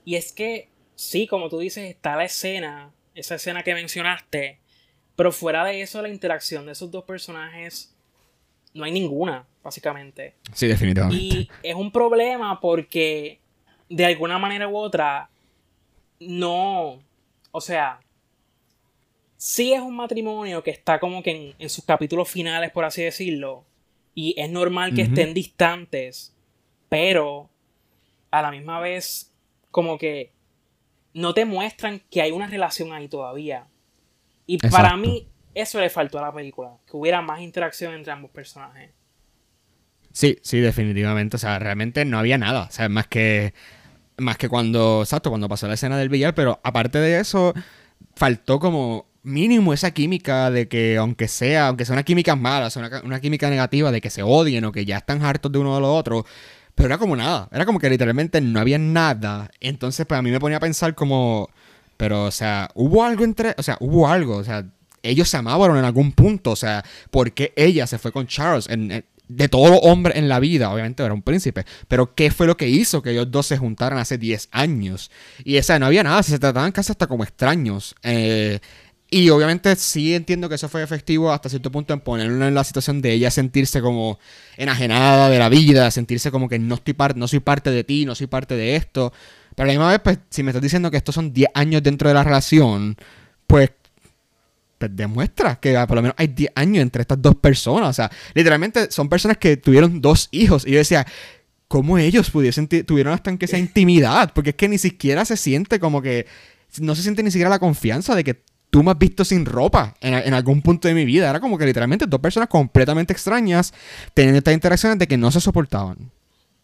Y 0.04 0.14
es 0.14 0.32
que, 0.32 0.69
sí, 1.00 1.26
como 1.26 1.48
tú 1.48 1.58
dices, 1.58 1.88
está 1.88 2.14
la 2.14 2.24
escena, 2.24 2.92
esa 3.14 3.36
escena 3.36 3.62
que 3.62 3.74
mencionaste. 3.74 4.58
Pero 5.16 5.32
fuera 5.32 5.64
de 5.64 5.80
eso, 5.80 6.02
la 6.02 6.10
interacción 6.10 6.66
de 6.66 6.72
esos 6.72 6.90
dos 6.90 7.04
personajes 7.04 7.94
no 8.74 8.84
hay 8.84 8.92
ninguna, 8.92 9.46
básicamente. 9.64 10.34
Sí, 10.52 10.66
definitivamente. 10.66 11.24
Y 11.24 11.50
es 11.62 11.74
un 11.74 11.90
problema 11.90 12.60
porque, 12.60 13.40
de 13.88 14.04
alguna 14.04 14.38
manera 14.38 14.68
u 14.68 14.76
otra, 14.76 15.30
no. 16.20 17.02
O 17.50 17.60
sea, 17.62 18.00
sí 19.38 19.72
es 19.72 19.80
un 19.80 19.96
matrimonio 19.96 20.62
que 20.62 20.70
está 20.70 21.00
como 21.00 21.22
que 21.22 21.54
en, 21.58 21.70
sus 21.70 21.84
capítulos 21.84 22.28
finales, 22.28 22.72
por 22.72 22.84
así 22.84 23.02
decirlo, 23.02 23.64
y 24.14 24.34
es 24.38 24.50
normal 24.50 24.94
que 24.94 25.02
estén 25.02 25.32
distantes, 25.32 26.36
pero 26.90 27.48
a 28.30 28.42
la 28.42 28.50
misma 28.50 28.80
vez 28.80 29.32
como 29.70 29.96
que 29.96 30.32
no 31.14 31.34
te 31.34 31.44
muestran 31.44 32.02
que 32.10 32.22
hay 32.22 32.32
una 32.32 32.46
relación 32.46 32.92
ahí 32.92 33.08
todavía. 33.08 33.66
Y 34.46 34.58
para 34.58 34.96
mí 34.96 35.28
eso 35.54 35.80
le 35.80 35.90
faltó 35.90 36.18
a 36.18 36.22
la 36.22 36.32
película, 36.32 36.76
que 36.88 36.96
hubiera 36.96 37.20
más 37.22 37.40
interacción 37.40 37.94
entre 37.94 38.12
ambos 38.12 38.30
personajes. 38.30 38.90
Sí, 40.12 40.38
sí, 40.42 40.60
definitivamente. 40.60 41.36
O 41.36 41.38
sea, 41.38 41.58
realmente 41.58 42.04
no 42.04 42.18
había 42.18 42.38
nada. 42.38 42.64
O 42.64 42.72
sea, 42.72 42.88
más 42.88 43.06
que. 43.06 43.54
Más 44.16 44.36
que 44.36 44.48
cuando. 44.48 45.02
Exacto, 45.02 45.30
cuando 45.30 45.48
pasó 45.48 45.68
la 45.68 45.74
escena 45.74 45.96
del 45.98 46.08
billar. 46.08 46.34
Pero 46.34 46.60
aparte 46.62 46.98
de 46.98 47.20
eso, 47.20 47.54
faltó 48.14 48.58
como 48.58 49.06
mínimo 49.22 49.72
esa 49.72 49.90
química 49.92 50.50
de 50.50 50.66
que 50.68 50.96
aunque 50.96 51.28
sea, 51.28 51.68
aunque 51.68 51.84
sea 51.84 51.92
una 51.92 52.04
química 52.04 52.36
mala, 52.36 52.70
sea 52.70 53.02
una, 53.04 53.20
química 53.20 53.50
negativa 53.50 53.92
de 53.92 54.00
que 54.00 54.10
se 54.10 54.22
odien 54.22 54.64
o 54.64 54.72
que 54.72 54.84
ya 54.84 54.98
están 54.98 55.22
hartos 55.22 55.52
de 55.52 55.58
uno 55.58 55.74
de 55.74 55.80
los 55.82 55.90
otros, 55.90 56.24
pero 56.80 56.94
era 56.94 56.98
como 56.98 57.14
nada, 57.14 57.46
era 57.52 57.66
como 57.66 57.78
que 57.78 57.90
literalmente 57.90 58.40
no 58.40 58.58
había 58.58 58.78
nada. 58.78 59.50
Entonces, 59.60 60.06
pues 60.06 60.18
a 60.18 60.22
mí 60.22 60.30
me 60.30 60.40
ponía 60.40 60.56
a 60.56 60.60
pensar 60.60 60.94
como, 60.94 61.50
pero, 61.98 62.24
o 62.24 62.30
sea, 62.30 62.70
hubo 62.74 63.04
algo 63.04 63.24
entre, 63.24 63.54
o 63.58 63.62
sea, 63.62 63.76
hubo 63.80 64.08
algo, 64.08 64.36
o 64.36 64.44
sea, 64.44 64.64
ellos 65.02 65.28
se 65.28 65.36
amaban 65.36 65.76
en 65.76 65.84
algún 65.84 66.12
punto, 66.12 66.52
o 66.52 66.56
sea, 66.56 66.82
¿por 67.10 67.32
qué 67.32 67.52
ella 67.56 67.86
se 67.86 67.98
fue 67.98 68.12
con 68.12 68.26
Charles? 68.26 68.66
De 69.28 69.48
todo 69.48 69.78
hombre 69.80 70.18
en 70.18 70.28
la 70.28 70.40
vida, 70.40 70.72
obviamente 70.72 71.02
era 71.02 71.12
un 71.12 71.22
príncipe, 71.22 71.66
pero 71.86 72.14
¿qué 72.14 72.30
fue 72.30 72.46
lo 72.46 72.56
que 72.56 72.68
hizo 72.68 73.02
que 73.02 73.10
ellos 73.10 73.30
dos 73.30 73.46
se 73.46 73.58
juntaran 73.58 73.98
hace 73.98 74.16
10 74.16 74.48
años? 74.50 75.10
Y 75.44 75.56
esa 75.56 75.78
no 75.78 75.86
había 75.86 76.02
nada, 76.02 76.22
se 76.22 76.38
trataban 76.38 76.72
casi 76.72 76.92
hasta 76.92 77.06
como 77.06 77.24
extraños. 77.24 77.94
Eh, 78.02 78.58
y 79.10 79.28
obviamente 79.30 79.74
sí 79.74 80.14
entiendo 80.14 80.48
que 80.48 80.54
eso 80.54 80.68
fue 80.68 80.84
efectivo 80.84 81.32
hasta 81.32 81.48
cierto 81.48 81.72
punto 81.72 81.92
en 81.92 82.00
ponerlo 82.00 82.46
en 82.46 82.54
la 82.54 82.62
situación 82.62 83.02
de 83.02 83.12
ella 83.12 83.32
sentirse 83.32 83.80
como 83.80 84.20
enajenada 84.56 85.28
de 85.28 85.38
la 85.40 85.48
vida, 85.48 85.90
sentirse 85.90 86.30
como 86.30 86.48
que 86.48 86.60
no, 86.60 86.76
estoy 86.76 86.94
no 87.16 87.26
soy 87.26 87.40
parte 87.40 87.72
de 87.72 87.82
ti, 87.82 88.04
no 88.04 88.14
soy 88.14 88.28
parte 88.28 88.54
de 88.54 88.76
esto. 88.76 89.12
Pero 89.56 89.64
a 89.64 89.66
la 89.66 89.72
misma 89.72 89.90
vez, 89.90 90.00
pues, 90.00 90.18
si 90.30 90.44
me 90.44 90.50
estás 90.50 90.62
diciendo 90.62 90.92
que 90.92 90.96
estos 90.96 91.16
son 91.16 91.32
10 91.32 91.50
años 91.54 91.82
dentro 91.82 92.08
de 92.08 92.14
la 92.14 92.22
relación, 92.22 92.96
pues, 93.48 93.72
pues 94.78 94.94
demuestra 94.94 95.56
que 95.56 95.74
por 95.88 95.96
lo 95.96 96.02
menos 96.02 96.14
hay 96.16 96.28
10 96.28 96.52
años 96.54 96.82
entre 96.82 97.02
estas 97.02 97.20
dos 97.20 97.34
personas. 97.34 97.90
O 97.90 97.92
sea, 97.92 98.10
literalmente 98.34 98.92
son 98.92 99.08
personas 99.08 99.38
que 99.38 99.56
tuvieron 99.56 100.00
dos 100.00 100.28
hijos. 100.30 100.64
Y 100.64 100.70
yo 100.70 100.78
decía, 100.78 101.04
¿cómo 101.66 101.98
ellos 101.98 102.30
pudiesen, 102.30 102.68
tuvieron 102.68 103.12
hasta 103.12 103.30
en 103.30 103.38
que 103.38 103.46
esa 103.46 103.58
intimidad? 103.58 104.32
Porque 104.34 104.50
es 104.50 104.56
que 104.56 104.68
ni 104.68 104.78
siquiera 104.78 105.24
se 105.24 105.36
siente 105.36 105.80
como 105.80 106.00
que 106.00 106.26
no 106.78 106.94
se 106.94 107.02
siente 107.02 107.24
ni 107.24 107.32
siquiera 107.32 107.50
la 107.50 107.58
confianza 107.58 108.14
de 108.14 108.22
que 108.22 108.42
tú 108.70 108.82
me 108.82 108.92
has 108.92 108.98
visto 108.98 109.24
sin 109.24 109.44
ropa 109.44 109.94
en, 110.00 110.32
algún 110.32 110.62
punto 110.62 110.88
de 110.88 110.94
mi 110.94 111.04
vida. 111.04 111.28
Era 111.28 111.40
como 111.40 111.58
que 111.58 111.66
literalmente 111.66 112.06
dos 112.06 112.20
personas 112.20 112.48
completamente 112.48 113.12
extrañas 113.12 113.74
teniendo 114.14 114.38
estas 114.38 114.54
interacciones 114.54 114.98
de 114.98 115.06
que 115.06 115.16
no 115.16 115.30
se 115.30 115.40
soportaban. 115.40 116.10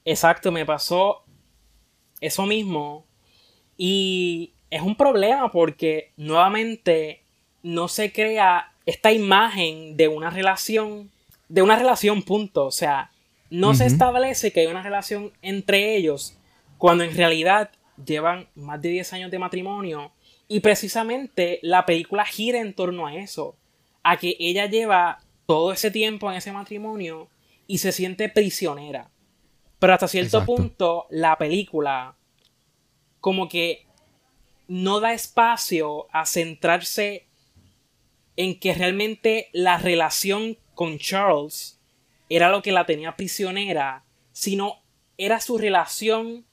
Exacto, 0.05 0.53
me 0.53 0.65
pasó 0.65 1.25
eso 2.21 2.47
mismo. 2.47 3.05
Y 3.77 4.53
es 4.71 4.83
un 4.83 4.97
problema 4.97 5.51
porque 5.51 6.13
nuevamente 6.17 7.23
no 7.63 7.89
se 7.89 8.13
crea 8.13 8.73
esta 8.87 9.13
imagen 9.13 9.97
de 9.97 10.09
una 10.09 10.31
relación, 10.31 11.11
de 11.49 11.63
una 11.63 11.77
relación 11.77 12.23
punto. 12.23 12.67
O 12.67 12.71
sea, 12.71 13.11
no 13.51 13.75
se 13.75 13.87
establece 13.87 14.53
que 14.53 14.61
hay 14.61 14.67
una 14.67 14.83
relación 14.83 15.33
entre 15.43 15.97
ellos 15.97 16.37
cuando 16.79 17.05
en 17.05 17.17
realidad 17.17 17.71
llevan 18.05 18.49
más 18.55 18.81
de 18.83 18.91
10 18.91 19.13
años 19.15 19.31
de 19.31 19.39
matrimonio 19.39 20.13
y 20.49 20.61
precisamente 20.61 21.59
la 21.63 21.87
película 21.87 22.25
gira 22.25 22.61
en 22.61 22.75
torno 22.75 23.07
a 23.07 23.15
eso, 23.15 23.57
a 24.03 24.17
que 24.17 24.37
ella 24.39 24.67
lleva 24.67 25.19
todo 25.47 25.73
ese 25.73 25.91
tiempo 25.91 26.31
en 26.31 26.39
ese 26.39 26.53
matrimonio 26.53 27.29
y 27.67 27.79
se 27.79 27.93
siente 27.93 28.29
prisionera. 28.29 29.11
Pero 29.79 29.93
hasta 29.93 30.09
cierto 30.09 30.45
punto 30.45 31.07
la 31.11 31.37
película 31.37 32.17
como 33.21 33.49
que 33.49 33.87
no 34.69 35.01
da 35.01 35.13
espacio 35.13 36.07
a 36.13 36.27
centrarse 36.27 37.27
en 38.37 38.59
que 38.59 38.75
realmente 38.75 39.49
la 39.53 39.79
relación 39.79 40.59
con 40.75 40.99
Charles 40.99 41.81
era 42.29 42.51
lo 42.51 42.63
que 42.63 42.73
la 42.73 42.87
tenía 42.87 43.17
prisionera, 43.17 44.05
sino 44.33 44.83
era 45.19 45.41
su 45.41 45.59
relación 45.59 46.45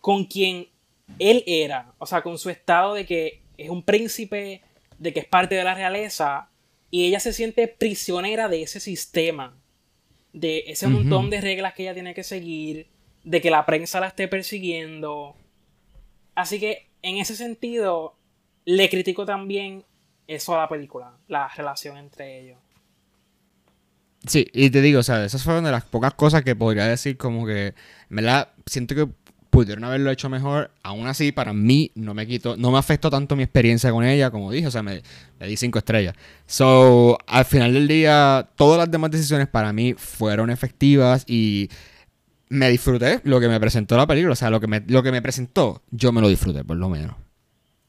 con 0.00 0.24
quien 0.24 0.68
él 1.18 1.42
era, 1.46 1.92
o 1.98 2.06
sea, 2.06 2.22
con 2.22 2.38
su 2.38 2.50
estado 2.50 2.94
de 2.94 3.06
que 3.06 3.42
es 3.58 3.70
un 3.70 3.82
príncipe, 3.82 4.62
de 4.98 5.12
que 5.12 5.20
es 5.20 5.26
parte 5.26 5.54
de 5.54 5.64
la 5.64 5.74
realeza, 5.74 6.48
y 6.90 7.06
ella 7.06 7.20
se 7.20 7.32
siente 7.32 7.68
prisionera 7.68 8.48
de 8.48 8.62
ese 8.62 8.80
sistema, 8.80 9.56
de 10.32 10.64
ese 10.66 10.88
montón 10.88 11.30
de 11.30 11.40
reglas 11.40 11.74
que 11.74 11.82
ella 11.82 11.94
tiene 11.94 12.14
que 12.14 12.24
seguir, 12.24 12.86
de 13.24 13.40
que 13.40 13.50
la 13.50 13.66
prensa 13.66 14.00
la 14.00 14.08
esté 14.08 14.28
persiguiendo. 14.28 15.36
Así 16.34 16.58
que 16.58 16.88
en 17.02 17.18
ese 17.18 17.36
sentido, 17.36 18.16
le 18.64 18.88
critico 18.88 19.24
también 19.24 19.84
eso 20.26 20.54
a 20.54 20.58
la 20.58 20.68
película, 20.68 21.16
la 21.28 21.48
relación 21.48 21.96
entre 21.96 22.40
ellos. 22.40 22.58
Sí, 24.26 24.46
y 24.52 24.70
te 24.70 24.82
digo, 24.82 25.00
o 25.00 25.02
sea, 25.02 25.24
esas 25.24 25.42
fueron 25.42 25.64
de 25.64 25.70
las 25.70 25.84
pocas 25.84 26.12
cosas 26.14 26.42
que 26.42 26.54
podría 26.54 26.86
decir 26.86 27.16
como 27.16 27.46
que, 27.46 27.74
¿verdad? 28.10 28.50
Siento 28.66 28.94
que 28.94 29.08
pudieron 29.50 29.84
haberlo 29.84 30.10
hecho 30.10 30.28
mejor. 30.28 30.70
Aún 30.82 31.06
así, 31.06 31.32
para 31.32 31.52
mí, 31.52 31.90
no 31.94 32.14
me 32.14 32.26
quito, 32.26 32.56
no 32.56 32.70
me 32.70 32.78
afectó 32.78 33.10
tanto 33.10 33.36
mi 33.36 33.42
experiencia 33.42 33.90
con 33.90 34.04
ella, 34.04 34.30
como 34.30 34.50
dije, 34.50 34.68
o 34.68 34.70
sea, 34.70 34.82
me, 34.82 35.02
le 35.38 35.46
di 35.46 35.56
cinco 35.56 35.78
estrellas. 35.78 36.14
So, 36.46 37.18
al 37.26 37.44
final 37.44 37.74
del 37.74 37.88
día, 37.88 38.48
todas 38.56 38.78
las 38.78 38.90
demás 38.90 39.10
decisiones 39.10 39.48
para 39.48 39.72
mí 39.72 39.94
fueron 39.94 40.50
efectivas 40.50 41.24
y 41.26 41.68
me 42.48 42.70
disfruté 42.70 43.20
lo 43.24 43.40
que 43.40 43.48
me 43.48 43.60
presentó 43.60 43.96
la 43.96 44.06
película. 44.06 44.32
O 44.32 44.36
sea, 44.36 44.50
lo 44.50 44.60
que 44.60 44.66
me, 44.66 44.82
lo 44.86 45.02
que 45.02 45.12
me 45.12 45.20
presentó, 45.20 45.82
yo 45.90 46.12
me 46.12 46.20
lo 46.20 46.28
disfruté, 46.28 46.64
por 46.64 46.76
lo 46.76 46.88
menos. 46.88 47.16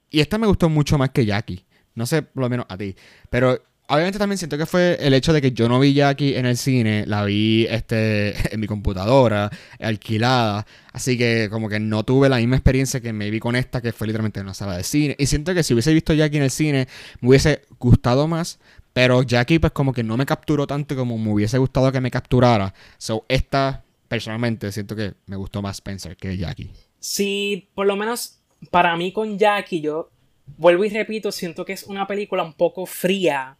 Y 0.10 0.20
esta 0.20 0.38
me 0.38 0.48
gustó 0.48 0.68
mucho 0.68 0.98
más 0.98 1.12
que 1.12 1.26
Jackie. 1.26 1.66
No 1.96 2.06
sé, 2.06 2.22
por 2.22 2.44
lo 2.44 2.50
menos 2.50 2.66
a 2.70 2.78
ti. 2.78 2.96
Pero 3.30 3.62
obviamente 3.92 4.18
también 4.20 4.38
siento 4.38 4.58
que 4.58 4.66
fue 4.66 4.98
el 5.02 5.14
hecho 5.14 5.34
de 5.34 5.42
que 5.42 5.52
yo 5.52 5.68
no 5.68 5.80
vi 5.80 5.94
Jackie 5.94 6.36
en 6.36 6.46
el 6.46 6.56
cine, 6.56 7.06
la 7.06 7.26
vi 7.26 7.68
este, 7.70 8.34
en 8.54 8.60
mi 8.60 8.68
computadora, 8.68 9.50
alquilada. 9.80 10.66
Así 10.94 11.18
que 11.18 11.50
como 11.50 11.68
que 11.68 11.80
no 11.80 12.04
tuve 12.04 12.30
la 12.30 12.38
misma 12.38 12.56
experiencia 12.56 13.02
que 13.02 13.12
me 13.12 13.30
vi 13.30 13.40
con 13.40 13.56
esta, 13.56 13.82
que 13.82 13.92
fue 13.92 14.08
literalmente 14.08 14.40
en 14.40 14.46
una 14.46 14.54
sala 14.54 14.78
de 14.78 14.84
cine. 14.84 15.16
Y 15.20 15.26
siento 15.26 15.54
que 15.54 15.64
si 15.64 15.74
hubiese 15.74 15.94
visto 15.94 16.14
Jackie 16.14 16.38
en 16.38 16.44
el 16.44 16.52
cine, 16.52 16.88
me 17.20 17.30
hubiese 17.30 17.64
gustado 17.80 18.28
más. 18.28 18.60
Pero 18.94 19.24
Jackie 19.24 19.60
pues 19.60 19.72
como 19.72 19.94
que 19.94 20.04
no 20.04 20.18
me 20.18 20.26
capturó 20.26 20.68
tanto 20.68 20.96
como 20.96 21.18
me 21.18 21.32
hubiese 21.32 21.58
gustado 21.58 21.92
que 21.92 22.02
me 22.02 22.12
capturara. 22.12 22.74
So 22.98 23.26
esta, 23.28 23.84
personalmente, 24.08 24.72
siento 24.72 24.96
que 24.96 25.14
me 25.28 25.36
gustó 25.36 25.62
más 25.62 25.78
Spencer 25.78 26.16
que 26.18 26.38
Jackie. 26.38 26.72
Sí, 27.00 27.70
por 27.74 27.88
lo 27.88 27.96
menos 27.96 28.40
para 28.70 28.96
mí 28.96 29.12
con 29.12 29.38
Jackie 29.38 29.82
yo 29.82 30.12
vuelvo 30.58 30.84
y 30.86 30.90
repito, 30.90 31.32
siento 31.32 31.66
que 31.66 31.74
es 31.74 31.84
una 31.84 32.08
película 32.08 32.44
un 32.44 32.54
poco 32.54 32.86
fría 32.86 33.58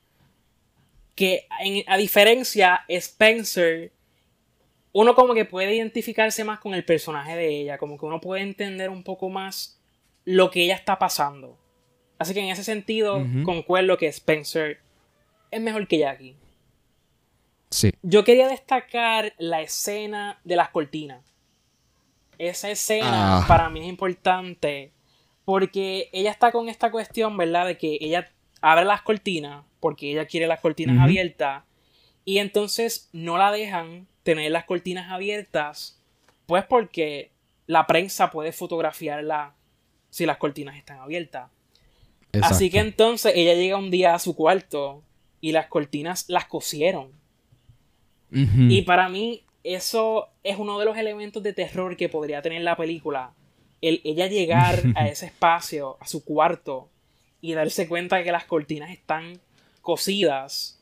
que 1.16 1.48
a 1.88 1.98
diferencia 1.98 2.86
Spencer, 2.88 3.92
uno 4.94 5.16
como 5.16 5.34
que 5.34 5.46
puede 5.46 5.76
identificarse 5.76 6.44
más 6.44 6.60
con 6.60 6.74
el 6.74 6.86
personaje 6.86 7.36
de 7.36 7.48
ella, 7.48 7.78
como 7.78 7.98
que 7.98 8.06
uno 8.06 8.20
puede 8.22 8.42
entender 8.42 8.90
un 8.90 9.04
poco 9.04 9.30
más 9.30 9.80
lo 10.26 10.52
que 10.52 10.64
ella 10.64 10.76
está 10.76 11.00
pasando. 11.00 11.58
Así 12.18 12.34
que 12.34 12.40
en 12.40 12.50
ese 12.50 12.64
sentido, 12.64 13.26
concuerdo 13.44 13.98
que 13.98 14.08
Spencer 14.08 14.80
es 15.50 15.62
mejor 15.62 15.88
que 15.88 15.98
Jackie. 15.98 16.36
Sí. 17.72 17.92
Yo 18.04 18.24
quería 18.24 18.48
destacar 18.48 19.34
la 19.38 19.62
escena 19.62 20.40
de 20.44 20.56
las 20.56 20.70
cortinas. 20.70 21.34
Esa 22.38 22.70
escena 22.70 23.40
ah. 23.40 23.46
para 23.48 23.70
mí 23.70 23.80
es 23.80 23.88
importante 23.88 24.92
porque 25.46 26.10
ella 26.12 26.32
está 26.32 26.52
con 26.52 26.70
esta 26.70 26.92
cuestión, 26.92 27.38
¿verdad? 27.38 27.66
De 27.66 27.78
que 27.78 27.98
ella 28.02 28.32
abre 28.62 28.86
las 28.86 29.02
cortinas 29.02 29.66
porque 29.80 30.12
ella 30.12 30.26
quiere 30.26 30.48
las 30.48 30.60
cortinas 30.60 31.00
abiertas 31.00 31.64
y 32.24 32.38
entonces 32.38 33.10
no 33.12 33.38
la 33.38 33.52
dejan 33.52 34.08
tener 34.24 34.52
las 34.52 34.66
cortinas 34.66 35.12
abiertas 35.12 36.00
pues 36.46 36.64
porque 36.66 37.32
la 37.68 37.88
prensa 37.88 38.30
puede 38.32 38.52
fotografiarla 38.52 39.56
si 40.10 40.26
las 40.26 40.38
cortinas 40.38 40.76
están 40.76 41.00
abiertas. 41.00 41.50
Así 42.42 42.70
que 42.70 42.80
entonces 42.80 43.34
ella 43.36 43.54
llega 43.54 43.78
un 43.78 43.92
día 43.92 44.14
a 44.14 44.20
su 44.20 44.36
cuarto 44.36 45.04
y 45.40 45.52
las 45.52 45.68
cortinas 45.68 46.26
las 46.30 46.46
cosieron. 46.46 47.12
Y 48.34 48.84
para 48.84 49.10
mí 49.10 49.44
eso 49.64 50.30
es 50.44 50.58
uno 50.58 50.80
de 50.80 50.86
los 50.86 50.98
elementos 50.98 51.44
de 51.44 51.54
terror 51.54 51.98
que 51.98 52.10
podría 52.10 52.42
tener 52.42 52.62
la 52.62 52.78
película. 52.78 53.34
El 53.82 54.00
ella 54.04 54.28
llegar 54.28 54.82
a 54.96 55.08
ese 55.10 55.26
espacio, 55.26 55.98
a 56.00 56.08
su 56.08 56.24
cuarto, 56.24 56.90
y 57.42 57.54
darse 57.54 57.88
cuenta 57.88 58.18
de 58.18 58.24
que 58.24 58.32
las 58.32 58.46
cortinas 58.46 58.92
están 58.92 59.40
cosidas. 59.82 60.80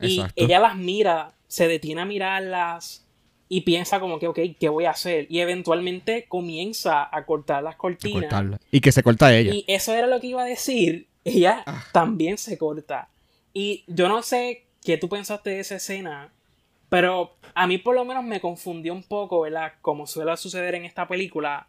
Y 0.00 0.22
ella 0.36 0.58
las 0.58 0.76
mira, 0.76 1.32
se 1.48 1.68
detiene 1.68 2.02
a 2.02 2.04
mirarlas 2.04 3.06
y 3.48 3.62
piensa 3.62 4.00
como 4.00 4.18
que, 4.18 4.28
ok, 4.28 4.38
¿qué 4.58 4.68
voy 4.68 4.86
a 4.86 4.90
hacer? 4.90 5.26
Y 5.28 5.40
eventualmente 5.40 6.24
comienza 6.28 7.08
a 7.14 7.26
cortar 7.26 7.62
las 7.62 7.76
cortinas. 7.76 8.58
Y 8.70 8.80
que 8.80 8.92
se 8.92 9.02
corta 9.02 9.36
ella. 9.36 9.54
Y 9.54 9.64
eso 9.68 9.94
era 9.94 10.06
lo 10.06 10.20
que 10.20 10.28
iba 10.28 10.42
a 10.42 10.46
decir. 10.46 11.08
Ella 11.24 11.62
ah. 11.66 11.84
también 11.92 12.38
se 12.38 12.56
corta. 12.58 13.10
Y 13.52 13.84
yo 13.86 14.08
no 14.08 14.22
sé 14.22 14.64
qué 14.82 14.96
tú 14.96 15.08
pensaste 15.08 15.50
de 15.50 15.60
esa 15.60 15.76
escena, 15.76 16.32
pero 16.88 17.36
a 17.54 17.66
mí 17.66 17.78
por 17.78 17.94
lo 17.94 18.04
menos 18.04 18.24
me 18.24 18.40
confundió 18.40 18.92
un 18.92 19.02
poco, 19.02 19.42
¿verdad? 19.42 19.74
Como 19.82 20.06
suele 20.06 20.36
suceder 20.36 20.74
en 20.74 20.84
esta 20.84 21.06
película, 21.06 21.68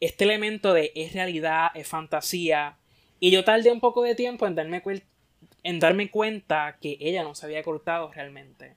este 0.00 0.24
elemento 0.24 0.74
de 0.74 0.92
es 0.94 1.12
realidad, 1.14 1.68
es 1.74 1.88
fantasía. 1.88 2.76
Y 3.22 3.30
yo 3.30 3.44
tardé 3.44 3.70
un 3.70 3.78
poco 3.78 4.02
de 4.02 4.16
tiempo 4.16 4.48
en 4.48 4.56
darme, 4.56 4.82
en 5.62 5.78
darme 5.78 6.10
cuenta 6.10 6.76
que 6.80 6.96
ella 6.98 7.22
no 7.22 7.36
se 7.36 7.46
había 7.46 7.62
cortado 7.62 8.10
realmente. 8.12 8.74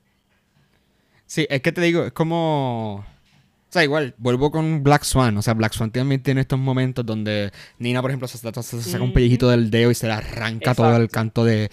Sí, 1.26 1.48
es 1.50 1.64
que 1.64 1.72
te 1.72 1.82
digo, 1.82 2.06
es 2.06 2.12
como... 2.12 2.98
O 2.98 3.72
sea, 3.72 3.84
igual, 3.84 4.14
vuelvo 4.20 4.52
con 4.52 4.84
Black 4.84 5.02
Swan. 5.02 5.36
O 5.40 5.42
sea, 5.42 5.56
Black 5.56 5.74
Swan 5.74 5.90
también 5.90 6.22
tiene 6.22 6.42
estos 6.42 6.60
momentos 6.60 7.04
donde 7.04 7.52
Nina, 7.80 8.04
por 8.04 8.12
ejemplo, 8.12 8.28
se, 8.28 8.38
saca 8.38 9.04
un 9.04 9.14
pellejito 9.14 9.50
del 9.50 9.72
dedo 9.72 9.90
y 9.90 9.96
se 9.96 10.06
le 10.06 10.14
arranca 10.14 10.76
todo 10.76 10.96
el 10.96 11.10
canto 11.10 11.44
de, 11.44 11.72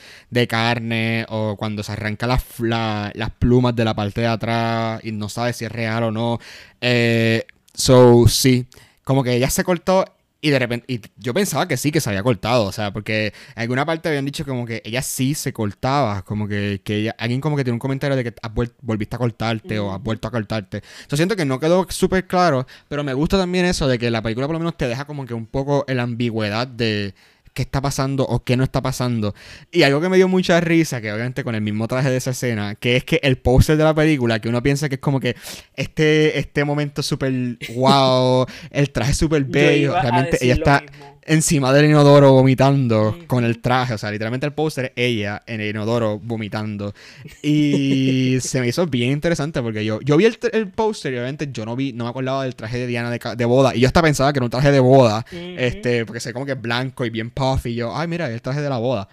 carne. 0.49 1.27
O 1.29 1.57
cuando 1.59 1.83
se 1.83 1.93
arranca 1.93 2.27
las, 2.27 2.43
las 2.59 3.31
plumas 3.39 3.77
de 3.77 3.85
la 3.85 3.93
parte 3.93 4.23
de 4.23 4.29
atrás 4.29 5.05
y 5.05 5.13
no 5.13 5.29
sabe 5.29 5.53
si 5.53 5.67
es 5.67 5.73
real 5.73 6.05
o 6.05 6.11
no. 6.11 6.39
Eh, 6.81 7.45
so, 7.75 8.27
sí. 8.29 8.67
Como 9.05 9.23
que 9.23 9.35
ella 9.35 9.51
se 9.51 9.63
cortó 9.63 10.07
y 10.45 10.51
de 10.51 10.59
repente, 10.59 10.93
y 10.93 11.01
yo 11.17 11.33
pensaba 11.33 11.69
que 11.69 11.77
sí, 11.77 11.93
que 11.93 12.01
se 12.01 12.11
había 12.11 12.25
cortado, 12.25 12.65
o 12.65 12.73
sea, 12.73 12.93
porque 12.93 13.33
en 13.55 13.63
alguna 13.63 13.87
parte 13.87 14.09
habían 14.09 14.25
dicho 14.25 14.45
como 14.45 14.67
que 14.67 14.83
ella 14.85 15.01
sí 15.01 15.35
se 15.35 15.53
cortaba, 15.53 16.23
como 16.23 16.49
que, 16.49 16.81
que 16.85 16.97
ella, 16.97 17.15
alguien 17.17 17.41
como 17.41 17.57
que 17.57 17.63
tiene 17.63 17.75
un 17.75 17.79
comentario 17.79 18.17
de 18.17 18.25
que 18.25 18.35
has 18.43 18.51
volviste 18.81 19.15
a 19.15 19.21
cortarte 19.21 19.79
o 19.79 19.95
has 19.95 20.03
vuelto 20.03 20.27
a 20.27 20.33
cortarte. 20.33 20.83
Yo 21.09 21.17
siento 21.17 21.37
que 21.37 21.45
no 21.45 21.61
quedó 21.61 21.87
súper 21.91 22.27
claro, 22.27 22.67
pero 22.89 23.05
me 23.05 23.15
gusta 23.15 23.39
también 23.39 23.67
eso 23.67 23.87
de 23.87 24.01
que 24.01 24.11
la 24.11 24.21
película 24.21 24.49
por 24.49 24.55
lo 24.55 24.59
menos 24.59 24.77
te 24.77 24.89
deja 24.89 25.05
como 25.05 25.27
que 25.27 25.35
un 25.35 25.47
poco 25.47 25.85
la 25.87 26.03
ambigüedad 26.03 26.67
de 26.67 27.15
qué 27.55 27.63
está 27.63 27.81
pasando 27.81 28.25
o 28.25 28.43
qué 28.45 28.57
no 28.57 28.65
está 28.65 28.83
pasando. 28.83 29.35
Y 29.71 29.83
algo 29.83 30.01
que 30.01 30.09
me 30.09 30.17
dio 30.17 30.29
mucha 30.29 30.61
risa, 30.61 31.01
que 31.01 31.13
obviamente 31.13 31.45
con 31.45 31.55
el 31.55 31.61
mismo 31.61 31.89
traje 31.89 32.11
de 32.11 32.17
esa 32.17 32.31
escena, 32.31 32.75
que 32.75 32.97
es 32.97 33.05
que 33.05 33.21
el 33.23 33.39
póster 33.39 33.77
de 33.77 33.85
la 33.85 33.95
película, 33.95 34.41
que 34.41 34.49
uno 34.49 34.63
piensa 34.63 34.89
que 34.89 34.97
es 34.97 35.01
como 35.01 35.21
que 35.21 35.37
este, 35.77 36.39
este 36.39 36.65
momento 36.65 37.03
súper 37.03 37.33
wow, 37.75 38.47
el 38.71 38.91
traje 38.91 39.15
súper 39.15 39.45
bello, 39.45 39.93
realmente 40.01 40.39
ella 40.41 40.55
está 40.55 40.83
encima 41.25 41.73
del 41.73 41.87
inodoro 41.87 42.33
vomitando 42.33 43.19
con 43.27 43.45
el 43.45 43.61
traje. 43.61 43.95
O 43.95 43.99
sea, 43.99 44.11
literalmente 44.11 44.47
el 44.47 44.53
póster 44.53 44.87
es 44.87 44.93
ella 44.97 45.43
en 45.47 45.61
el 45.61 45.71
inodoro 45.71 46.19
vomitando. 46.19 46.95
Y 47.43 48.39
se 48.41 48.61
me 48.61 48.69
hizo 48.69 48.87
bien 48.87 49.13
interesante 49.13 49.63
porque 49.63 49.85
yo, 49.85 50.01
yo 50.01 50.17
vi 50.17 50.27
el, 50.27 50.39
el 50.53 50.69
póster 50.69 51.13
y 51.13 51.17
obviamente 51.17 51.49
yo 51.53 51.65
no 51.65 51.77
vi, 51.77 51.93
no 51.93 52.05
me 52.05 52.11
acordaba 52.11 52.45
del 52.45 52.55
traje 52.55 52.79
de 52.79 52.87
Diana 52.87 53.11
de, 53.11 53.45
boda. 53.45 53.75
Y 53.75 53.81
yo 53.81 53.87
hasta 53.87 54.03
pensaba 54.03 54.33
que 54.33 54.39
era 54.39 54.45
un 54.45 54.51
traje 54.51 54.71
de 54.71 54.81
boda. 54.81 55.25
Este, 55.33 56.05
porque 56.07 56.21
se 56.21 56.33
como 56.33 56.47
que 56.47 56.53
es 56.53 56.61
blanco 56.61 57.05
y 57.05 57.11
bien 57.11 57.31
puffy. 57.31 57.71
Y 57.71 57.75
yo, 57.77 57.97
ay, 57.97 58.09
mira, 58.09 58.31
el 58.31 58.43
traje 58.43 58.61
de 58.61 58.69
la 58.69 58.79
boda. 58.79 59.09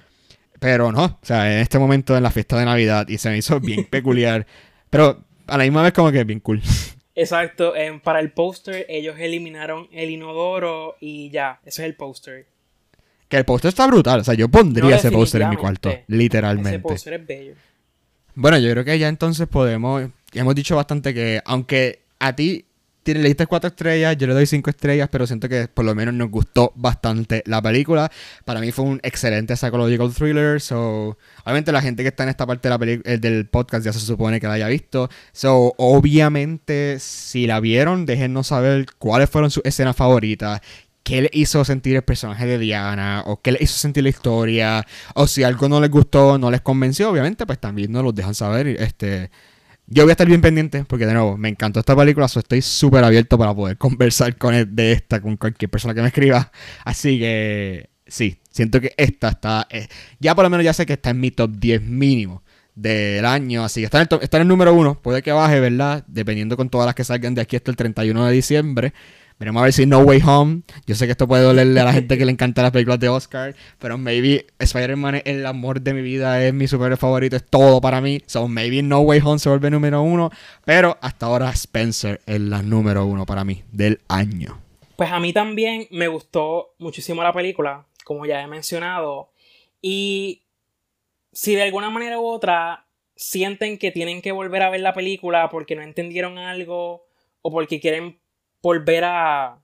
Pero 0.60 0.92
no, 0.92 1.06
o 1.06 1.20
sea, 1.22 1.54
en 1.54 1.60
este 1.60 1.80
momento 1.80 2.18
en 2.18 2.24
la 2.24 2.32
fiesta 2.32 2.58
de 2.58 2.66
Navidad 2.66 3.08
y 3.08 3.18
se 3.18 3.30
me 3.30 3.38
hizo 3.38 3.60
bien 3.60 3.86
peculiar. 3.90 4.46
Pero 4.90 5.24
a 5.48 5.58
la 5.58 5.64
misma 5.64 5.84
vez 5.84 5.94
como 5.94 6.12
que 6.12 6.24
bien 6.24 6.40
cool. 6.40 6.62
Exacto, 7.22 7.74
para 8.02 8.22
el 8.22 8.32
póster 8.32 8.86
ellos 8.88 9.16
eliminaron 9.20 9.90
el 9.92 10.10
inodoro 10.10 10.96
y 11.02 11.30
ya, 11.30 11.60
ese 11.66 11.82
es 11.82 11.88
el 11.88 11.96
póster. 11.96 12.46
Que 13.28 13.36
el 13.38 13.44
póster 13.44 13.70
está 13.70 13.86
brutal, 13.88 14.22
o 14.22 14.24
sea, 14.24 14.36
yo 14.36 14.48
pondría 14.48 14.96
ese 14.96 15.12
póster 15.12 15.42
en 15.42 15.50
mi 15.50 15.58
cuarto, 15.58 15.92
literalmente. 16.08 16.70
Ese 16.70 16.80
póster 16.80 17.14
es 17.16 17.28
bello. 17.28 17.54
Bueno, 18.36 18.58
yo 18.58 18.72
creo 18.72 18.86
que 18.86 18.98
ya 18.98 19.10
entonces 19.10 19.48
podemos, 19.50 20.10
hemos 20.34 20.56
dicho 20.56 20.78
bastante 20.78 21.14
que 21.14 21.42
aunque 21.44 22.04
a 22.20 22.36
ti 22.36 22.66
le 23.06 23.28
diste 23.28 23.48
cuatro 23.48 23.70
estrellas, 23.70 24.18
yo 24.18 24.28
le 24.28 24.34
doy 24.34 24.46
cinco 24.46 24.70
estrellas, 24.70 25.10
pero 25.12 25.26
siento 25.26 25.50
que 25.50 25.68
por 25.68 25.86
lo 25.86 25.96
menos 25.96 26.14
nos 26.14 26.30
gustó 26.30 26.72
bastante 26.76 27.44
la 27.46 27.62
película. 27.62 28.12
Para 28.46 28.60
mí 28.60 28.72
fue 28.72 28.86
un 28.86 29.00
excelente 29.04 29.56
psychological 29.56 30.14
thriller. 30.14 30.62
So, 30.62 31.18
obviamente 31.44 31.72
la 31.72 31.82
gente 31.82 32.04
que 32.04 32.10
está 32.10 32.24
en 32.24 32.30
esta 32.30 32.46
parte 32.46 32.70
de 32.70 32.78
la 32.78 33.18
del 33.18 33.48
podcast 33.48 33.86
ya 33.86 33.94
se 33.94 34.00
supone 34.00 34.40
que 34.40 34.48
la 34.48 34.54
haya 34.54 34.68
visto. 34.68 35.10
So, 35.32 35.74
obviamente, 35.78 36.98
si 37.00 37.48
la 37.48 37.60
vieron, 37.60 38.06
déjennos 38.06 38.48
saber 38.48 38.86
cuáles 38.98 39.30
fueron 39.30 39.52
sus 39.52 39.64
escenas 39.66 39.96
favoritas 39.96 40.62
qué 41.10 41.24
le 41.24 41.30
hizo 41.34 41.66
sentir 41.66 41.96
el 41.96 42.04
personaje 42.04 42.46
de 42.46 42.60
Diana, 42.60 43.24
o 43.26 43.42
qué 43.42 43.52
le 43.52 43.58
hizo 43.62 43.74
sentir 43.74 44.04
la 44.04 44.10
historia, 44.10 44.86
o 45.16 45.26
si 45.26 45.44
algo 45.44 45.68
no 45.68 45.82
les 45.82 45.90
gustó, 45.90 46.38
no 46.38 46.52
les 46.52 46.62
convenció, 46.62 47.10
obviamente, 47.10 47.48
pues 47.48 47.58
también 47.58 47.92
nos 47.92 48.04
lo 48.04 48.12
dejan 48.12 48.36
saber. 48.36 48.68
Este, 48.68 49.32
yo 49.92 50.04
voy 50.04 50.12
a 50.12 50.14
estar 50.14 50.28
bien 50.28 50.42
pendiente 50.42 50.86
porque, 50.86 51.06
de 51.06 51.14
nuevo, 51.14 51.38
me 51.38 51.50
encantó 51.50 51.80
esta 51.80 51.96
película. 51.96 52.28
So 52.28 52.40
estoy 52.40 52.62
súper 52.62 53.04
abierto 53.04 53.38
para 53.38 53.54
poder 53.56 53.78
conversar 53.80 54.38
con 54.38 54.76
de 54.76 54.92
esta, 54.92 55.22
con 55.22 55.38
cualquier 55.38 55.70
persona 55.70 55.94
que 55.94 56.02
me 56.02 56.08
escriba. 56.08 56.52
Así 56.86 57.20
que, 57.20 57.90
sí, 58.08 58.40
siento 58.52 58.80
que 58.80 58.94
esta 58.98 59.30
está, 59.30 59.68
eh, 59.70 59.88
ya 60.20 60.36
por 60.36 60.44
lo 60.44 60.50
menos 60.50 60.64
ya 60.64 60.74
sé 60.74 60.86
que 60.86 60.94
está 60.94 61.10
en 61.10 61.20
mi 61.20 61.32
top 61.32 61.52
10 61.58 61.82
mínimo 61.82 62.44
del 62.76 63.26
año, 63.26 63.64
así 63.64 63.82
que 63.82 63.86
está 63.86 64.02
en, 64.02 64.08
el 64.10 64.20
está 64.22 64.38
en 64.38 64.42
el 64.44 64.48
número 64.48 64.74
1, 64.74 65.02
puede 65.02 65.22
que 65.22 65.32
baje, 65.32 65.60
¿verdad? 65.60 66.06
Dependiendo 66.08 66.56
con 66.56 66.70
todas 66.70 66.86
las 66.86 66.96
que 66.96 67.04
salgan 67.04 67.36
de 67.36 67.42
aquí 67.42 67.58
hasta 67.58 67.72
el 67.72 67.78
31 67.78 68.26
de 68.26 68.32
diciembre. 68.32 68.94
Veremos 69.40 69.62
a 69.62 69.64
ver 69.64 69.74
si 69.74 69.86
No 69.86 70.00
Way 70.00 70.22
Home. 70.26 70.64
Yo 70.86 70.96
sé 70.96 71.06
que 71.06 71.14
esto 71.14 71.26
puede 71.26 71.44
dolerle 71.44 71.80
a 71.80 71.86
la 71.86 71.94
gente 71.94 72.18
que 72.18 72.26
le 72.26 72.32
encanta 72.34 72.62
las 72.62 72.72
películas 72.72 73.00
de 73.00 73.08
Oscar. 73.08 73.56
Pero 73.80 73.98
maybe 73.98 74.48
Spider-Man 74.60 75.16
es 75.16 75.22
el 75.28 75.46
amor 75.46 75.80
de 75.80 75.94
mi 75.94 76.02
vida. 76.02 76.46
Es 76.46 76.54
mi 76.54 76.68
superhéroe 76.68 76.98
favorito. 76.98 77.38
Es 77.38 77.46
todo 77.46 77.80
para 77.80 78.02
mí. 78.02 78.22
So 78.26 78.50
maybe 78.50 78.84
No 78.84 79.00
Way 79.00 79.22
Home 79.24 79.40
se 79.40 79.48
vuelve 79.48 79.72
número 79.72 80.02
uno. 80.02 80.30
Pero 80.66 80.98
hasta 81.00 81.28
ahora 81.28 81.52
Spencer 81.52 82.20
es 82.26 82.42
la 82.42 82.62
número 82.62 83.06
uno 83.06 83.26
para 83.26 83.46
mí 83.46 83.64
del 83.72 84.02
año. 84.10 84.60
Pues 84.98 85.10
a 85.10 85.22
mí 85.22 85.32
también 85.32 85.88
me 85.90 86.10
gustó 86.10 86.76
muchísimo 86.78 87.24
la 87.24 87.32
película. 87.32 87.86
Como 88.04 88.26
ya 88.26 88.42
he 88.42 88.48
mencionado. 88.48 89.32
Y 89.82 90.44
si 91.32 91.56
de 91.56 91.64
alguna 91.64 91.90
manera 91.90 92.20
u 92.20 92.26
otra 92.26 92.88
sienten 93.16 93.78
que 93.78 93.92
tienen 93.92 94.22
que 94.22 94.34
volver 94.34 94.64
a 94.64 94.70
ver 94.70 94.82
la 94.82 94.94
película 94.94 95.50
porque 95.50 95.78
no 95.78 95.82
entendieron 95.82 96.38
algo 96.38 97.06
o 97.42 97.52
porque 97.52 97.80
quieren 97.80 98.19
volver 98.62 99.04
a, 99.06 99.62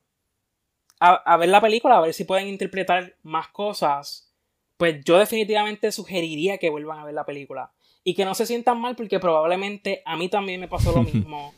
a, 0.99 1.37
ver 1.37 1.49
la 1.49 1.61
película, 1.61 1.97
a 1.97 2.01
ver 2.01 2.13
si 2.13 2.23
pueden 2.23 2.47
interpretar 2.47 3.15
más 3.23 3.47
cosas, 3.49 4.33
pues 4.77 5.03
yo 5.03 5.17
definitivamente 5.17 5.91
sugeriría 5.91 6.57
que 6.57 6.69
vuelvan 6.69 6.99
a 6.99 7.05
ver 7.05 7.13
la 7.13 7.25
película. 7.25 7.71
Y 8.03 8.13
que 8.13 8.25
no 8.25 8.35
se 8.35 8.45
sientan 8.45 8.79
mal 8.79 8.95
porque 8.95 9.19
probablemente 9.19 10.01
a 10.05 10.15
mí 10.15 10.29
también 10.29 10.59
me 10.59 10.67
pasó 10.67 10.91
lo 10.91 11.03
mismo. 11.13 11.53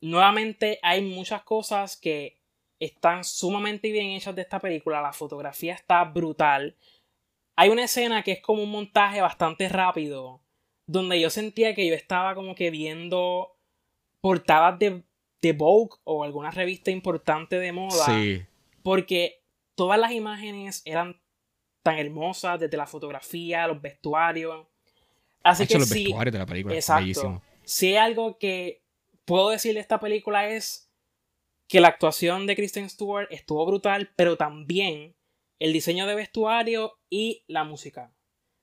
Nuevamente 0.00 0.78
hay 0.82 1.02
muchas 1.02 1.42
cosas 1.42 1.96
que 1.96 2.38
están 2.78 3.24
sumamente 3.24 3.90
bien 3.92 4.10
hechas 4.10 4.34
de 4.34 4.42
esta 4.42 4.60
película. 4.60 5.00
La 5.00 5.12
fotografía 5.12 5.74
está 5.74 6.04
brutal. 6.04 6.76
Hay 7.56 7.68
una 7.68 7.84
escena 7.84 8.22
que 8.22 8.32
es 8.32 8.40
como 8.40 8.62
un 8.62 8.70
montaje 8.70 9.20
bastante 9.20 9.68
rápido. 9.68 10.40
Donde 10.86 11.20
yo 11.20 11.30
sentía 11.30 11.74
que 11.74 11.86
yo 11.86 11.94
estaba 11.94 12.34
como 12.34 12.54
que 12.54 12.70
viendo 12.70 13.56
portadas 14.20 14.78
de 14.78 15.04
de 15.42 15.52
Vogue 15.52 15.96
o 16.04 16.24
alguna 16.24 16.50
revista 16.50 16.90
importante 16.90 17.58
de 17.58 17.72
moda. 17.72 18.06
Sí. 18.06 18.42
Porque 18.82 19.42
todas 19.74 19.98
las 19.98 20.12
imágenes 20.12 20.82
eran 20.84 21.20
tan 21.82 21.98
hermosas, 21.98 22.60
desde 22.60 22.76
la 22.76 22.86
fotografía, 22.86 23.66
los 23.66 23.82
vestuarios. 23.82 24.66
Así 25.42 25.66
que 25.66 25.78
los 25.78 25.88
sí, 25.88 26.04
vestuarios 26.04 26.32
de 26.32 26.38
la 26.38 26.46
película. 26.46 26.74
Exacto. 26.74 27.42
Si 27.64 27.88
hay 27.88 27.96
algo 27.96 28.38
que 28.38 28.82
puedo 29.24 29.50
decir 29.50 29.74
de 29.74 29.80
esta 29.80 30.00
película 30.00 30.48
es 30.48 30.90
que 31.68 31.80
la 31.80 31.88
actuación 31.88 32.46
de 32.46 32.54
Kristen 32.54 32.88
Stewart 32.88 33.26
estuvo 33.30 33.64
brutal, 33.66 34.10
pero 34.14 34.36
también 34.36 35.16
el 35.58 35.72
diseño 35.72 36.06
de 36.06 36.14
vestuario 36.14 36.98
y 37.10 37.44
la 37.48 37.64
música. 37.64 38.12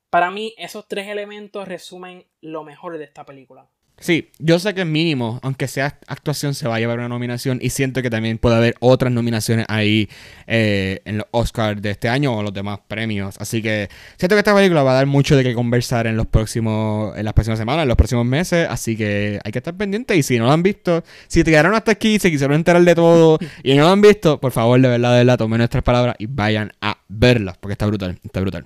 Para 0.09 0.32
mí, 0.32 0.53
esos 0.57 0.88
tres 0.88 1.07
elementos 1.07 1.67
resumen 1.67 2.27
lo 2.41 2.63
mejor 2.63 2.97
de 2.97 3.03
esta 3.03 3.25
película. 3.25 3.69
Sí, 3.99 4.29
yo 4.39 4.59
sé 4.59 4.73
que 4.73 4.85
mínimo, 4.85 5.39
aunque 5.43 5.67
sea 5.67 5.99
actuación, 6.07 6.53
se 6.53 6.67
va 6.67 6.75
a 6.75 6.79
llevar 6.79 6.99
una 6.99 7.09
nominación 7.09 7.59
y 7.61 7.69
siento 7.71 8.01
que 8.01 8.09
también 8.09 8.37
puede 8.37 8.55
haber 8.55 8.75
otras 8.79 9.11
nominaciones 9.11 9.65
ahí 9.67 10.09
eh, 10.47 11.01
en 11.03 11.17
los 11.17 11.27
Oscars 11.31 11.81
de 11.81 11.91
este 11.91 12.07
año 12.07 12.35
o 12.35 12.41
los 12.41 12.53
demás 12.53 12.79
premios. 12.87 13.35
Así 13.39 13.61
que 13.61 13.89
siento 14.17 14.35
que 14.35 14.39
esta 14.39 14.55
película 14.55 14.83
va 14.83 14.91
a 14.91 14.95
dar 14.95 15.05
mucho 15.05 15.35
de 15.35 15.43
qué 15.43 15.53
conversar 15.53 16.07
en 16.07 16.15
los 16.15 16.27
próximos, 16.27 17.17
en 17.17 17.25
las 17.25 17.33
próximas 17.33 17.59
semanas, 17.59 17.83
en 17.83 17.89
los 17.89 17.97
próximos 17.97 18.25
meses. 18.25 18.67
Así 18.69 18.95
que 18.95 19.39
hay 19.43 19.51
que 19.51 19.59
estar 19.59 19.75
pendiente 19.75 20.15
y 20.15 20.23
si 20.23 20.37
no 20.39 20.45
lo 20.45 20.51
han 20.51 20.63
visto, 20.63 21.03
si 21.27 21.43
te 21.43 21.51
quedaron 21.51 21.75
hasta 21.75 21.91
aquí, 21.91 22.19
se 22.19 22.31
quisieron 22.31 22.55
enterar 22.55 22.83
de 22.83 22.95
todo 22.95 23.37
y 23.63 23.75
no 23.75 23.83
lo 23.83 23.89
han 23.89 24.01
visto, 24.01 24.39
por 24.39 24.53
favor, 24.53 24.79
de 24.79 24.87
verdad, 24.87 25.11
de 25.11 25.17
verdad, 25.19 25.37
tomen 25.37 25.57
nuestras 25.57 25.83
palabras 25.83 26.15
y 26.19 26.27
vayan 26.27 26.71
a 26.81 26.99
verlas 27.09 27.57
porque 27.57 27.73
está 27.73 27.85
brutal, 27.85 28.17
está 28.23 28.39
brutal. 28.39 28.65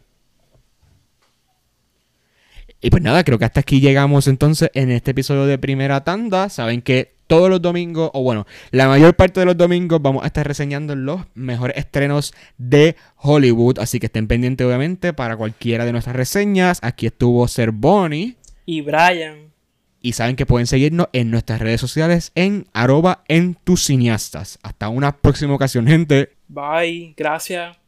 Y 2.84 2.90
pues 2.90 3.02
nada, 3.02 3.24
creo 3.24 3.40
que 3.40 3.46
hasta 3.46 3.62
aquí 3.62 3.80
llegamos 3.80 4.28
entonces 4.28 4.70
en 4.74 4.92
este 4.92 5.12
episodio 5.12 5.46
de 5.46 5.58
primera 5.58 6.04
tanda. 6.04 6.50
Saben 6.50 6.82
que 6.82 7.14
todos 7.28 7.50
los 7.50 7.62
domingos, 7.62 8.12
o 8.14 8.24
bueno, 8.24 8.46
la 8.72 8.90
mayor 8.90 9.16
parte 9.16 9.40
de 9.40 9.46
los 9.46 9.56
domingos 9.56 10.02
vamos 10.02 10.26
a 10.26 10.28
estar 10.28 10.46
reseñando 10.46 10.94
los 10.94 11.22
mejores 11.34 11.78
estrenos 11.78 12.34
de 12.58 12.98
Hollywood. 13.16 13.80
Así 13.80 14.02
que 14.02 14.08
estén 14.08 14.28
pendientes 14.28 14.68
obviamente 14.68 15.14
para 15.14 15.38
cualquiera 15.38 15.86
de 15.86 15.94
nuestras 15.94 16.18
reseñas. 16.18 16.80
Aquí 16.82 17.06
estuvo 17.06 17.48
Ser 17.48 17.72
Bonnie. 17.72 18.36
Y 18.66 18.82
Brian. 18.82 19.54
Y 20.02 20.12
saben 20.12 20.36
que 20.36 20.46
pueden 20.46 20.68
seguirnos 20.68 21.08
en 21.14 21.32
nuestras 21.32 21.62
redes 21.62 21.80
sociales 21.80 22.34
en 22.36 22.68
arroba 22.74 23.24
en 23.30 23.56
tus 23.56 23.86
cineastas. 23.86 24.60
Hasta 24.62 24.90
una 24.90 25.16
próxima 25.16 25.54
ocasión, 25.54 25.88
gente. 25.88 26.34
Bye, 26.50 27.14
gracias. 27.16 27.83